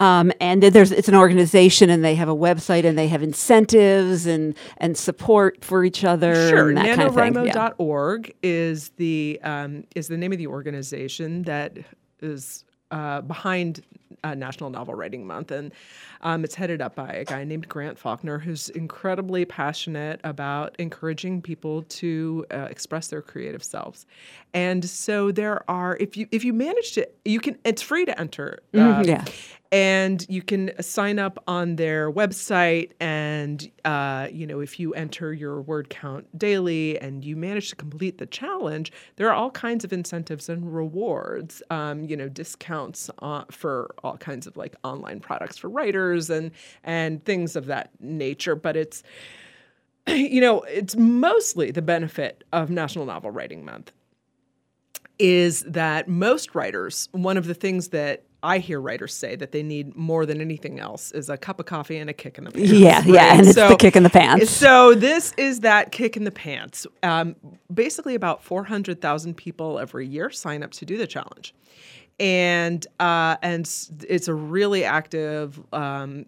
Um, 0.00 0.32
and 0.40 0.62
there's 0.62 0.92
it's 0.92 1.08
an 1.08 1.16
organization, 1.16 1.90
and 1.90 2.04
they 2.04 2.14
have 2.14 2.28
a 2.28 2.36
website, 2.36 2.84
and 2.84 2.96
they 2.96 3.08
have 3.08 3.22
incentives 3.22 4.26
and 4.26 4.56
and 4.76 4.96
support 4.96 5.64
for 5.64 5.84
each 5.84 6.04
other. 6.04 6.34
Sure, 6.48 6.68
and 6.68 6.78
that 6.78 6.96
kind 6.96 7.36
of. 7.36 7.46
Yeah. 7.46 7.52
Is 8.42 8.90
the 8.90 9.40
um, 9.42 9.84
is 9.96 10.08
the 10.08 10.16
name 10.16 10.32
of 10.32 10.38
the 10.38 10.46
organization 10.46 11.42
that 11.42 11.78
is 12.20 12.64
uh, 12.90 13.22
behind 13.22 13.82
uh, 14.24 14.34
National 14.34 14.70
Novel 14.70 14.94
Writing 14.94 15.26
Month, 15.26 15.50
and 15.50 15.72
um, 16.22 16.44
it's 16.44 16.54
headed 16.54 16.80
up 16.80 16.94
by 16.94 17.10
a 17.12 17.24
guy 17.24 17.44
named 17.44 17.68
Grant 17.68 17.98
Faulkner, 17.98 18.38
who's 18.38 18.68
incredibly 18.70 19.44
passionate 19.44 20.20
about 20.24 20.74
encouraging 20.78 21.42
people 21.42 21.82
to 21.84 22.44
uh, 22.52 22.66
express 22.70 23.08
their 23.08 23.22
creative 23.22 23.62
selves. 23.62 24.06
And 24.54 24.84
so 24.84 25.30
there 25.30 25.68
are, 25.70 25.96
if 26.00 26.16
you 26.16 26.26
if 26.32 26.44
you 26.44 26.52
manage 26.52 26.92
to, 26.92 27.08
you 27.24 27.40
can. 27.40 27.56
It's 27.64 27.82
free 27.82 28.04
to 28.06 28.18
enter. 28.18 28.58
Mhm, 28.72 28.98
um, 29.00 29.04
yeah. 29.04 29.24
and 29.70 30.24
you 30.28 30.40
can 30.42 30.70
sign 30.80 31.18
up 31.18 31.42
on 31.46 31.76
their 31.76 32.10
website 32.10 32.92
and 33.00 33.70
uh, 33.84 34.26
you 34.32 34.46
know 34.46 34.60
if 34.60 34.80
you 34.80 34.94
enter 34.94 35.32
your 35.34 35.60
word 35.60 35.90
count 35.90 36.26
daily 36.38 36.98
and 37.00 37.24
you 37.24 37.36
manage 37.36 37.68
to 37.68 37.76
complete 37.76 38.16
the 38.16 38.26
challenge 38.26 38.90
there 39.16 39.28
are 39.28 39.34
all 39.34 39.50
kinds 39.50 39.84
of 39.84 39.92
incentives 39.92 40.48
and 40.48 40.74
rewards 40.74 41.62
um, 41.70 42.04
you 42.04 42.16
know 42.16 42.28
discounts 42.30 43.10
uh, 43.20 43.44
for 43.50 43.94
all 44.02 44.16
kinds 44.16 44.46
of 44.46 44.56
like 44.56 44.74
online 44.84 45.20
products 45.20 45.58
for 45.58 45.68
writers 45.68 46.07
and 46.30 46.50
and 46.84 47.24
things 47.24 47.56
of 47.56 47.66
that 47.66 47.90
nature 48.00 48.54
but 48.54 48.76
it's 48.76 49.02
you 50.08 50.40
know 50.40 50.62
it's 50.62 50.96
mostly 50.96 51.70
the 51.70 51.82
benefit 51.82 52.44
of 52.52 52.70
national 52.70 53.06
novel 53.06 53.30
writing 53.30 53.64
month 53.64 53.92
is 55.18 55.62
that 55.62 56.08
most 56.08 56.54
writers, 56.54 57.08
one 57.12 57.36
of 57.36 57.46
the 57.46 57.54
things 57.54 57.88
that 57.88 58.24
I 58.42 58.58
hear 58.58 58.80
writers 58.80 59.14
say 59.14 59.34
that 59.34 59.50
they 59.50 59.64
need 59.64 59.96
more 59.96 60.24
than 60.24 60.40
anything 60.40 60.78
else 60.78 61.10
is 61.10 61.28
a 61.28 61.36
cup 61.36 61.58
of 61.58 61.66
coffee 61.66 61.96
and 61.96 62.08
a 62.08 62.12
kick 62.12 62.38
in 62.38 62.44
the 62.44 62.52
pants. 62.52 62.70
Yeah, 62.70 63.02
yeah, 63.04 63.36
and 63.36 63.46
it's 63.46 63.56
the 63.56 63.76
kick 63.76 63.96
in 63.96 64.04
the 64.04 64.10
pants. 64.10 64.50
So 64.50 64.94
this 64.94 65.32
is 65.36 65.60
that 65.60 65.90
kick 65.90 66.16
in 66.16 66.22
the 66.22 66.30
pants. 66.30 66.86
Um, 67.02 67.34
basically, 67.72 68.14
about 68.14 68.44
four 68.44 68.62
hundred 68.62 69.00
thousand 69.00 69.36
people 69.36 69.80
every 69.80 70.06
year 70.06 70.30
sign 70.30 70.62
up 70.62 70.70
to 70.72 70.84
do 70.84 70.96
the 70.96 71.06
challenge, 71.08 71.52
and 72.20 72.86
uh, 73.00 73.36
and 73.42 73.68
it's 74.08 74.28
a 74.28 74.34
really 74.34 74.84
active. 74.84 75.60
Um, 75.72 76.26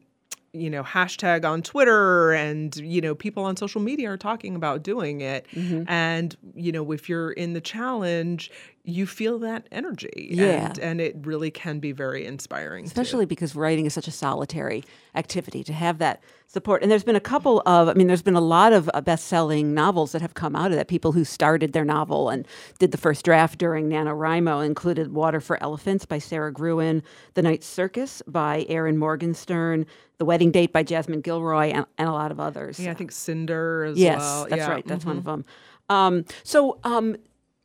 you 0.53 0.68
know, 0.68 0.83
hashtag 0.83 1.44
on 1.44 1.62
Twitter 1.62 2.33
and, 2.33 2.74
you 2.74 3.00
know, 3.00 3.14
people 3.14 3.44
on 3.44 3.57
social 3.57 3.81
media 3.81 4.11
are 4.11 4.16
talking 4.16 4.57
about 4.57 4.83
doing 4.83 5.20
it. 5.20 5.46
Mhm. 5.55 5.85
And, 5.87 6.37
you 6.57 6.72
know, 6.72 6.90
if 6.90 7.09
you're 7.09 7.31
in 7.31 7.53
the 7.53 7.61
challenge, 7.61 8.50
you 8.85 9.07
feel 9.07 9.38
that 9.40 9.66
energy. 9.71 10.29
Yeah. 10.33 10.69
And, 10.71 10.79
and 10.79 11.01
it 11.01 11.16
really 11.23 11.51
can 11.51 11.81
be 11.81 11.93
very 11.93 12.25
inspiring. 12.25 12.85
too. 12.85 12.88
especially 12.88 13.27
because 13.27 13.54
writing 13.54 13.85
is 13.87 13.92
such 13.92 14.09
a 14.09 14.11
solitary 14.11 14.85
activity 15.15 15.63
to 15.65 15.73
have 15.73 15.98
that 15.98 16.23
support 16.46 16.83
and 16.83 16.90
there's 16.90 17.04
been 17.04 17.15
a 17.17 17.21
couple 17.21 17.63
of 17.67 17.88
i 17.88 17.94
mean 17.94 18.07
there's 18.09 18.23
been 18.23 18.35
a 18.35 18.40
lot 18.40 18.73
of 18.73 18.90
uh, 18.94 19.00
best-selling 19.00 19.73
novels 19.75 20.11
that 20.13 20.21
have 20.23 20.35
come 20.35 20.57
out 20.57 20.71
of 20.73 20.77
that 20.77 20.88
people 20.88 21.13
who 21.13 21.25
started 21.25 21.73
their 21.73 21.85
novel 21.85 22.29
and 22.29 22.46
did 22.81 22.90
the 22.90 22.98
first 22.98 23.25
draft 23.25 23.57
during 23.59 23.88
nanowrimo 23.88 24.65
included 24.65 25.13
water 25.13 25.40
for 25.40 25.63
elephants 25.63 26.04
by 26.07 26.19
sara 26.19 26.52
gruen 26.52 27.02
the 27.35 27.42
night 27.42 27.63
circus 27.63 28.21
by 28.27 28.65
erin 28.69 28.96
morgenstern 28.98 29.85
the 30.19 30.25
wedding 30.25 30.50
date 30.50 30.73
by 30.73 30.83
jasmine 30.83 31.23
guillory 31.23 31.73
and, 31.73 31.87
and 31.98 32.09
a 32.09 32.13
lot 32.13 32.31
of 32.33 32.40
others 32.40 32.81
Yeah, 32.81 32.90
I 32.92 32.94
think 32.94 33.13
Cinder 33.13 33.85
as 33.85 33.98
yes 33.98 34.19
well. 34.21 34.46
that's 34.48 34.59
Yeah, 34.61 34.71
right 34.71 34.87
that's 34.87 35.04
one 35.04 35.17
mhm. 35.17 35.19
of 35.19 35.25
them 35.25 35.44
um, 35.88 36.25
so 36.44 36.79
um, 36.85 37.17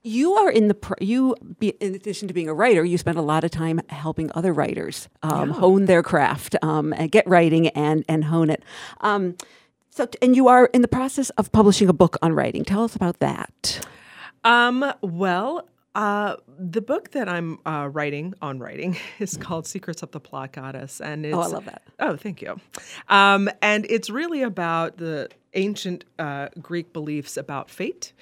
You 0.08 0.34
are 0.36 0.51
in 0.51 0.68
the 0.68 0.78
you 1.01 1.36
be, 1.60 1.70
in 1.80 1.95
addition 1.95 2.28
to 2.28 2.34
being 2.34 2.47
a 2.47 2.53
writer, 2.53 2.86
you 2.86 2.97
spend 2.99 3.18
a 3.18 3.24
lot 3.24 3.43
of 3.43 3.49
time 3.49 3.82
helping 3.89 4.30
other 4.36 4.53
writers 4.53 5.10
um, 5.24 5.49
Yeah. 5.49 5.56
hone 5.56 5.86
their 5.86 6.03
craft 6.03 6.56
um, 6.62 6.93
and 6.93 7.12
get 7.12 7.28
writing 7.28 7.70
and 7.70 8.06
and 8.08 8.26
hone 8.26 8.51
it. 8.51 8.62
Um, 9.01 9.36
so, 9.89 10.08
and 10.22 10.36
you 10.36 10.47
are 10.47 10.66
in 10.74 10.82
the 10.84 10.88
process 10.88 11.32
of 11.32 11.51
publishing 11.51 11.89
a 11.89 11.93
book 11.93 12.18
on 12.22 12.34
writing. 12.34 12.64
Tell 12.66 12.84
us 12.84 12.95
about 12.95 13.18
that. 13.20 13.84
Um, 14.43 14.86
well, 15.01 15.68
uh, 15.95 16.36
the 16.60 16.82
book 16.82 17.12
that 17.12 17.28
I'm 17.28 17.58
uh, 17.66 17.89
writing 17.91 18.34
on 18.43 18.60
writing 18.60 18.97
is 19.20 19.38
called 19.38 19.66
Secrets 19.66 20.03
of 20.03 20.12
the 20.12 20.20
Plot 20.20 20.51
Goddess, 20.51 21.01
and 21.01 21.26
it's 21.26 21.36
Oh, 21.36 21.41
I 21.41 21.47
love 21.47 21.66
that. 21.66 21.82
Oh, 21.99 22.16
thank 22.16 22.43
you. 22.43 22.60
Um, 23.10 23.49
and 23.62 23.88
it's 23.89 24.10
really 24.12 24.43
about 24.43 24.97
the 24.97 25.30
ancient 25.56 26.03
uh, 26.20 26.49
Greek 26.62 26.91
beliefs 26.93 27.38
about 27.38 27.70
fate 27.72 28.14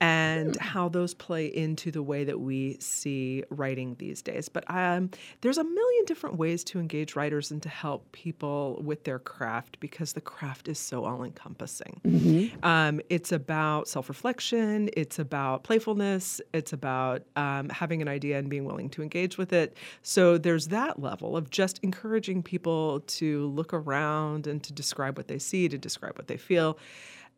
and 0.00 0.56
how 0.56 0.88
those 0.88 1.14
play 1.14 1.46
into 1.46 1.90
the 1.90 2.02
way 2.02 2.24
that 2.24 2.38
we 2.38 2.76
see 2.80 3.42
writing 3.50 3.96
these 3.98 4.20
days. 4.20 4.48
But 4.48 4.64
um, 4.68 5.10
there's 5.40 5.56
a 5.56 5.64
million 5.64 6.04
different 6.04 6.36
ways 6.36 6.64
to 6.64 6.78
engage 6.78 7.16
writers 7.16 7.50
and 7.50 7.62
to 7.62 7.68
help 7.68 8.12
people 8.12 8.80
with 8.84 9.04
their 9.04 9.18
craft 9.18 9.80
because 9.80 10.12
the 10.12 10.20
craft 10.20 10.68
is 10.68 10.78
so 10.78 11.04
all 11.04 11.24
encompassing. 11.24 12.00
Mm-hmm. 12.04 12.64
Um, 12.64 13.00
it's 13.08 13.32
about 13.32 13.88
self 13.88 14.08
reflection, 14.08 14.90
it's 14.96 15.18
about 15.18 15.64
playfulness, 15.64 16.40
it's 16.52 16.72
about 16.72 17.22
um, 17.36 17.70
having 17.70 18.02
an 18.02 18.08
idea 18.08 18.38
and 18.38 18.50
being 18.50 18.66
willing 18.66 18.90
to 18.90 19.02
engage 19.02 19.38
with 19.38 19.52
it. 19.52 19.76
So 20.02 20.36
there's 20.36 20.68
that 20.68 21.00
level 21.00 21.36
of 21.36 21.50
just 21.50 21.78
encouraging 21.82 22.42
people 22.42 23.00
to 23.00 23.46
look 23.46 23.72
around 23.72 24.46
and 24.46 24.62
to 24.62 24.72
describe 24.72 25.16
what 25.16 25.28
they 25.28 25.38
see, 25.38 25.68
to 25.68 25.78
describe 25.78 26.18
what 26.18 26.26
they 26.26 26.36
feel. 26.36 26.78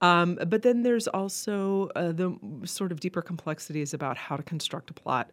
Um, 0.01 0.39
but 0.47 0.63
then 0.63 0.83
there's 0.83 1.09
also 1.09 1.89
uh, 1.97 2.13
the 2.13 2.37
sort 2.65 2.93
of 2.93 3.01
deeper 3.01 3.23
complexities 3.23 3.93
about 3.95 4.17
how 4.17 4.37
to 4.37 4.43
construct 4.43 4.91
a 4.91 4.93
plot. 4.95 5.31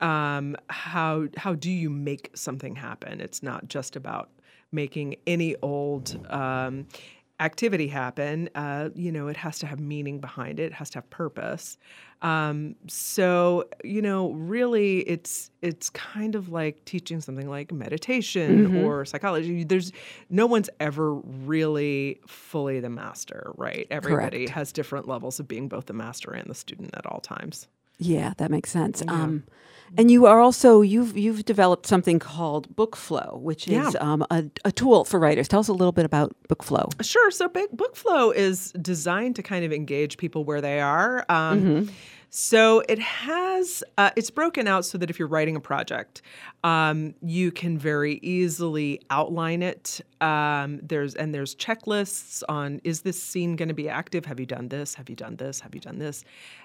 Um, 0.00 0.56
how 0.68 1.28
how 1.36 1.54
do 1.54 1.70
you 1.70 1.88
make 1.88 2.30
something 2.34 2.76
happen? 2.76 3.20
It's 3.20 3.42
not 3.42 3.68
just 3.68 3.96
about 3.96 4.28
making 4.72 5.16
any 5.26 5.56
old 5.62 6.18
um, 6.30 6.86
activity 7.40 7.88
happen. 7.88 8.50
Uh, 8.54 8.90
you 8.94 9.12
know, 9.12 9.28
it 9.28 9.36
has 9.36 9.58
to 9.60 9.66
have 9.66 9.80
meaning 9.80 10.20
behind 10.20 10.60
it. 10.60 10.64
It 10.64 10.72
has 10.74 10.90
to 10.90 10.98
have 10.98 11.08
purpose. 11.10 11.78
Um, 12.22 12.76
so 12.88 13.64
you 13.84 14.00
know, 14.00 14.30
really, 14.32 15.00
it's 15.00 15.50
it's 15.62 15.90
kind 15.90 16.34
of 16.34 16.48
like 16.48 16.84
teaching 16.84 17.20
something 17.20 17.48
like 17.48 17.72
meditation 17.72 18.68
Mhm. 18.70 18.84
or 18.84 19.04
psychology. 19.04 19.64
There's 19.64 19.92
no 20.30 20.46
one's 20.46 20.70
ever 20.80 21.14
really 21.14 22.20
fully 22.26 22.80
the 22.80 22.88
master, 22.90 23.52
right? 23.56 23.86
Everybody 23.90 24.38
Correct. 24.46 24.50
has 24.50 24.72
different 24.72 25.06
levels 25.08 25.38
of 25.40 25.46
being 25.48 25.68
both 25.68 25.86
the 25.86 25.92
master 25.92 26.30
and 26.32 26.48
the 26.48 26.54
student 26.54 26.90
at 26.94 27.04
all 27.06 27.20
times. 27.20 27.68
Yeah, 27.98 28.32
that 28.38 28.50
makes 28.50 28.70
sense. 28.70 29.02
Yeah. 29.04 29.12
Um, 29.12 29.44
and 29.98 30.10
you 30.10 30.26
are 30.26 30.40
also 30.40 30.80
you've 30.80 31.16
you've 31.16 31.44
developed 31.44 31.86
something 31.86 32.18
called 32.18 32.74
BookFlow, 32.76 33.40
which 33.40 33.66
is 33.68 33.72
Yeah. 33.74 33.90
um, 34.00 34.24
a, 34.30 34.44
a 34.64 34.72
tool 34.72 35.04
for 35.04 35.18
writers. 35.20 35.48
Tell 35.48 35.60
us 35.60 35.68
a 35.68 35.72
little 35.72 35.92
bit 35.92 36.04
about 36.04 36.34
BookFlow. 36.48 37.04
Sure. 37.04 37.30
So 37.30 37.48
Book 37.48 37.70
BookFlow 37.76 38.34
is 38.34 38.72
designed 38.72 39.36
to 39.36 39.42
kind 39.42 39.64
of 39.64 39.72
engage 39.72 40.16
people 40.18 40.44
where 40.44 40.60
they 40.60 40.80
are. 40.80 41.24
Um, 41.28 41.62
Mhm. 41.62 41.90
So 42.38 42.82
it 42.86 42.98
has 42.98 43.82
uh, 43.96 44.10
it's 44.14 44.28
broken 44.28 44.68
out 44.68 44.84
so 44.84 44.98
that 44.98 45.08
if 45.08 45.18
you're 45.18 45.26
writing 45.26 45.56
a 45.56 45.60
project, 45.60 46.20
um, 46.64 47.14
you 47.22 47.50
can 47.50 47.78
very 47.78 48.16
easily 48.16 49.00
outline 49.08 49.62
it. 49.62 50.02
Um, 50.20 50.80
there's 50.82 51.14
and 51.14 51.34
there's 51.34 51.54
checklists 51.54 52.42
on 52.46 52.82
is 52.84 53.00
this 53.00 53.22
scene 53.22 53.56
going 53.56 53.68
to 53.68 53.74
be 53.74 53.88
active? 53.88 54.26
Have 54.26 54.38
you 54.38 54.44
done 54.44 54.68
this? 54.68 54.94
Have 54.96 55.08
you 55.08 55.16
done 55.16 55.36
this? 55.36 55.60
Have 55.60 55.74
you 55.74 55.80
done 55.80 55.98
this? 55.98 56.24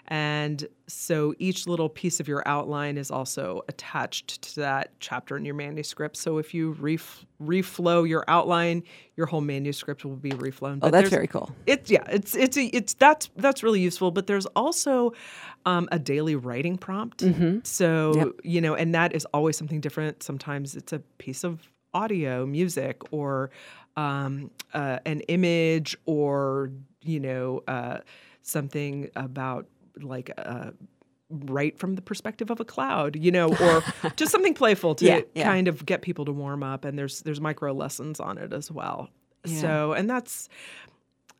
And 0.09 0.67
so 0.87 1.33
each 1.39 1.67
little 1.67 1.87
piece 1.87 2.19
of 2.19 2.27
your 2.27 2.45
outline 2.45 2.97
is 2.97 3.09
also 3.09 3.61
attached 3.69 4.41
to 4.41 4.55
that 4.59 4.91
chapter 4.99 5.37
in 5.37 5.45
your 5.45 5.55
manuscript. 5.55 6.17
So 6.17 6.37
if 6.37 6.53
you 6.53 6.73
ref- 6.73 7.25
reflow 7.41 8.07
your 8.07 8.23
outline, 8.27 8.83
your 9.15 9.25
whole 9.25 9.41
manuscript 9.41 10.05
will 10.05 10.15
be 10.15 10.31
reflown. 10.31 10.79
Oh, 10.81 10.89
that's 10.91 11.09
very 11.09 11.27
cool. 11.27 11.49
It's 11.65 11.89
yeah, 11.89 12.03
it's 12.09 12.35
it's 12.35 12.57
a, 12.57 12.65
it's 12.65 12.93
that's 12.93 13.29
that's 13.35 13.63
really 13.63 13.79
useful. 13.79 14.11
But 14.11 14.27
there's 14.27 14.45
also 14.47 15.13
um, 15.65 15.87
a 15.91 15.99
daily 15.99 16.35
writing 16.35 16.77
prompt. 16.77 17.23
Mhm. 17.23 17.65
So 17.65 18.15
Yep. 18.15 18.27
you 18.43 18.61
know, 18.61 18.75
and 18.75 18.93
that 18.95 19.13
is 19.15 19.25
always 19.33 19.57
something 19.57 19.81
different. 19.81 20.23
Sometimes 20.23 20.75
it's 20.75 20.93
a 20.93 20.99
piece 21.17 21.43
of 21.43 21.59
audio, 21.93 22.45
music, 22.45 23.01
or 23.11 23.51
um, 23.97 24.51
uh, 24.73 24.99
an 25.05 25.21
image, 25.21 25.97
or 26.05 26.71
you 27.03 27.19
know, 27.19 27.63
uh, 27.67 27.99
something 28.41 29.09
about 29.15 29.67
like. 29.99 30.31
Uh, 30.37 30.71
Right 31.31 31.77
from 31.77 31.95
the 31.95 32.01
perspective 32.01 32.51
of 32.51 32.59
a 32.59 32.65
cloud, 32.65 33.15
you 33.15 33.31
know, 33.31 33.55
or 33.55 33.83
just 34.17 34.31
something 34.31 34.53
playful 34.53 34.95
to 34.95 35.05
Yeah, 35.05 35.21
yeah. 35.33 35.43
kind 35.45 35.67
of 35.67 35.85
get 35.85 36.01
people 36.01 36.25
to 36.25 36.31
warm 36.31 36.61
up. 36.63 36.83
And 36.85 36.99
there's 36.99 37.21
there's 37.21 37.39
micro 37.41 37.71
lessons 37.71 38.19
on 38.19 38.37
it 38.37 38.51
as 38.53 38.69
well. 38.71 39.09
Yeah. 39.45 39.61
So, 39.61 39.93
and 39.93 40.09
that's 40.09 40.49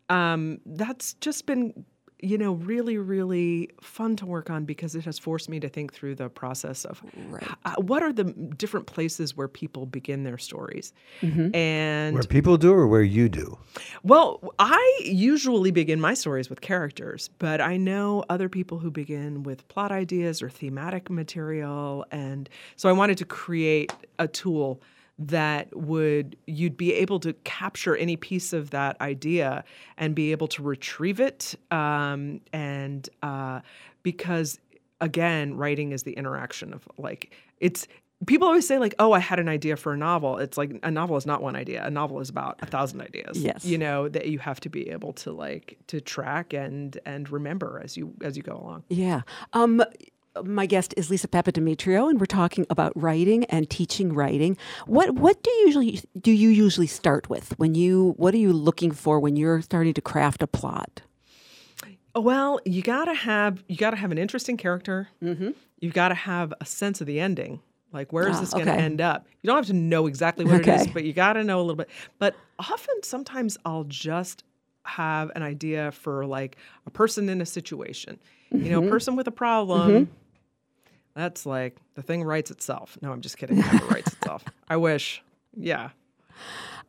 um, 0.10 0.60
that's 0.66 1.14
just 1.16 1.46
been 1.46 1.86
you 2.22 2.38
know 2.38 2.54
really 2.54 2.98
really 2.98 3.70
fun 3.82 4.16
to 4.16 4.26
work 4.26 4.50
on 4.50 4.64
because 4.66 4.94
it 4.96 5.04
has 5.06 5.18
forced 5.18 5.50
me 5.50 5.60
to 5.60 5.68
think 5.68 5.92
through 5.94 6.14
the 6.16 6.30
process 6.30 6.86
of 6.86 7.02
h- 7.42 7.74
what 7.78 8.04
are 8.04 8.14
the 8.14 8.26
different 8.26 8.86
places 8.86 9.36
where 9.36 9.48
people 9.48 9.86
begin 9.86 10.24
their 10.24 10.38
stories 10.38 10.94
Mm-hmm. 11.22 11.56
and 11.56 12.14
Where 12.14 12.24
people 12.24 12.58
do 12.58 12.74
or 12.74 12.88
where 12.88 13.02
you 13.04 13.28
do? 13.30 13.58
well, 14.04 14.40
I 14.60 15.00
usually 15.04 15.72
begin 15.72 16.00
my 16.00 16.14
stories 16.14 16.50
with 16.50 16.62
characters, 16.62 17.30
but 17.40 17.60
I 17.62 17.78
know 17.78 18.24
other 18.30 18.50
people 18.50 18.78
who 18.80 18.92
begin 18.92 19.44
with 19.44 19.68
plot 19.68 19.92
ideas 19.92 20.42
or 20.42 20.50
thematic 20.50 21.10
material. 21.10 22.06
And 22.12 22.50
so 22.76 22.90
I 22.90 22.92
wanted 22.92 23.18
to 23.20 23.26
create 23.26 23.94
a 24.20 24.28
tool 24.28 24.82
that 25.20 25.76
would 25.76 26.36
you'd 26.48 26.78
be 26.78 26.94
able 26.94 27.20
to 27.20 27.34
capture 27.44 27.96
any 27.96 28.16
piece 28.16 28.54
of 28.54 28.72
that 28.72 29.00
idea 29.02 29.64
and 29.98 30.16
be 30.16 30.32
able 30.32 30.48
to 30.48 30.64
retrieve 30.64 31.20
it 31.20 31.56
um, 31.70 32.42
and 32.54 33.10
uh, 33.22 33.60
because 34.04 34.60
again 35.00 35.56
writing 35.56 35.92
is 35.92 36.04
the 36.04 36.14
interaction 36.14 36.74
of 36.74 36.88
like 36.98 37.34
it's 37.60 37.88
people 38.28 38.48
always 38.48 38.68
say 38.68 38.78
like 38.78 38.94
oh 39.00 39.12
i 39.14 39.20
had 39.20 39.40
an 39.40 39.50
idea 39.50 39.76
for 39.76 39.94
a 39.94 39.98
novel 39.98 40.38
it's 40.38 40.56
like 40.58 40.72
a 40.84 40.92
novel 40.92 41.18
is 41.18 41.26
not 41.26 41.42
one 41.42 41.56
idea 41.56 41.84
a 41.86 41.90
novel 41.90 42.20
is 42.20 42.30
about 42.30 42.56
a 42.62 42.68
thousand 42.68 43.02
ideas 43.02 43.42
Yes. 43.44 43.66
you 43.66 43.78
know 43.80 44.08
that 44.10 44.28
you 44.28 44.38
have 44.40 44.60
to 44.60 44.70
be 44.70 44.90
able 44.92 45.14
to 45.14 45.32
like 45.32 45.78
to 45.88 46.00
track 46.02 46.54
and 46.54 47.00
and 47.06 47.30
remember 47.32 47.82
as 47.84 47.98
you 47.98 48.14
as 48.22 48.38
you 48.38 48.44
go 48.44 48.54
along 48.58 48.84
Yeah. 48.90 49.22
Um, 49.54 49.84
my 50.44 50.66
guest 50.66 50.94
is 50.98 51.10
Lisa 51.10 51.28
Papademetriou, 51.28 52.10
and 52.10 52.20
we're 52.20 52.26
talking 52.26 52.66
about 52.70 52.94
writing 52.96 53.44
and 53.46 53.70
teaching 53.70 54.14
writing. 54.14 54.58
What 54.88 55.16
what 55.16 55.44
do 55.44 55.52
you 55.52 55.66
usually 55.68 56.02
do 56.20 56.32
you 56.32 56.50
usually 56.50 56.88
start 56.88 57.30
with 57.30 57.58
when 57.60 57.76
you 57.76 58.14
what 58.18 58.34
are 58.34 58.38
you 58.38 58.54
looking 58.54 58.92
for 58.92 59.20
when 59.20 59.36
you're 59.36 59.62
starting 59.62 59.94
to 59.94 60.02
craft 60.02 60.42
a 60.42 60.48
plot? 60.48 61.02
well 62.14 62.60
you 62.66 62.82
gotta 62.82 63.14
have 63.14 63.64
you 63.70 63.78
gotta 63.78 63.96
have 63.96 64.12
an 64.12 64.18
interesting 64.18 64.58
character 64.58 65.08
mm-hmm. 65.24 65.52
you've 65.80 65.94
gotta 65.94 66.14
have 66.14 66.54
a 66.60 66.66
sense 66.66 67.00
of 67.00 67.08
the 67.08 67.22
ending 67.22 67.62
like 67.94 68.12
where 68.12 68.28
is 68.28 68.36
Ah, 68.36 68.42
this 68.42 68.52
going 68.52 68.66
to 68.66 68.74
okay. 68.74 68.82
end 68.84 69.00
up 69.00 69.26
you 69.42 69.48
don't 69.48 69.56
have 69.56 69.66
to 69.68 69.74
know 69.74 70.08
exactly 70.08 70.44
what 70.44 70.56
it 70.60 70.68
is 70.68 70.88
but 70.88 71.06
you 71.06 71.14
gotta 71.14 71.42
know 71.42 71.60
a 71.60 71.64
little 71.64 71.76
bit 71.78 71.90
but 72.20 72.36
often 72.60 72.96
sometimes 73.04 73.58
i'll 73.66 73.86
just 73.86 74.44
have 74.84 75.32
an 75.36 75.42
idea 75.44 75.90
for 75.94 76.26
like 76.26 76.58
a 76.86 76.90
person 76.92 77.30
in 77.30 77.40
a 77.40 77.46
situation 77.46 78.20
you 78.52 78.70
know 78.70 78.80
a 78.80 78.82
Mhm. 78.82 78.90
person 78.90 79.16
with 79.16 79.28
a 79.28 79.32
problem 79.32 79.92
Mhm. 79.92 80.08
That's 81.14 81.46
like 81.46 81.76
the 81.96 82.02
thing 82.02 82.24
writes 82.24 82.52
itself 82.52 82.98
no 83.02 83.12
i'm 83.12 83.22
just 83.22 83.38
kidding 83.38 83.58
it 83.58 83.66
never 83.72 83.86
writes 83.88 84.14
itself 84.14 84.44
i 84.70 84.78
wish 84.78 85.22
yeah 85.56 85.90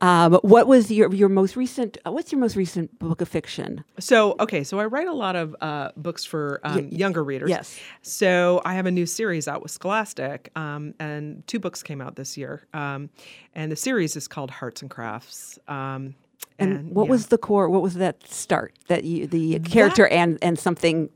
Um, 0.00 0.34
what 0.42 0.66
was 0.66 0.90
your 0.90 1.14
your 1.14 1.28
most 1.28 1.54
recent? 1.54 1.96
Uh, 2.04 2.10
what's 2.10 2.32
your 2.32 2.40
most 2.40 2.56
recent 2.56 2.98
book 2.98 3.20
of 3.20 3.28
fiction? 3.28 3.84
So, 4.00 4.34
okay, 4.40 4.64
so 4.64 4.80
I 4.80 4.86
write 4.86 5.06
a 5.06 5.12
lot 5.12 5.36
of 5.36 5.54
uh, 5.60 5.90
books 5.96 6.24
for 6.24 6.58
um, 6.64 6.76
Y- 6.76 6.88
younger 6.90 7.22
readers. 7.22 7.48
yes. 7.50 7.78
So 8.00 8.60
I 8.64 8.74
have 8.74 8.86
a 8.86 8.90
new 8.90 9.06
series 9.06 9.46
out 9.46 9.62
with 9.62 9.70
Scholastic, 9.70 10.50
um, 10.56 10.94
and 10.98 11.46
two 11.46 11.60
books 11.60 11.84
came 11.84 12.00
out 12.00 12.16
this 12.16 12.36
year. 12.36 12.66
Um, 12.74 13.10
and 13.54 13.70
the 13.70 13.76
series 13.76 14.16
is 14.16 14.26
called 14.26 14.50
Hearts 14.50 14.82
and 14.82 14.90
Crafts. 14.90 15.58
Um, 15.68 16.14
And, 16.58 16.72
and 16.72 16.94
what 16.96 17.04
yeah. 17.04 17.10
was 17.12 17.26
the 17.28 17.38
core? 17.38 17.68
What 17.68 17.82
was 17.82 17.94
that 17.94 18.26
start? 18.26 18.74
That 18.88 19.04
you 19.04 19.28
the 19.28 19.60
character 19.60 20.08
and 20.08 20.36
and 20.42 20.58
something 20.58 21.10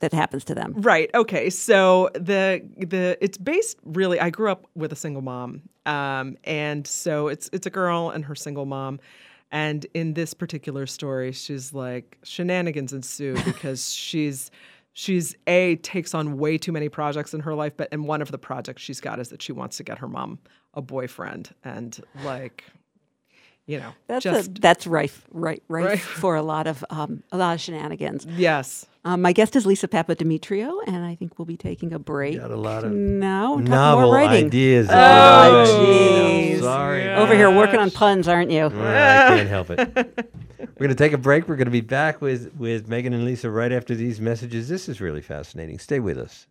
that 0.00 0.12
happens 0.12 0.44
to 0.46 0.54
them. 0.54 0.74
Right. 0.76 1.10
Okay. 1.14 1.48
So 1.50 2.10
the 2.14 2.62
the 2.76 3.16
it's 3.20 3.38
based 3.38 3.78
really. 3.84 4.18
I 4.20 4.30
grew 4.30 4.50
up 4.50 4.66
with 4.74 4.92
a 4.92 4.96
single 4.96 5.22
mom, 5.22 5.62
um, 5.86 6.36
and 6.44 6.86
so 6.86 7.28
it's 7.28 7.48
it's 7.52 7.66
a 7.66 7.70
girl 7.70 8.10
and 8.10 8.24
her 8.24 8.34
single 8.34 8.66
mom. 8.66 9.00
And 9.52 9.84
in 9.94 10.14
this 10.14 10.32
particular 10.32 10.86
story, 10.86 11.32
she's 11.32 11.72
like 11.74 12.18
shenanigans 12.22 12.92
ensue 12.92 13.34
because 13.44 13.92
she's 13.92 14.50
she's 14.92 15.34
a 15.46 15.76
takes 15.76 16.14
on 16.14 16.38
way 16.38 16.56
too 16.58 16.72
many 16.72 16.88
projects 16.88 17.34
in 17.34 17.40
her 17.40 17.54
life, 17.54 17.76
but 17.76 17.88
and 17.92 18.06
one 18.06 18.22
of 18.22 18.30
the 18.30 18.38
projects 18.38 18.82
she's 18.82 19.00
got 19.00 19.18
is 19.20 19.28
that 19.30 19.42
she 19.42 19.52
wants 19.52 19.76
to 19.78 19.82
get 19.84 19.98
her 19.98 20.08
mom 20.08 20.38
a 20.74 20.80
boyfriend, 20.82 21.52
and 21.64 22.00
like, 22.24 22.64
you 23.66 23.78
know, 23.78 23.90
That's 24.06 24.22
just 24.22 24.50
a, 24.50 24.60
that's 24.60 24.86
rife 24.86 25.26
right 25.32 25.62
rife 25.68 25.84
Right. 25.88 26.00
for 26.00 26.36
a 26.36 26.42
lot 26.42 26.66
of 26.68 26.84
um, 26.90 27.22
a 27.32 27.36
lot 27.36 27.54
of 27.54 27.60
shenanigans. 27.60 28.26
yes. 28.26 28.86
Um, 29.02 29.22
my 29.22 29.32
guest 29.32 29.56
is 29.56 29.64
Lisa 29.64 29.88
Papademetriou, 29.88 30.80
and 30.86 31.04
I 31.04 31.14
think 31.14 31.38
we'll 31.38 31.46
be 31.46 31.56
taking 31.56 31.92
a 31.94 31.98
break. 31.98 32.38
Got 32.38 32.50
a 32.50 32.56
lot 32.56 32.84
of 32.84 32.92
no, 32.92 33.56
talk 33.58 33.64
novel 33.68 34.04
more 34.06 34.14
writing. 34.14 34.46
ideas. 34.46 34.88
Oh, 34.90 34.94
Oh, 34.94 35.86
jeez. 35.88 36.60
sorry. 36.60 37.08
Over 37.14 37.34
here 37.34 37.50
working 37.50 37.80
on 37.80 37.90
puns, 37.90 38.28
aren't 38.28 38.50
you? 38.50 38.68
Well, 38.68 38.82
I 38.82 39.36
can't 39.36 39.48
help 39.48 39.70
it. 39.70 39.78
We're 40.58 40.66
going 40.86 40.90
to 40.90 40.94
take 40.94 41.14
a 41.14 41.18
break. 41.18 41.48
We're 41.48 41.56
going 41.56 41.64
to 41.66 41.70
be 41.70 41.80
back 41.80 42.20
with, 42.20 42.52
with 42.58 42.88
Megan 42.88 43.14
and 43.14 43.24
Lisa 43.24 43.50
right 43.50 43.72
after 43.72 43.94
these 43.94 44.20
messages. 44.20 44.68
This 44.68 44.86
is 44.88 45.00
really 45.00 45.22
fascinating. 45.22 45.78
Stay 45.78 45.98
with 46.00 46.18
us. 46.18 46.46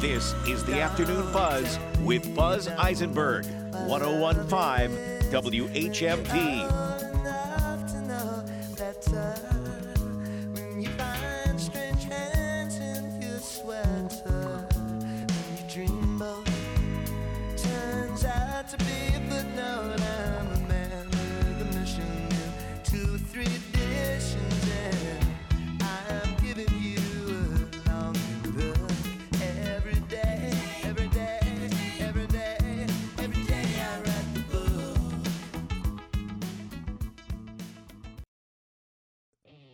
This 0.00 0.34
is 0.48 0.64
the 0.64 0.80
Afternoon 0.80 1.30
Buzz 1.32 1.78
with 2.00 2.34
Buzz 2.34 2.66
Eisenberg, 2.68 3.46
1015 3.86 5.21
WHMP. 5.32 6.32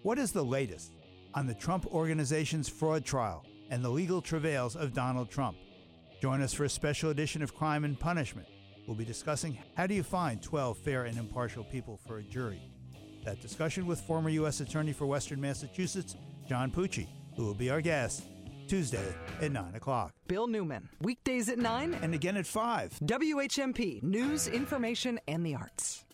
What 0.09 0.19
is 0.19 0.33
the 0.33 0.43
latest 0.43 0.95
on 1.35 1.47
the 1.47 1.53
Trump 1.53 1.85
Organization's 1.89 2.67
fraud 2.67 3.05
trial 3.05 3.45
and 3.69 3.85
the 3.85 3.91
legal 3.91 4.23
travails 4.23 4.75
of 4.75 4.95
Donald 4.95 5.29
Trump? 5.29 5.59
Join 6.23 6.41
us 6.41 6.55
for 6.55 6.65
a 6.65 6.69
special 6.71 7.11
edition 7.11 7.43
of 7.43 7.55
Crime 7.55 7.85
and 7.85 8.01
Punishment. 8.01 8.49
We'll 8.87 8.97
be 8.97 9.05
discussing 9.05 9.59
how 9.77 9.87
do 9.87 9.93
you 9.93 10.03
find 10.03 10.43
12 10.43 10.79
fair 10.79 11.05
and 11.05 11.19
impartial 11.19 11.63
people 11.63 12.01
for 12.07 12.17
a 12.17 12.23
jury. 12.23 12.63
That 13.27 13.43
discussion 13.43 13.87
with 13.87 14.01
former 14.01 14.31
U.S. 14.31 14.61
Attorney 14.61 14.95
for 14.95 15.05
Western 15.05 15.43
Massachusetts, 15.43 16.17
John 16.49 16.71
Pucci, 16.71 17.07
who 17.37 17.45
will 17.45 17.53
be 17.53 17.69
our 17.69 17.83
guest 17.83 18.23
Tuesday 18.67 19.15
at 19.43 19.53
9 19.53 19.75
o'clock. 19.75 20.15
Bill 20.27 20.47
Newman, 20.47 20.89
weekdays 21.03 21.51
at 21.51 21.59
9 21.59 21.99
and 22.01 22.15
again 22.15 22.39
at 22.39 22.47
5. 22.47 23.01
WHMP, 23.05 24.03
news, 24.03 24.49
information, 24.49 25.21
and 25.29 25.45
the 25.45 25.55
arts. 25.55 26.07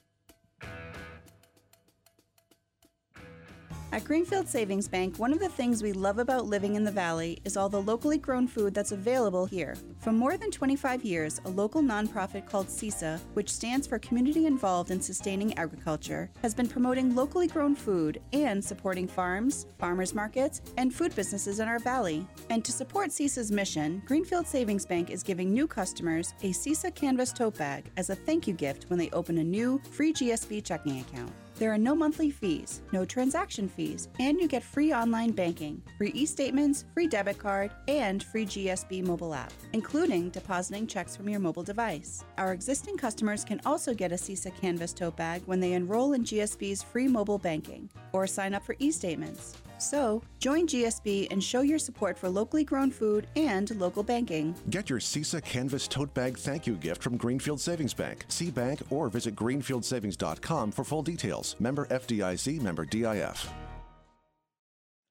At 3.95 4.03
Greenfield 4.03 4.49
Savings 4.49 4.89
Bank, 4.89 5.21
one 5.21 5.33
of 5.33 5.39
the 5.39 5.49
things 5.49 5.81
we 5.81 5.93
love 5.93 6.19
about 6.19 6.47
living 6.47 6.75
in 6.75 6.83
the 6.83 6.91
Valley 6.91 7.39
is 7.45 7.57
all 7.57 7.69
the 7.69 7.81
locally 7.81 8.19
grown 8.19 8.49
food 8.49 8.75
that's 8.75 8.91
available 8.91 9.47
here. 9.47 9.77
For 10.01 10.11
more 10.11 10.37
than 10.37 10.51
25 10.51 11.05
years, 11.05 11.41
a 11.45 11.51
local 11.51 11.81
nonprofit 11.81 12.45
called 12.45 12.67
CISA, 12.67 13.21
which 13.35 13.53
stands 13.53 13.87
for 13.87 14.01
Community 14.01 14.47
Involved 14.47 14.91
in 14.91 15.01
Sustaining 15.01 15.57
Agriculture, 15.57 16.29
has 16.43 16.57
been 16.57 16.67
promoting 16.67 17.15
locally 17.15 17.47
grown 17.47 17.77
food 17.77 18.21
and 18.33 18.63
supporting 18.65 19.07
farms, 19.07 19.67
farmers 19.79 20.13
markets, 20.13 20.61
and 20.77 20.93
food 20.93 21.15
businesses 21.15 21.61
in 21.61 21.69
our 21.69 21.79
valley. 21.79 22.27
And 22.51 22.65
to 22.65 22.73
support 22.73 23.11
CISA's 23.11 23.53
mission, 23.53 24.03
Greenfield 24.07 24.49
Savings 24.49 24.85
Bank 24.85 25.11
is 25.11 25.23
giving 25.23 25.55
new 25.55 25.69
customers 25.69 26.35
a 26.43 26.51
CISA 26.51 26.93
Canvas 26.97 27.33
tote 27.33 27.59
bag 27.59 27.93
as 27.97 28.11
a 28.11 28.17
thank 28.17 28.49
you 28.49 28.55
gift 28.55 28.87
when 28.89 28.99
they 28.99 29.11
open 29.11 29.39
a 29.39 29.45
new 29.45 29.81
free 29.93 30.13
GSB 30.13 30.65
checking 30.65 30.99
account. 30.99 31.31
There 31.57 31.73
are 31.73 31.79
no 31.79 31.95
monthly 31.95 32.31
fees, 32.31 32.83
no 32.91 33.05
transaction 33.05 33.69
fees, 33.69 34.09
and 34.19 34.41
you 34.41 34.49
get 34.49 34.65
free 34.65 34.93
online 34.93 35.31
banking, 35.31 35.81
free 35.97 36.11
e 36.11 36.27
statements, 36.27 36.85
free 36.93 37.07
debit 37.07 37.39
card, 37.39 37.71
and 37.87 38.25
free 38.25 38.45
GSB 38.45 39.07
mobile 39.07 39.33
app, 39.33 39.53
including 39.73 40.31
depositing 40.31 40.89
checks 40.89 41.15
from 41.15 41.29
your 41.29 41.39
mobile 41.39 41.63
device. 41.63 42.25
Our 42.39 42.53
existing 42.53 42.97
customers 42.97 43.45
can 43.45 43.61
also 43.65 43.95
get 43.95 44.11
a 44.11 44.17
CISA 44.17 44.61
Canvas 44.61 44.93
tote 44.93 45.17
bag 45.17 45.43
when 45.47 45.61
they 45.61 45.75
enroll 45.75 46.15
in 46.15 46.25
GSB's 46.25 46.83
free 46.83 47.07
mobile 47.07 47.39
banking 47.39 47.89
or 48.13 48.27
sign 48.27 48.53
up 48.53 48.65
for 48.65 48.75
e 48.81 48.91
statements. 48.91 49.55
So, 49.85 50.23
join 50.39 50.67
GSB 50.67 51.29
and 51.31 51.45
show 51.45 51.61
your 51.61 51.79
support 51.79 52.17
for 52.17 52.29
locally 52.29 52.65
grown 52.65 52.91
food 52.91 53.27
and 53.37 53.71
local 53.79 54.03
banking. 54.03 54.55
Get 54.71 54.89
your 54.89 54.99
CISA 54.99 55.45
Canvas 55.45 55.87
Tote 55.87 56.13
Bag 56.15 56.39
thank 56.39 56.67
you 56.67 56.75
gift 56.75 57.03
from 57.03 57.17
Greenfield 57.19 57.61
Savings 57.61 57.93
Bank. 57.93 58.25
See 58.29 58.51
bank 58.51 58.81
or 58.91 59.09
visit 59.09 59.37
greenfieldsavings.com 59.37 60.73
for 60.73 60.85
full 60.85 61.03
details. 61.03 61.55
Member 61.61 61.87
FDIC, 61.87 62.63
member 62.63 62.85
DIF. 62.87 63.51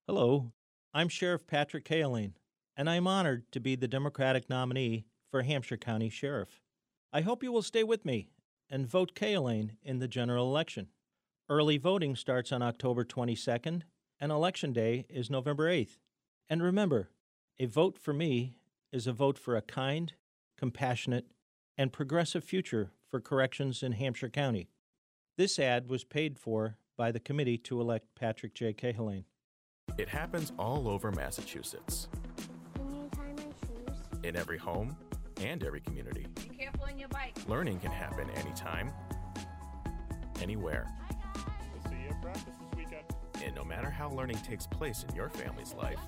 Hello, 0.07 0.51
I'm 0.93 1.07
Sheriff 1.07 1.45
Patrick 1.45 1.85
Cahillane, 1.85 2.33
and 2.75 2.89
I'm 2.89 3.07
honored 3.07 3.43
to 3.51 3.59
be 3.59 3.75
the 3.75 3.87
Democratic 3.87 4.49
nominee 4.49 5.05
for 5.29 5.43
Hampshire 5.43 5.77
County 5.77 6.09
Sheriff. 6.09 6.59
I 7.13 7.21
hope 7.21 7.43
you 7.43 7.51
will 7.51 7.61
stay 7.61 7.83
with 7.83 8.05
me 8.05 8.29
and 8.69 8.87
vote 8.87 9.13
Cahillane 9.15 9.77
in 9.83 9.99
the 9.99 10.07
general 10.07 10.47
election. 10.47 10.87
Early 11.47 11.77
voting 11.77 12.15
starts 12.15 12.51
on 12.51 12.61
October 12.61 13.05
22nd, 13.05 13.83
and 14.23 14.31
Election 14.31 14.71
Day 14.71 15.05
is 15.09 15.29
November 15.29 15.69
8th. 15.69 15.97
And 16.49 16.63
remember, 16.63 17.09
a 17.59 17.65
vote 17.65 17.99
for 17.99 18.13
me 18.13 18.55
is 18.89 19.05
a 19.05 19.11
vote 19.11 19.37
for 19.37 19.57
a 19.57 19.61
kind, 19.61 20.13
compassionate, 20.57 21.25
and 21.77 21.91
progressive 21.91 22.41
future 22.41 22.91
for 23.11 23.19
corrections 23.19 23.83
in 23.83 23.91
Hampshire 23.91 24.29
County. 24.29 24.69
This 25.37 25.59
ad 25.59 25.89
was 25.89 26.05
paid 26.05 26.39
for 26.39 26.77
by 26.95 27.11
the 27.11 27.19
committee 27.19 27.57
to 27.57 27.81
elect 27.81 28.15
Patrick 28.15 28.55
J. 28.55 28.71
Cahillane. 28.71 29.25
It 29.97 30.07
happens 30.07 30.53
all 30.57 30.87
over 30.87 31.11
Massachusetts. 31.11 32.07
In 34.23 34.37
every 34.37 34.57
home 34.57 34.95
and 35.41 35.61
every 35.65 35.81
community. 35.81 36.27
Be 36.35 36.55
careful 36.55 36.85
on 36.85 36.97
your 36.97 37.09
bike. 37.09 37.35
Learning 37.49 37.77
can 37.77 37.91
happen 37.91 38.29
anytime, 38.37 38.89
anywhere. 40.39 40.87
And 43.43 43.55
no 43.55 43.63
matter 43.63 43.89
how 43.89 44.09
learning 44.09 44.37
takes 44.37 44.65
place 44.65 45.05
in 45.07 45.15
your 45.15 45.29
family's 45.29 45.73
life, 45.73 45.99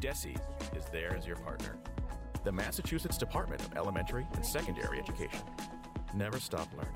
DESE 0.00 0.36
is 0.76 0.84
there 0.92 1.16
as 1.16 1.26
your 1.26 1.36
partner. 1.36 1.76
The 2.44 2.52
Massachusetts 2.52 3.18
Department 3.18 3.60
of 3.62 3.76
Elementary 3.76 4.26
and 4.34 4.46
Secondary 4.46 4.98
Education. 4.98 5.40
Never 6.14 6.38
stop 6.38 6.68
learning. 6.76 6.92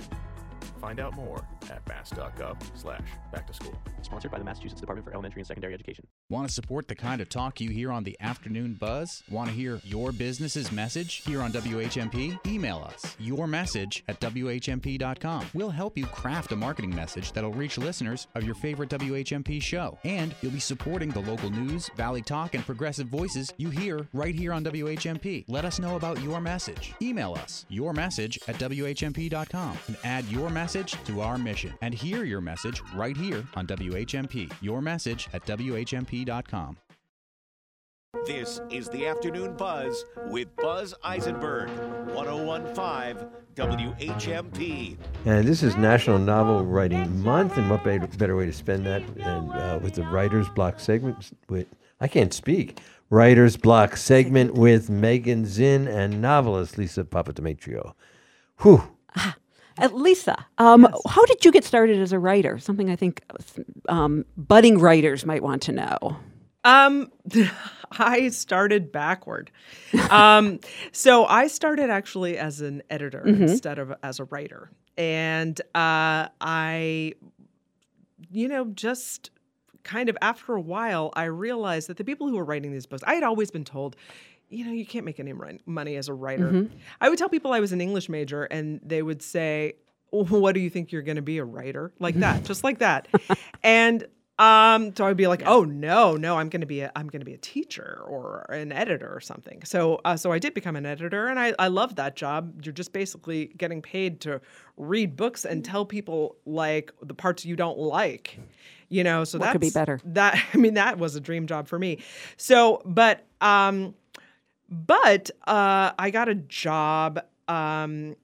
Find 0.80 1.00
out 1.00 1.14
more 1.14 1.46
at 1.70 1.86
mass.gov 1.88 2.56
slash 2.74 3.02
back 3.32 3.46
to 3.46 3.54
school. 3.54 3.74
Sponsored 4.02 4.30
by 4.30 4.38
the 4.38 4.44
Massachusetts 4.44 4.80
Department 4.80 5.06
for 5.06 5.12
Elementary 5.12 5.40
and 5.40 5.46
Secondary 5.46 5.74
Education. 5.74 6.06
Want 6.28 6.48
to 6.48 6.54
support 6.54 6.88
the 6.88 6.94
kind 6.94 7.20
of 7.20 7.28
talk 7.28 7.60
you 7.60 7.70
hear 7.70 7.90
on 7.90 8.04
the 8.04 8.16
afternoon 8.20 8.74
buzz? 8.74 9.22
Want 9.30 9.48
to 9.48 9.54
hear 9.54 9.80
your 9.84 10.12
business's 10.12 10.70
message 10.70 11.22
here 11.26 11.40
on 11.40 11.52
WHMP? 11.52 12.38
Email 12.46 12.86
us 12.86 13.16
your 13.18 13.46
message 13.46 14.04
at 14.08 14.20
WHMP.com. 14.20 15.46
We'll 15.54 15.70
help 15.70 15.96
you 15.96 16.06
craft 16.06 16.52
a 16.52 16.56
marketing 16.56 16.94
message 16.94 17.32
that'll 17.32 17.52
reach 17.52 17.78
listeners 17.78 18.26
of 18.34 18.44
your 18.44 18.54
favorite 18.54 18.90
WHMP 18.90 19.62
show. 19.62 19.98
And 20.04 20.34
you'll 20.42 20.52
be 20.52 20.60
supporting 20.60 21.10
the 21.10 21.20
local 21.20 21.50
news, 21.50 21.90
Valley 21.96 22.22
Talk, 22.22 22.54
and 22.54 22.64
progressive 22.64 23.06
voices 23.06 23.52
you 23.56 23.70
hear 23.70 24.08
right 24.12 24.34
here 24.34 24.52
on 24.52 24.64
WHMP. 24.64 25.44
Let 25.48 25.64
us 25.64 25.78
know 25.78 25.96
about 25.96 26.20
your 26.22 26.40
message. 26.40 26.94
Email 27.00 27.34
us 27.34 27.66
your 27.68 27.92
message 27.92 28.38
at 28.48 28.56
WHMP.com 28.56 29.78
and 29.88 29.96
add 30.04 30.24
your 30.26 30.50
message 30.50 30.96
to 31.04 31.20
our 31.20 31.38
mission. 31.38 31.53
And 31.80 31.94
hear 31.94 32.24
your 32.24 32.40
message 32.40 32.82
right 32.94 33.16
here 33.16 33.44
on 33.54 33.66
WHMP. 33.66 34.52
Your 34.60 34.80
message 34.80 35.28
at 35.32 35.44
WHMP.com. 35.46 36.76
This 38.26 38.60
is 38.70 38.88
the 38.88 39.06
Afternoon 39.06 39.54
Buzz 39.54 40.06
with 40.28 40.48
Buzz 40.56 40.94
Eisenberg, 41.04 41.68
1015 42.14 43.28
WHMP. 43.54 44.96
And 45.26 45.46
this 45.46 45.62
is 45.62 45.76
National 45.76 46.18
Novel 46.18 46.64
Writing 46.64 47.22
Month, 47.22 47.58
and 47.58 47.68
what 47.68 47.84
better, 47.84 48.06
better 48.16 48.34
way 48.34 48.46
to 48.46 48.52
spend 48.52 48.86
that 48.86 49.06
than 49.16 49.50
uh, 49.50 49.78
with 49.82 49.94
the 49.94 50.04
Writer's 50.04 50.48
Block 50.48 50.80
segment 50.80 51.32
with, 51.50 51.66
I 52.00 52.08
can't 52.08 52.32
speak, 52.32 52.80
Writer's 53.10 53.58
Block 53.58 53.96
segment 53.96 54.54
with 54.54 54.88
Megan 54.88 55.44
Zinn 55.44 55.86
and 55.86 56.22
novelist 56.22 56.78
Lisa 56.78 57.04
Papademetriou. 57.04 57.92
Whew. 58.60 58.82
Lisa, 59.92 60.46
um, 60.58 60.86
how 61.08 61.24
did 61.26 61.44
you 61.44 61.50
get 61.52 61.64
started 61.64 61.98
as 61.98 62.12
a 62.12 62.18
writer? 62.18 62.58
Something 62.58 62.90
I 62.90 62.96
think 62.96 63.22
um, 63.88 64.24
budding 64.36 64.78
writers 64.78 65.26
might 65.26 65.42
want 65.42 65.62
to 65.62 65.72
know. 65.72 66.16
Um, 66.64 67.10
I 67.92 68.28
started 68.30 68.90
backward. 68.90 69.50
Um, 70.10 70.60
so 70.92 71.26
I 71.26 71.46
started 71.48 71.90
actually 71.90 72.38
as 72.38 72.60
an 72.60 72.82
editor 72.90 73.22
Mhm. 73.26 73.42
instead 73.42 73.78
of 73.78 73.92
as 74.02 74.20
a 74.20 74.24
writer, 74.24 74.70
and 74.96 75.60
uh, 75.74 76.28
I, 76.40 77.14
you 78.30 78.48
know, 78.48 78.66
just 78.66 79.30
kind 79.82 80.08
of 80.08 80.16
after 80.22 80.54
a 80.54 80.60
while, 80.60 81.12
I 81.14 81.24
realized 81.24 81.88
that 81.88 81.98
the 81.98 82.04
people 82.04 82.26
who 82.28 82.36
were 82.36 82.44
writing 82.44 82.72
these 82.72 82.86
books, 82.86 83.02
I 83.06 83.14
had 83.14 83.22
always 83.24 83.50
been 83.50 83.64
told. 83.64 83.96
You 84.54 84.64
know, 84.66 84.72
you 84.72 84.86
can't 84.86 85.04
make 85.04 85.18
any 85.20 85.34
money 85.66 85.96
as 85.96 86.08
a 86.08 86.14
writer. 86.14 86.50
Mhm. 86.50 86.70
I 87.00 87.08
would 87.08 87.18
tell 87.18 87.28
people 87.28 87.52
I 87.52 87.60
was 87.60 87.72
an 87.72 87.80
English 87.80 88.08
major, 88.08 88.44
and 88.44 88.80
they 88.84 89.02
would 89.02 89.22
say, 89.22 89.74
what 90.10 90.54
do 90.54 90.60
you 90.60 90.70
think 90.70 90.92
you're 90.92 91.02
going 91.02 91.16
to 91.16 91.22
be 91.22 91.38
a 91.38 91.44
writer? 91.44 91.92
Like 91.98 92.14
that 92.16 92.44
just 92.44 92.64
like 92.64 92.78
that. 92.78 93.08
And 93.62 94.06
um 94.36 94.92
so 94.96 95.06
i'd 95.06 95.16
be 95.16 95.28
like 95.28 95.44
oh 95.46 95.62
no 95.62 96.16
no 96.16 96.36
i'm 96.36 96.48
going 96.48 96.60
to 96.60 96.66
be 96.66 96.80
a 96.80 96.90
i'm 96.96 97.06
going 97.06 97.20
to 97.20 97.24
be 97.24 97.34
a 97.34 97.38
teacher 97.38 98.02
or 98.04 98.40
an 98.50 98.72
editor 98.72 99.08
or 99.14 99.20
something. 99.20 99.62
So 99.64 100.00
uh, 100.04 100.16
so 100.16 100.32
i 100.32 100.40
did 100.40 100.54
become 100.54 100.74
an 100.74 100.84
editor 100.86 101.28
and 101.28 101.38
i 101.38 101.54
i 101.60 101.68
loved 101.68 101.94
that 101.96 102.16
job. 102.16 102.64
You're 102.64 102.72
just 102.72 102.92
basically 102.92 103.52
getting 103.56 103.80
paid 103.80 104.20
to 104.22 104.40
read 104.76 105.14
books 105.14 105.44
and 105.44 105.64
tell 105.64 105.84
people 105.84 106.34
like 106.46 106.92
the 107.00 107.14
parts 107.14 107.44
you 107.44 107.54
don't 107.54 107.78
like 107.78 108.40
you 108.88 109.04
know? 109.04 109.22
So 109.24 109.38
that 109.38 109.52
could 109.52 109.60
be 109.60 109.70
better? 109.70 110.00
that 110.04 110.36
i 110.52 110.56
mean 110.56 110.74
that 110.74 110.98
was 110.98 111.14
a 111.14 111.20
dream 111.20 111.46
job 111.46 111.68
for 111.68 111.78
me. 111.78 112.02
So 112.36 112.82
but 112.84 113.24
um 113.40 113.94
but 114.68 115.30
uh 115.46 115.92
i 115.98 116.10
got 116.10 116.28
a 116.28 116.34
job 116.34 117.20
um 117.48 118.14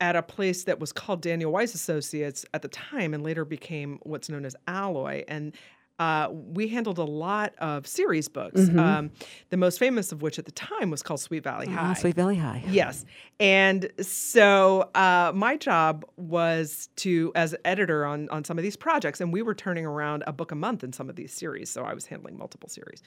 at 0.00 0.16
a 0.16 0.22
place 0.22 0.64
that 0.64 0.80
was 0.80 0.92
called 0.92 1.22
Daniel 1.22 1.52
Weiss 1.52 1.74
Associates 1.76 2.44
at 2.52 2.62
the 2.62 2.66
time 2.68 3.14
and 3.14 3.22
later 3.22 3.44
became 3.44 4.00
what's 4.02 4.28
known 4.28 4.44
as 4.44 4.56
Alloy. 4.66 5.22
And 5.28 5.54
uh, 6.00 6.26
we 6.32 6.66
handled 6.66 6.98
a 6.98 7.04
lot 7.04 7.54
of 7.58 7.86
series 7.86 8.26
books, 8.26 8.62
Mhm. 8.62 8.80
um, 8.80 9.10
the 9.50 9.56
most 9.56 9.78
famous 9.78 10.10
of 10.10 10.20
which 10.20 10.40
at 10.40 10.44
the 10.44 10.50
time 10.50 10.90
was 10.90 11.04
called 11.04 11.20
Sweet 11.20 11.44
Valley 11.44 11.68
High. 11.68 11.90
Ah, 11.90 11.94
Sweet 11.94 12.16
Valley 12.16 12.34
High. 12.34 12.64
Yes. 12.66 13.04
And 13.38 13.92
so 14.00 14.90
uh, 14.96 15.30
my 15.36 15.56
job 15.56 16.04
was 16.16 16.88
to, 16.96 17.30
as 17.36 17.54
editor 17.64 18.04
on, 18.04 18.28
on 18.30 18.42
some 18.42 18.58
of 18.58 18.64
these 18.64 18.74
projects, 18.74 19.20
and 19.20 19.32
we 19.32 19.40
were 19.42 19.54
turning 19.54 19.86
around 19.86 20.24
a 20.26 20.32
book 20.32 20.50
a 20.50 20.56
month 20.56 20.82
in 20.82 20.92
some 20.92 21.08
of 21.10 21.14
these 21.14 21.32
series. 21.32 21.70
So 21.70 21.84
I 21.84 21.94
was 21.94 22.06
handling 22.06 22.36
multiple 22.36 22.68
series. 22.68 23.04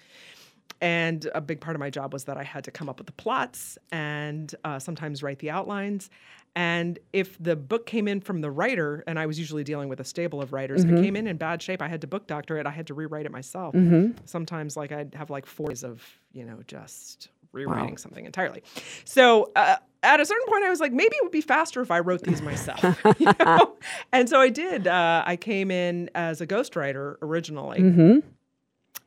And 0.82 1.28
a 1.34 1.42
big 1.42 1.62
part 1.62 1.76
of 1.76 1.80
my 1.80 1.90
job 1.90 2.12
was 2.14 2.26
that 2.26 2.38
I 2.38 2.44
had 2.44 2.64
to 2.66 2.72
come 2.72 2.90
up 2.90 2.98
with 2.98 3.08
the 3.08 3.14
plots 3.14 3.78
and 3.92 4.54
uh, 4.66 4.78
sometimes 4.78 5.24
write 5.24 5.40
the 5.40 5.50
outlines. 5.50 6.10
And 6.56 7.00
if 7.14 7.38
the 7.42 7.56
book 7.56 7.86
came 7.86 8.08
in 8.08 8.22
from 8.22 8.42
the 8.42 8.52
writer, 8.52 9.04
and 9.08 9.18
I 9.18 9.26
was 9.26 9.40
usually 9.40 9.64
dealing 9.64 9.90
with 9.90 10.00
a 10.00 10.04
stable 10.04 10.42
of 10.42 10.54
writers, 10.54 10.84
if 10.84 10.90
Mhm. 10.90 10.98
it 11.00 11.02
came 11.02 11.16
in 11.16 11.28
in 11.28 11.38
bad 11.38 11.62
shape, 11.62 11.82
I 11.82 11.88
had 11.88 12.02
to 12.02 12.08
book 12.08 12.28
doctor 12.28 12.58
it. 12.58 12.66
I 12.66 12.72
had 12.72 12.88
to 12.88 12.94
rewrite 12.94 13.26
it 13.26 13.32
myself. 13.32 13.74
Mhm. 13.76 14.16
Sometimes, 14.26 14.78
like 14.78 14.92
I'd 14.92 15.16
have 15.16 15.30
like 15.30 15.46
four 15.46 15.70
days 15.70 15.84
of 15.84 16.02
you 16.34 16.46
know 16.46 16.60
just 16.68 17.30
rewriting 17.52 17.92
Wow. 17.92 17.96
something 17.98 18.26
entirely. 18.26 18.62
So 19.06 19.52
uh, 19.56 19.78
at 20.04 20.20
a 20.20 20.26
certain 20.26 20.46
point, 20.48 20.66
I 20.66 20.70
was 20.70 20.80
like, 20.82 20.92
maybe 20.92 21.16
it 21.16 21.24
would 21.24 21.32
be 21.32 21.42
faster 21.42 21.82
if 21.82 21.90
I 21.90 22.00
wrote 22.00 22.22
these 22.22 22.42
myself. 22.42 22.84
you 23.20 23.32
know? 23.40 23.78
And 24.12 24.28
so 24.30 24.40
I 24.42 24.50
did. 24.50 24.88
Uh, 24.88 25.24
I 25.26 25.36
came 25.38 25.72
in 25.72 26.10
as 26.16 26.42
a 26.42 26.48
ghostwriter 26.48 27.16
originally. 27.22 27.80
Mhm. 27.82 28.24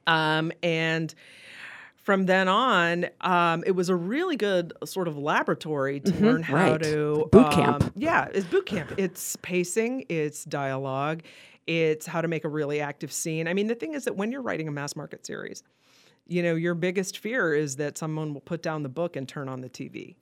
Um, 0.07 0.53
and 0.63 1.15
from 2.09 2.25
then 2.25 2.49
on, 2.49 3.05
um, 3.21 3.63
it 3.67 3.73
was 3.73 3.91
a 3.91 3.95
really 3.95 4.35
good 4.35 4.73
sort 4.87 5.09
of 5.09 5.19
laboratory 5.19 6.01
to 6.01 6.11
Mhm, 6.11 6.21
learn 6.23 6.43
how 6.43 6.55
right. 6.55 6.81
to 6.81 7.29
Boot 7.31 7.51
camp. 7.51 7.85
um, 7.85 7.93
yeah, 7.97 8.29
it's 8.33 8.47
boot 8.47 8.65
camp. 8.65 8.93
It's 8.97 9.37
pacing, 9.43 10.07
it's 10.09 10.43
dialogue, 10.47 11.21
it's 11.67 12.07
how 12.07 12.23
to 12.23 12.27
make 12.29 12.47
a 12.47 12.49
really 12.49 12.81
active 12.81 13.13
scene. 13.13 13.47
I 13.47 13.53
mean, 13.53 13.67
the 13.67 13.75
thing 13.75 13.93
is 13.93 14.05
that 14.05 14.17
when 14.17 14.33
you're 14.33 14.41
writing 14.41 14.69
a 14.69 14.71
mass 14.71 14.97
market 14.97 15.27
series, 15.27 15.63
you 16.27 16.43
know, 16.43 16.55
your 16.55 16.73
biggest 16.75 17.19
fear 17.19 17.53
is 17.53 17.77
that 17.77 17.99
someone 17.99 18.33
will 18.33 18.41
put 18.41 18.63
down 18.63 18.83
the 18.85 18.89
book 18.89 19.15
and 19.15 19.29
turn 19.29 19.47
on 19.47 19.61
the 19.61 19.69
TV. 19.69 20.15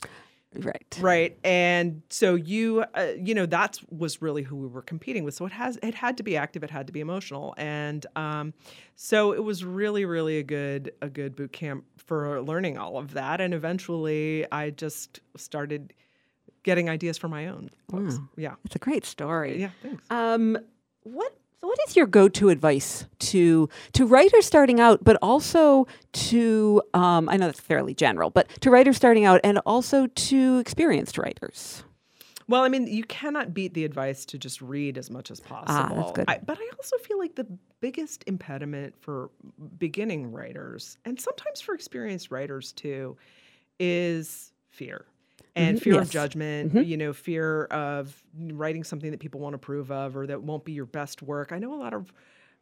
Right. 0.65 0.99
Right. 1.01 1.39
And 1.45 2.03
so 2.11 2.35
you, 2.35 2.85
uh, 2.95 3.13
you 3.19 3.35
know, 3.35 3.47
that 3.47 3.79
was 3.91 4.23
really 4.23 4.43
who 4.43 4.57
we 4.57 4.67
were 4.67 4.83
competing 4.83 5.25
with. 5.25 5.35
So 5.35 5.47
it 5.47 5.53
has, 5.53 5.79
it 5.83 5.95
had 5.95 6.17
to 6.17 6.23
be 6.23 6.37
active. 6.37 6.65
It 6.65 6.71
had 6.71 6.87
to 6.87 6.93
be 6.93 7.01
emotional. 7.01 7.55
And 7.57 8.05
um, 8.17 8.55
so 8.95 9.33
it 9.33 9.43
was 9.43 9.65
really, 9.65 10.05
really 10.05 10.39
a 10.39 10.43
good, 10.43 10.93
a 11.03 11.09
good 11.09 11.37
boot 11.37 11.53
camp 11.53 11.85
for 11.97 12.41
learning 12.43 12.79
all 12.79 12.99
of 12.99 13.13
that. 13.15 13.41
And 13.41 13.53
eventually 13.55 14.51
I 14.51 14.71
just 14.71 15.21
started 15.37 15.93
getting 16.63 16.91
ideas 16.91 17.17
for 17.19 17.29
my 17.29 17.47
own 17.47 17.71
books. 17.89 18.17
Wow. 18.17 18.29
Yeah. 18.37 18.55
It's 18.65 18.77
a 18.77 18.81
great 18.81 19.05
story. 19.05 19.61
Yeah. 19.61 19.71
Thanks. 19.83 20.05
Um, 20.11 20.59
what 21.03 21.37
so 21.61 21.69
what 21.69 21.79
is 21.89 21.97
your 21.97 22.07
go-to 22.07 22.49
advice 22.51 23.07
to 23.19 23.69
to 23.93 24.07
writers 24.07 24.45
starting 24.47 24.81
out, 24.81 25.03
but 25.03 25.17
also 25.23 25.87
to 26.13 26.83
um, 26.95 27.29
I 27.29 27.37
know 27.37 27.47
that's 27.47 27.61
fairly 27.61 27.95
general, 27.95 28.31
but 28.31 28.49
to 28.61 28.71
writers 28.71 28.97
starting 28.97 29.25
out 29.25 29.41
and 29.43 29.59
also 29.67 30.07
to 30.07 30.59
experienced 30.59 31.19
writers? 31.19 31.83
Well, 32.49 32.63
I 32.63 32.69
mean, 32.69 32.87
you 32.87 33.03
cannot 33.03 33.55
beat 33.55 33.75
the 33.75 33.85
advice 33.85 34.25
to 34.27 34.39
just 34.39 34.63
read 34.63 34.99
as 34.99 35.11
much 35.11 35.33
as 35.33 35.41
possible. 35.41 35.75
Ah, 35.75 35.93
that's 35.97 36.13
good. 36.13 36.25
I, 36.29 36.39
but 36.39 36.59
I 36.61 36.69
also 36.79 36.97
feel 36.99 37.19
like 37.19 37.35
the 37.35 37.47
biggest 37.81 38.23
impediment 38.29 38.95
for 39.01 39.31
beginning 39.79 40.31
writers, 40.31 40.99
and 41.05 41.21
sometimes 41.21 41.61
for 41.61 41.75
experienced 41.75 42.31
writers 42.31 42.73
too, 42.73 43.17
is 43.81 44.53
fear. 44.71 45.07
And 45.57 45.79
Mhm, 45.79 45.81
fear 45.81 45.99
yes. 45.99 46.03
of 46.03 46.11
judgment, 46.11 46.75
Mhm. 46.75 46.83
you 46.83 46.97
know, 46.99 47.13
fear 47.15 47.65
of 47.67 48.23
writing 48.39 48.85
something 48.85 49.11
that 49.11 49.21
people 49.21 49.41
won't 49.41 49.55
approve 49.55 49.91
of 49.91 50.17
or 50.17 50.27
that 50.27 50.43
won't 50.43 50.65
be 50.67 50.73
your 50.73 50.87
best 50.87 51.23
work. 51.23 51.51
I 51.53 51.59
know 51.59 51.75
a 51.75 51.81
lot 51.81 51.95
of 51.95 52.13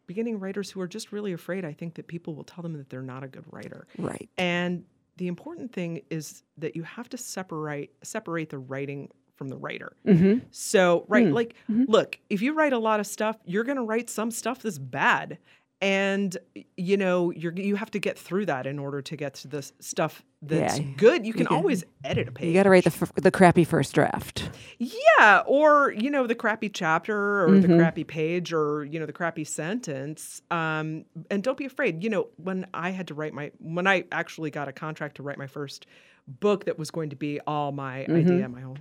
beginning 0.07 0.39
writers 0.41 0.71
who 0.71 0.81
are 0.81 0.89
just 0.89 1.13
really 1.13 1.33
afraid, 1.33 1.65
I 1.65 1.73
think, 1.73 1.95
that 1.97 2.07
people 2.07 2.35
will 2.37 2.45
tell 2.45 2.63
them 2.63 2.75
that 2.75 2.91
they're 2.91 3.03
not 3.03 3.25
a 3.25 3.29
good 3.29 3.47
writer. 3.53 3.89
Right. 3.99 4.29
And 4.39 4.87
the 5.17 5.27
important 5.29 5.73
thing 5.73 6.03
is 6.11 6.45
that 6.59 6.77
you 6.77 6.85
have 6.85 7.09
to 7.11 7.19
separate 7.19 7.93
separate 8.05 8.51
the 8.51 8.59
writing 8.59 9.11
from 9.37 9.49
the 9.49 9.57
writer. 9.57 9.97
Mhm. 10.07 10.43
So, 10.53 11.07
right, 11.09 11.31
Mm. 11.31 11.33
like 11.33 11.55
look, 11.87 12.21
if 12.31 12.43
you 12.43 12.55
write 12.55 12.73
a 12.73 12.79
lot 12.79 13.01
of 13.01 13.07
stuff, 13.07 13.39
you're 13.45 13.65
going 13.65 13.77
to 13.79 13.83
write 13.85 14.11
some 14.11 14.31
stuff 14.31 14.63
that's 14.63 14.79
bad. 14.79 15.39
And 15.85 16.37
you 16.79 16.97
know, 16.97 17.31
you're 17.31 17.53
you 17.53 17.77
have 17.77 17.91
to 17.91 17.99
get 17.99 18.19
through 18.19 18.47
that 18.47 18.67
in 18.67 18.79
order 18.79 19.03
to 19.03 19.17
get 19.17 19.35
to 19.35 19.49
the 19.49 19.71
stuff 19.81 20.23
that's 20.41 20.79
Yeah. 20.79 20.87
good. 20.97 21.27
You 21.27 21.35
can 21.35 21.45
can- 21.47 21.55
always 21.57 21.85
edit 22.03 22.27
a 22.29 22.33
page. 22.33 22.47
You 22.49 22.55
got 22.55 22.63
to 22.63 22.71
write 22.71 22.85
the 22.85 22.91
f- 22.91 23.13
the 23.17 23.31
crappy 23.31 23.65
first 23.65 23.95
draft. 23.95 24.51
Yeah, 24.79 25.43
or 25.47 25.93
you 25.93 26.11
know 26.11 26.27
the 26.27 26.35
crappy 26.35 26.71
chapter 26.71 27.45
or 27.45 27.59
the 27.61 27.69
Mhm. 27.69 27.79
crappy 27.79 28.05
page 28.05 28.53
or 28.53 28.85
you 28.87 28.99
know 28.99 29.05
the 29.05 29.13
crappy 29.13 29.45
sentence. 29.45 30.41
Um, 30.51 31.05
and 31.31 31.43
don't 31.43 31.59
be 31.59 31.67
afraid. 31.67 32.03
You 32.03 32.09
know 32.11 32.29
when 32.37 32.67
I 32.73 32.91
had 32.91 33.07
to 33.09 33.15
write 33.15 33.35
my 33.35 33.51
when 33.59 33.87
I 33.87 34.05
actually 34.11 34.51
got 34.51 34.69
a 34.69 34.73
contract 34.73 35.17
to 35.17 35.23
write 35.23 35.37
my 35.39 35.47
first 35.47 35.87
book 36.27 36.65
that 36.65 36.79
was 36.79 36.91
going 36.91 37.11
to 37.11 37.17
be 37.17 37.41
all 37.47 37.73
my 37.73 38.01
idea, 38.07 38.47
Mhm. 38.49 38.53
my 38.53 38.63
own. 38.63 38.79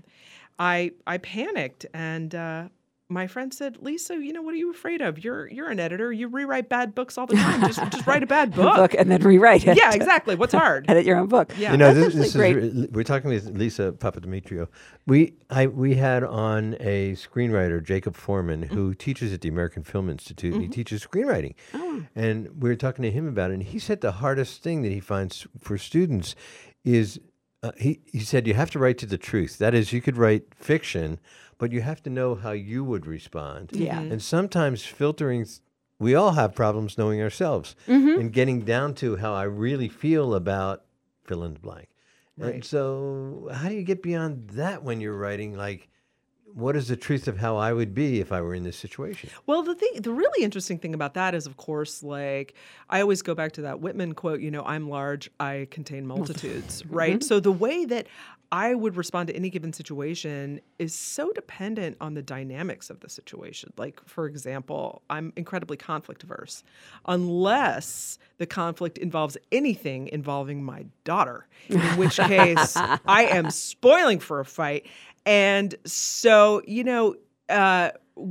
I 0.57 0.91
I 1.05 1.17
panicked 1.17 1.85
and. 1.93 2.33
Uh, 2.33 2.69
my 3.09 3.27
friend 3.27 3.53
said, 3.53 3.77
"Lisa, 3.81 4.15
you 4.15 4.33
know 4.33 4.41
what 4.41 4.53
are 4.53 4.57
you 4.57 4.71
afraid 4.71 5.01
of? 5.01 5.23
You're 5.23 5.47
you're 5.47 5.69
an 5.69 5.79
editor. 5.79 6.11
You 6.11 6.27
rewrite 6.29 6.69
bad 6.69 6.95
books 6.95 7.17
all 7.17 7.27
the 7.27 7.35
time. 7.35 7.61
Just 7.61 7.79
just 7.91 8.07
write 8.07 8.23
a 8.23 8.27
bad 8.27 8.51
book. 8.55 8.75
book 8.75 8.93
and 8.97 9.11
then 9.11 9.21
rewrite 9.21 9.67
it. 9.67 9.77
Yeah, 9.77 9.93
exactly. 9.93 10.35
What's 10.35 10.53
hard? 10.63 10.89
Edit 10.89 11.05
your 11.05 11.17
own 11.17 11.27
book. 11.27 11.53
Yeah, 11.57 11.71
You 11.73 11.77
know, 11.77 11.93
this, 11.93 12.13
this 12.15 12.27
is 12.27 12.35
re- 12.35 12.87
we're 12.91 13.03
talking 13.03 13.29
with 13.29 13.45
Lisa 13.55 13.91
Papademetriou. 13.91 14.67
We 15.05 15.33
I 15.49 15.67
we 15.67 15.95
had 15.95 16.23
on 16.23 16.75
a 16.79 17.11
screenwriter, 17.13 17.83
Jacob 17.83 18.15
Foreman, 18.15 18.63
who 18.63 18.93
teaches 18.93 19.31
at 19.33 19.41
the 19.41 19.49
American 19.49 19.83
Film 19.83 20.09
Institute. 20.09 20.53
and 20.53 20.63
He 20.63 20.69
teaches 20.69 21.05
screenwriting, 21.05 21.55
and 22.15 22.49
we 22.61 22.69
were 22.69 22.75
talking 22.75 23.03
to 23.03 23.11
him 23.11 23.27
about 23.27 23.51
it. 23.51 23.55
And 23.55 23.63
he 23.63 23.79
said 23.79 24.01
the 24.01 24.13
hardest 24.13 24.63
thing 24.63 24.81
that 24.83 24.91
he 24.91 24.99
finds 24.99 25.45
for 25.59 25.77
students 25.77 26.35
is 26.85 27.19
uh, 27.61 27.71
he 27.77 27.99
he 28.11 28.19
said 28.19 28.47
you 28.47 28.53
have 28.53 28.71
to 28.71 28.79
write 28.79 28.97
to 28.99 29.05
the 29.05 29.17
truth. 29.17 29.57
That 29.57 29.73
is, 29.73 29.93
you 29.93 30.01
could 30.01 30.17
write 30.17 30.43
fiction, 30.55 31.19
but 31.63 31.71
you 31.71 31.79
have 31.79 32.03
to 32.03 32.09
know 32.09 32.35
how 32.35 32.51
you 32.51 32.83
would 32.83 33.05
respond. 33.07 33.69
Yeah. 33.71 33.99
Mhm. 34.01 34.11
and 34.11 34.21
sometimes 34.21 34.83
filtering. 34.83 35.45
We 35.97 36.13
all 36.13 36.31
have 36.31 36.53
problems 36.53 36.97
knowing 36.97 37.21
ourselves 37.21 37.77
Mhm. 37.87 38.19
and 38.19 38.33
getting 38.33 38.59
down 38.65 38.95
to 38.95 39.15
how 39.15 39.33
I 39.33 39.43
really 39.43 39.87
feel 39.87 40.33
about 40.35 40.83
fill 41.23 41.41
in 41.45 41.53
the 41.53 41.59
blank. 41.61 41.87
And 42.37 42.45
Right. 42.55 42.65
so, 42.65 43.47
how 43.53 43.69
do 43.69 43.75
you 43.75 43.83
get 43.83 44.01
beyond 44.03 44.49
that 44.61 44.83
when 44.83 44.99
you're 44.99 45.15
writing? 45.25 45.55
Like, 45.55 45.87
what 46.53 46.75
is 46.75 46.89
the 46.89 46.97
truth 46.97 47.27
of 47.29 47.37
how 47.37 47.55
I 47.55 47.71
would 47.71 47.93
be 47.93 48.19
if 48.19 48.31
I 48.33 48.41
were 48.41 48.53
in 48.53 48.63
this 48.63 48.75
situation? 48.75 49.29
Well, 49.47 49.63
the 49.63 49.73
thing, 49.75 49.93
the 50.01 50.11
really 50.11 50.43
interesting 50.43 50.77
thing 50.79 50.93
about 50.93 51.13
that 51.13 51.33
is, 51.33 51.45
of 51.47 51.55
course, 51.55 52.03
like 52.03 52.53
I 52.89 52.99
always 52.99 53.21
go 53.21 53.33
back 53.33 53.53
to 53.53 53.61
that 53.61 53.79
Whitman 53.79 54.13
quote. 54.13 54.41
You 54.41 54.51
know, 54.51 54.63
I'm 54.63 54.89
large, 54.89 55.31
I 55.39 55.67
contain 55.71 56.05
multitudes, 56.05 56.83
right? 56.89 57.19
Mhm. 57.19 57.23
So 57.23 57.39
the 57.39 57.53
way 57.65 57.85
that 57.85 58.07
I 58.53 58.75
would 58.75 58.95
respond 58.95 59.29
to 59.29 59.35
any 59.35 59.49
given 59.49 59.73
situation 59.73 60.61
is 60.77 60.93
so 60.93 61.31
dependent 61.31 61.97
on 61.99 62.13
the 62.13 62.21
dynamics 62.21 62.91
of 62.91 62.99
the 62.99 63.09
situation. 63.09 63.73
Like, 63.77 63.99
for 64.05 64.27
example, 64.27 65.01
I'm 65.09 65.33
incredibly 65.35 65.75
conflict 65.75 66.21
averse, 66.21 66.63
unless 67.07 68.19
the 68.37 68.45
conflict 68.45 68.99
involves 68.99 69.37
anything 69.51 70.07
involving 70.09 70.63
my 70.63 70.85
daughter, 71.03 71.47
in 71.67 71.79
which 71.97 72.17
case 72.27 72.77
I 72.77 73.27
am 73.31 73.49
spoiling 73.49 74.19
for 74.19 74.39
a 74.39 74.45
fight. 74.45 74.85
And 75.25 75.73
so, 75.83 76.61
you 76.67 76.83
know, 76.83 77.15
uh, 77.49 77.89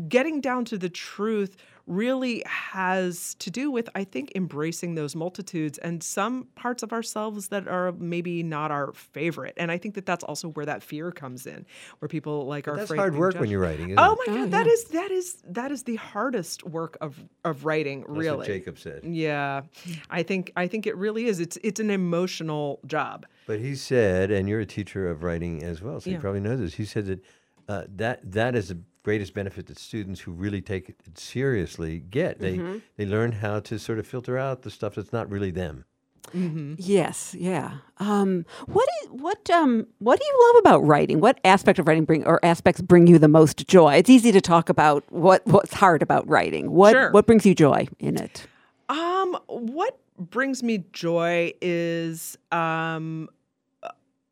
getting 0.09 0.41
down 0.41 0.65
to 0.67 0.79
the 0.79 0.89
truth 0.89 1.57
really 1.87 2.43
has 2.47 3.35
to 3.41 3.51
do 3.51 3.71
with, 3.71 3.89
I 3.95 4.05
think, 4.05 4.33
embracing 4.35 4.95
those 4.95 5.17
multitudes 5.17 5.79
and 5.79 6.03
some 6.03 6.47
parts 6.55 6.83
of 6.83 6.93
ourselves 6.93 7.49
that 7.49 7.67
are 7.69 7.93
maybe 7.93 8.43
not 8.43 8.71
our 8.71 8.93
favorite. 8.93 9.55
And 9.57 9.71
I 9.73 9.79
think 9.79 9.95
that 9.97 10.07
that's 10.07 10.23
also 10.25 10.49
where 10.51 10.67
that 10.67 10.83
fear 10.83 11.11
comes 11.11 11.47
in, 11.47 11.67
where 11.99 12.09
people 12.09 12.47
like 12.47 12.69
are 12.69 12.77
that's 12.77 12.85
afraid. 12.85 12.99
of 12.99 13.01
hard 13.01 13.13
being 13.15 13.21
work 13.21 13.35
when 13.37 13.51
you're 13.51 13.61
writing, 13.61 13.91
isn't 13.91 13.99
oh 13.99 14.13
it? 14.13 14.19
my 14.31 14.35
Oh, 14.35 14.37
god, 14.43 14.51
that 14.53 14.67
yeah. 14.67 14.73
is 14.73 14.85
that 14.85 15.11
is 15.11 15.43
that 15.49 15.73
is 15.73 15.83
the 15.83 15.97
hardest 15.97 16.65
work 16.65 16.97
of 17.01 17.17
of 17.45 17.65
writing. 17.65 18.01
That's 18.01 18.11
really, 18.13 18.37
what 18.39 18.47
Jacob 18.47 18.79
said. 18.79 19.01
Yeah, 19.05 19.63
I 20.11 20.23
think 20.23 20.53
I 20.57 20.67
think 20.69 20.87
it 20.87 20.97
really 20.97 21.27
is. 21.27 21.41
It's 21.41 21.59
it's 21.65 21.81
an 21.81 21.91
emotional 21.91 22.81
job. 22.87 23.27
But 23.47 23.59
he 23.59 23.75
said, 23.75 24.31
and 24.31 24.49
you're 24.49 24.61
a 24.61 24.67
teacher 24.67 25.11
of 25.11 25.25
writing 25.25 25.63
as 25.65 25.83
well, 25.83 26.01
so 26.01 26.09
Yeah. 26.09 26.17
you 26.17 26.21
probably 26.21 26.41
know 26.41 26.57
this. 26.57 26.75
He 26.75 26.85
said 26.85 27.07
that 27.07 27.25
uh, 27.69 27.85
that 27.97 28.21
that 28.33 28.55
is 28.55 28.69
the 28.69 28.79
greatest 29.03 29.35
benefit 29.35 29.67
that 29.67 29.79
students 29.79 30.21
who 30.21 30.31
really 30.33 30.61
take 30.61 30.89
it 30.89 30.97
seriously 31.19 31.99
get. 31.99 32.39
They 32.41 32.59
Mhm. 32.59 32.83
they 32.97 33.07
learn 33.07 33.33
how 33.33 33.61
to 33.61 33.79
sort 33.79 33.99
of 33.99 34.07
filter 34.07 34.39
out 34.39 34.63
the 34.63 34.71
stuff 34.71 34.95
that's 34.95 35.13
not 35.13 35.29
really 35.31 35.51
them. 35.51 35.85
Mm-hmm. 36.33 36.75
Yes, 36.79 37.35
yeah. 37.39 37.79
Um, 37.99 38.47
what 38.67 38.89
is, 39.03 39.09
what 39.11 39.51
um 39.51 39.87
what 39.99 40.21
do 40.21 40.25
you 40.27 40.49
love 40.55 40.61
about 40.61 40.87
writing? 40.87 41.19
What 41.21 41.41
aspect 41.45 41.79
of 41.81 41.89
writing 41.89 42.05
bring 42.05 42.25
or 42.25 42.39
aspects 42.45 42.81
bring 42.81 43.07
you 43.09 43.19
the 43.19 43.29
most 43.29 43.67
joy? 43.67 43.95
It's 43.95 44.09
easy 44.09 44.31
to 44.33 44.41
talk 44.41 44.69
about 44.69 45.03
what 45.11 45.45
what's 45.47 45.75
hard 45.75 46.01
about 46.01 46.27
writing. 46.29 46.71
What 46.71 46.93
Sure. 46.93 47.11
what 47.11 47.27
brings 47.27 47.45
you 47.45 47.55
joy 47.55 47.89
in 47.99 48.17
it? 48.17 48.47
Um, 48.89 49.37
what 49.49 49.99
brings 50.19 50.63
me 50.63 50.85
joy 50.93 51.53
is 51.61 52.39
um 52.53 53.29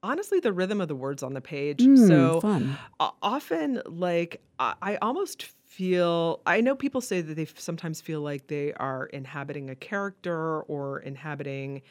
honestly 0.02 0.40
the 0.40 0.52
rhythm 0.52 0.80
of 0.80 0.88
the 0.88 0.96
words 0.96 1.22
on 1.22 1.34
the 1.34 1.40
page. 1.40 1.80
Mm, 1.80 2.08
so 2.08 2.40
fun. 2.40 2.76
often 2.98 3.82
like 3.86 4.40
I, 4.58 4.74
I 4.82 4.96
almost 4.96 5.44
feel 5.66 6.40
I 6.46 6.60
know 6.60 6.74
people 6.74 7.00
say 7.00 7.20
that 7.20 7.34
they 7.34 7.42
f- 7.42 7.58
sometimes 7.58 8.00
feel 8.00 8.20
like 8.20 8.48
they 8.48 8.72
are 8.74 9.06
inhabiting 9.06 9.70
a 9.70 9.74
character 9.74 10.62
or 10.62 11.00
inhabiting 11.00 11.82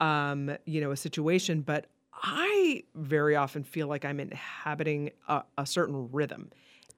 um, 0.00 0.56
you 0.64 0.80
know, 0.80 0.90
a 0.90 0.96
situation, 0.96 1.60
but 1.60 1.86
I 2.14 2.82
very 2.94 3.36
often 3.36 3.62
feel 3.62 3.86
like 3.86 4.04
I'm 4.04 4.18
inhabiting 4.18 5.10
a, 5.28 5.42
a 5.58 5.66
certain 5.66 6.10
rhythm, 6.10 6.50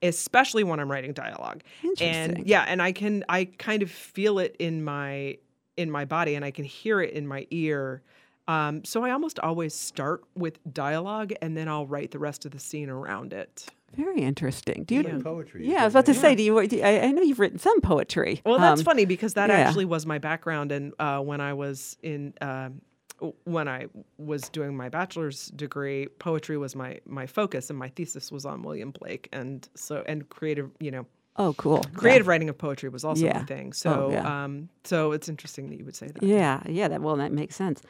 especially 0.02 0.64
when 0.64 0.80
I'm 0.80 0.90
writing 0.90 1.12
dialogue. 1.12 1.62
And 2.00 2.46
yeah, 2.46 2.64
and 2.66 2.80
I 2.80 2.92
can 2.92 3.24
I 3.28 3.44
kind 3.44 3.82
of 3.82 3.90
feel 3.90 4.38
it 4.38 4.56
in 4.58 4.82
my 4.84 5.38
in 5.76 5.90
my 5.90 6.04
body 6.04 6.34
and 6.34 6.44
I 6.44 6.50
can 6.50 6.64
hear 6.64 7.00
it 7.00 7.12
in 7.12 7.26
my 7.26 7.46
ear. 7.50 8.02
Um, 8.48 8.84
so 8.84 9.04
I 9.04 9.10
almost 9.10 9.38
always 9.38 9.72
start 9.74 10.22
with 10.34 10.58
dialogue 10.72 11.32
and 11.40 11.56
then 11.56 11.68
I'll 11.68 11.86
write 11.86 12.10
the 12.10 12.18
rest 12.18 12.44
of 12.44 12.50
the 12.50 12.58
scene 12.58 12.88
around 12.90 13.32
it. 13.32 13.66
Very 13.94 14.22
interesting. 14.22 14.84
Do 14.84 14.94
you 14.96 15.02
Yeah. 15.02 15.18
poetry? 15.22 15.66
Yeah, 15.68 15.82
I 15.82 15.84
was 15.84 15.92
about 15.94 16.06
to 16.06 16.14
say. 16.14 16.34
Do 16.34 16.42
you? 16.42 16.66
do 16.66 16.76
you- 16.76 16.82
I, 16.82 17.00
I 17.02 17.10
know 17.12 17.22
you've 17.22 17.38
written 17.38 17.58
some 17.58 17.80
poetry. 17.82 18.40
Well, 18.46 18.58
that's 18.58 18.80
Um, 18.80 18.84
funny 18.84 19.04
because 19.04 19.34
that 19.34 19.50
yeah. 19.50 19.56
actually 19.56 19.84
was 19.84 20.06
my 20.06 20.18
background, 20.18 20.72
and 20.72 20.94
uh, 20.98 21.20
when 21.20 21.40
I 21.42 21.52
was 21.52 21.96
in 22.02 22.32
um, 22.40 22.80
w- 23.18 23.34
when 23.44 23.68
I 23.68 23.88
was 24.16 24.48
doing 24.48 24.74
my 24.76 24.88
bachelor's 24.88 25.48
degree, 25.48 26.06
poetry 26.18 26.56
was 26.56 26.74
my 26.74 27.00
my 27.06 27.26
focus, 27.26 27.68
and 27.68 27.78
my 27.78 27.90
thesis 27.90 28.32
was 28.32 28.46
on 28.46 28.62
William 28.62 28.92
Blake, 28.92 29.28
and 29.30 29.68
so 29.74 30.02
and 30.06 30.26
creative, 30.30 30.70
you 30.80 30.90
know. 30.90 31.06
Oh, 31.36 31.54
cool. 31.54 31.82
Creative 31.94 32.26
Yeah. 32.26 32.30
writing 32.30 32.48
of 32.50 32.58
poetry 32.58 32.88
was 32.90 33.04
also 33.04 33.24
Yeah. 33.24 33.38
my 33.38 33.44
thing. 33.44 33.68
Oh, 33.68 33.72
So, 33.72 34.10
yeah. 34.12 34.44
um, 34.44 34.68
so 34.84 35.12
it's 35.12 35.28
interesting 35.28 35.70
that 35.70 35.78
you 35.78 35.84
would 35.84 35.96
say 35.96 36.08
that. 36.08 36.22
Yeah, 36.22 36.62
yeah. 36.68 36.88
That 36.88 37.00
well, 37.00 37.16
that 37.16 37.32
makes 37.32 37.56
sense. 37.56 37.80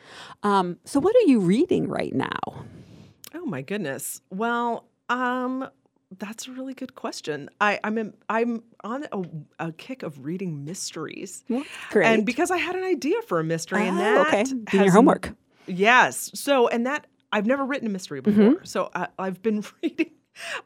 Um, 0.45 0.79
so, 0.85 1.01
what 1.01 1.15
are 1.17 1.27
you 1.27 1.41
reading 1.41 1.89
right 1.89 2.15
now? 2.15 2.39
Oh 3.35 3.45
my 3.47 3.63
goodness. 3.63 4.21
Well, 4.31 4.87
um, 5.09 5.67
that's 6.19 6.47
a 6.47 6.53
really 6.53 6.75
good 6.75 6.95
question. 6.95 7.49
I, 7.61 7.81
I'm 7.83 7.97
in, 7.99 8.13
I'm 8.29 8.63
on 8.85 9.07
a, 9.11 9.23
a 9.69 9.73
kick 9.73 10.03
of 10.03 10.25
reading 10.25 10.65
mysteries, 10.65 11.43
great. 11.91 12.07
and 12.07 12.25
because 12.27 12.51
I 12.51 12.59
had 12.59 12.77
an 12.77 12.85
idea 12.85 13.21
for 13.27 13.41
a 13.41 13.45
mystery, 13.45 13.89
and 13.89 13.97
Oh, 13.97 14.01
that 14.01 14.29
okay. 14.29 14.45
Doing 14.45 14.85
your 14.85 14.93
homework. 14.93 15.33
Yes. 15.67 16.31
So, 16.35 16.69
and 16.69 16.87
that 16.87 17.07
I've 17.33 17.47
never 17.47 17.65
written 17.65 17.89
a 17.89 17.91
mystery 17.91 18.21
Mm-hmm. 18.21 18.49
before, 18.51 18.65
so 18.65 18.91
I, 18.95 19.09
I've 19.19 19.41
been 19.43 19.65
reading. 19.83 20.11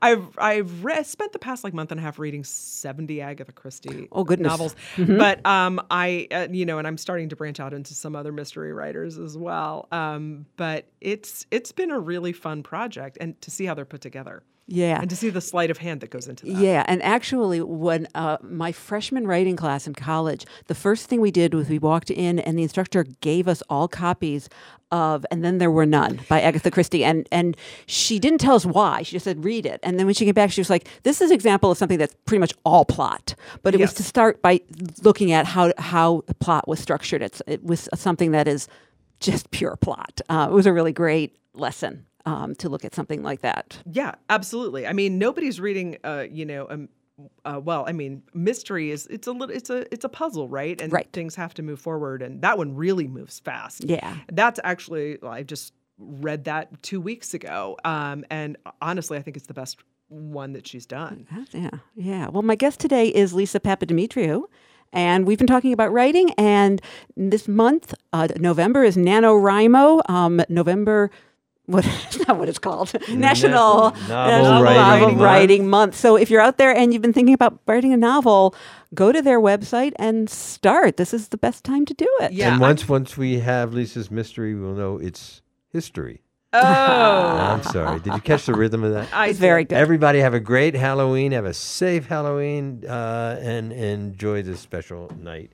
I've 0.00 0.38
I've 0.38 0.84
re- 0.84 1.02
spent 1.02 1.32
the 1.32 1.38
past 1.38 1.64
like 1.64 1.74
month 1.74 1.90
and 1.90 1.98
a 2.00 2.02
half 2.02 2.18
reading 2.18 2.44
seventy 2.44 3.20
Agatha 3.20 3.52
Christie 3.52 4.08
Oh, 4.12 4.24
goodness. 4.24 4.50
novels, 4.50 4.76
Mhm. 4.96 5.18
but 5.18 5.44
um 5.46 5.80
I 5.90 6.28
uh, 6.30 6.48
you 6.50 6.64
know 6.66 6.78
and 6.78 6.86
I'm 6.86 6.98
starting 6.98 7.28
to 7.30 7.36
branch 7.36 7.60
out 7.60 7.74
into 7.74 7.94
some 7.94 8.14
other 8.14 8.32
mystery 8.32 8.72
writers 8.72 9.18
as 9.18 9.36
well. 9.36 9.88
Um, 9.92 10.46
but 10.56 10.86
it's 11.00 11.46
it's 11.50 11.72
been 11.72 11.90
a 11.90 11.98
really 11.98 12.32
fun 12.32 12.62
project 12.62 13.18
and 13.20 13.40
to 13.42 13.50
see 13.50 13.64
how 13.64 13.74
they're 13.74 13.84
put 13.84 14.00
together. 14.00 14.42
Yeah. 14.68 15.00
and 15.00 15.08
to 15.10 15.16
see 15.16 15.30
the 15.30 15.40
sleight 15.40 15.70
of 15.70 15.78
hand 15.78 16.00
that 16.00 16.10
goes 16.10 16.26
into 16.26 16.44
that. 16.46 16.52
Yeah, 16.52 16.84
and 16.88 17.00
actually, 17.02 17.60
when 17.60 18.08
uh, 18.16 18.38
my 18.42 18.72
freshman 18.72 19.26
writing 19.26 19.54
class 19.54 19.86
in 19.86 19.94
college, 19.94 20.44
the 20.66 20.74
first 20.74 21.06
thing 21.08 21.20
we 21.20 21.30
did 21.30 21.54
was 21.54 21.68
we 21.68 21.78
walked 21.78 22.10
in, 22.10 22.40
and 22.40 22.58
the 22.58 22.64
instructor 22.64 23.04
gave 23.20 23.46
us 23.46 23.62
all 23.70 23.86
copies 23.86 24.48
of 24.90 25.24
"And 25.30 25.44
Then 25.44 25.58
There 25.58 25.70
Were 25.70 25.86
None" 25.86 26.20
by 26.28 26.40
Agatha 26.40 26.72
Christie, 26.72 27.04
and 27.04 27.28
and 27.30 27.56
she 27.86 28.18
didn't 28.18 28.38
tell 28.38 28.56
us 28.56 28.66
why. 28.66 29.02
She 29.02 29.12
just 29.12 29.24
said, 29.24 29.44
"Read 29.44 29.66
it." 29.66 29.78
And 29.84 30.00
then 30.00 30.06
when 30.06 30.14
she 30.16 30.24
came 30.24 30.34
back, 30.34 30.50
she 30.50 30.60
was 30.60 30.70
like, 30.70 30.88
"This 31.04 31.20
is 31.20 31.30
an 31.30 31.34
example 31.36 31.70
of 31.70 31.78
something 31.78 31.98
that's 31.98 32.16
pretty 32.24 32.40
much 32.40 32.52
all 32.64 32.84
plot." 32.84 33.36
But 33.62 33.74
it 33.74 33.80
was 33.80 33.94
to 33.94 34.02
start 34.02 34.42
by 34.42 34.60
looking 35.02 35.30
at 35.30 35.46
how 35.46 35.72
how 35.78 36.22
the 36.26 36.34
plot 36.34 36.66
was 36.66 36.80
structured. 36.80 37.22
It's 37.22 37.40
it 37.46 37.62
was 37.62 37.88
something 37.94 38.32
that 38.32 38.48
is 38.48 38.66
just 39.20 39.52
pure 39.52 39.76
plot. 39.76 40.20
Uh, 40.28 40.48
it 40.50 40.52
was 40.52 40.66
a 40.66 40.72
really 40.72 40.92
great 40.92 41.36
lesson 41.54 42.04
um, 42.26 42.54
to 42.56 42.68
look 42.68 42.84
at 42.84 42.94
something 42.94 43.22
like 43.22 43.40
that. 43.40 43.78
Yeah, 43.90 44.16
absolutely. 44.28 44.86
I 44.86 44.92
mean, 44.92 45.18
nobody's 45.18 45.60
reading, 45.60 45.96
uh, 46.04 46.26
you 46.30 46.44
know, 46.44 46.66
um, 46.68 46.88
uh, 47.46 47.58
well, 47.64 47.84
I 47.88 47.92
mean, 47.92 48.22
mystery 48.34 48.90
is 48.90 49.06
it's 49.06 49.26
a 49.26 49.32
little, 49.32 49.54
it's 49.56 49.70
a, 49.70 49.90
it's 49.92 50.04
a 50.04 50.08
puzzle, 50.10 50.48
right? 50.48 50.78
And 50.80 50.92
Right. 50.92 51.08
things 51.12 51.34
have 51.36 51.54
to 51.54 51.62
move 51.62 51.80
forward, 51.80 52.20
and 52.20 52.42
that 52.42 52.58
one 52.58 52.74
really 52.76 53.08
moves 53.08 53.40
fast. 53.40 53.84
Yeah. 53.88 54.16
that's 54.32 54.60
actually 54.64 55.16
I 55.22 55.42
just 55.42 55.72
read 55.98 56.44
that 56.44 56.82
two 56.82 57.00
weeks 57.00 57.32
ago, 57.32 57.78
um, 57.86 58.24
and 58.30 58.58
honestly, 58.82 59.16
I 59.16 59.22
think 59.22 59.38
it's 59.38 59.46
the 59.46 59.54
best 59.54 59.78
one 60.08 60.52
that 60.52 60.66
she's 60.66 60.84
done. 60.84 61.26
Yeah, 61.52 61.70
yeah. 61.94 62.28
Well, 62.28 62.42
my 62.42 62.54
guest 62.54 62.80
today 62.80 63.08
is 63.08 63.32
Lisa 63.32 63.60
Papademetriou, 63.60 64.42
and 64.92 65.26
we've 65.26 65.38
been 65.38 65.46
talking 65.46 65.72
about 65.72 65.92
writing. 65.92 66.30
And 66.36 66.82
this 67.16 67.48
month, 67.48 67.94
uh, 68.12 68.28
November 68.38 68.84
is 68.84 68.96
NaNoWriMo. 68.98 70.08
Um, 70.10 70.42
November, 70.50 71.10
what? 71.66 71.84
That's 71.84 72.26
not 72.28 72.38
what 72.38 72.48
it's 72.48 72.58
called. 72.58 72.92
National 73.08 73.90
Novel 74.08 74.62
Writing 74.62 74.76
Novel 74.76 75.08
Month. 75.08 75.20
Writing 75.20 75.68
Month. 75.68 75.94
So 75.96 76.16
if 76.16 76.30
you're 76.30 76.40
out 76.40 76.58
there 76.58 76.74
and 76.74 76.92
you've 76.92 77.02
been 77.02 77.12
thinking 77.12 77.34
about 77.34 77.58
writing 77.66 77.92
a 77.92 77.96
novel, 77.96 78.54
go 78.94 79.12
to 79.12 79.20
their 79.20 79.40
website 79.40 79.92
and 79.96 80.30
start. 80.30 80.96
This 80.96 81.12
is 81.12 81.28
the 81.28 81.38
best 81.38 81.64
time 81.64 81.84
to 81.86 81.94
do 81.94 82.08
it. 82.20 82.32
yeah, 82.32 82.52
and 82.52 82.60
once 82.60 82.88
once 82.88 83.16
we 83.16 83.40
have 83.40 83.74
Lisa's 83.74 84.10
mystery, 84.10 84.54
we'll 84.54 84.74
know 84.74 84.98
it's 84.98 85.42
history. 85.68 86.22
Oh, 86.52 86.58
I'm 86.58 87.62
sorry. 87.62 88.00
Did 88.00 88.14
you 88.14 88.20
catch 88.20 88.46
the 88.46 88.54
rhythm 88.54 88.82
of 88.82 88.92
that? 88.92 89.08
I 89.12 89.28
It's 89.28 89.38
very 89.38 89.64
good. 89.64 89.76
Everybody 89.76 90.20
have 90.20 90.32
a 90.32 90.40
great 90.40 90.74
Halloween. 90.74 91.32
Have 91.32 91.44
a 91.44 91.52
safe 91.52 92.06
Halloween 92.06 92.84
uh, 92.86 93.38
and 93.42 93.72
enjoy 93.72 94.42
this 94.42 94.60
special 94.60 95.10
night. 95.20 95.52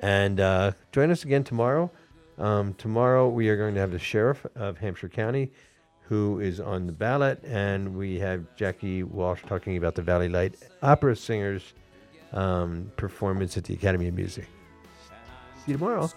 And 0.00 0.38
uh, 0.38 0.72
join 0.92 1.10
us 1.10 1.24
again 1.24 1.44
tomorrow. 1.44 1.90
Um, 2.38 2.74
tomorrow 2.74 3.28
we 3.28 3.48
are 3.48 3.56
going 3.56 3.74
to 3.74 3.80
have 3.80 3.92
the 3.92 3.98
sheriff 3.98 4.44
of 4.56 4.78
Hampshire 4.78 5.08
County, 5.08 5.50
who 6.02 6.40
is 6.40 6.60
on 6.60 6.86
the 6.86 6.92
ballot, 6.92 7.42
and 7.44 7.96
we 7.96 8.18
have 8.18 8.44
Jackie 8.56 9.02
Walsh 9.02 9.40
talking 9.46 9.76
about 9.76 9.94
the 9.94 10.02
Valley 10.02 10.28
Light 10.28 10.56
Opera 10.82 11.16
Singers 11.16 11.74
um, 12.32 12.90
performance 12.96 13.56
at 13.56 13.64
the 13.64 13.74
Academy 13.74 14.08
of 14.08 14.14
Music. 14.14 14.46
See 15.64 15.72
you 15.72 15.78
tomorrow. 15.78 16.10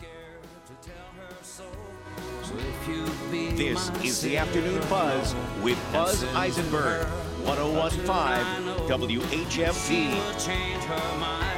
This 3.56 3.90
is 4.04 4.22
the 4.22 4.38
Afternoon 4.38 4.82
Buzz 4.90 5.36
with 5.62 5.78
Buzz 5.92 6.24
Eisenberg, 6.36 7.06
1015 7.46 8.08
WHMP. 8.88 11.57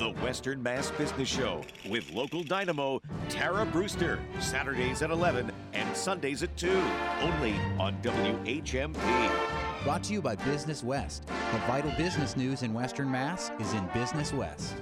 The 0.00 0.12
Western 0.22 0.62
Mass 0.62 0.90
Business 0.92 1.28
Show 1.28 1.60
with 1.90 2.10
local 2.14 2.42
dynamo 2.42 3.02
Tara 3.28 3.66
Brewster, 3.66 4.18
Saturdays 4.38 5.02
at 5.02 5.10
11 5.10 5.52
and 5.74 5.94
Sundays 5.94 6.42
at 6.42 6.56
2, 6.56 6.70
only 7.20 7.52
on 7.78 8.00
WHMP. 8.00 9.30
Brought 9.84 10.02
to 10.04 10.14
you 10.14 10.22
by 10.22 10.36
Business 10.36 10.82
West. 10.82 11.26
The 11.26 11.58
vital 11.66 11.92
business 11.98 12.34
news 12.34 12.62
in 12.62 12.72
Western 12.72 13.10
Mass 13.10 13.50
is 13.60 13.74
in 13.74 13.86
Business 13.92 14.32
West. 14.32 14.74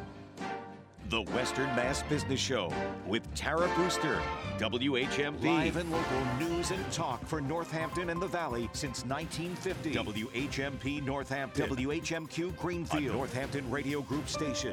The 1.11 1.23
Western 1.33 1.75
Mass 1.75 2.03
Business 2.03 2.39
Show 2.39 2.71
with 3.07 3.23
Tara 3.35 3.67
Brewster, 3.75 4.21
WHMP. 4.59 5.43
Live 5.43 5.77
and 5.79 5.91
local 5.91 6.25
news 6.39 6.71
and 6.71 6.93
talk 6.93 7.27
for 7.27 7.41
Northampton 7.41 8.11
and 8.11 8.21
the 8.21 8.27
Valley 8.27 8.69
since 8.75 9.07
1950. 9.07 9.95
WHMP 9.95 11.03
Northampton. 11.03 11.71
WHMQ 11.71 12.49
A 12.49 12.53
Greenfield. 12.53 13.17
Northampton 13.17 13.71
Radio 13.71 14.03
Group 14.03 14.29
station. 14.29 14.67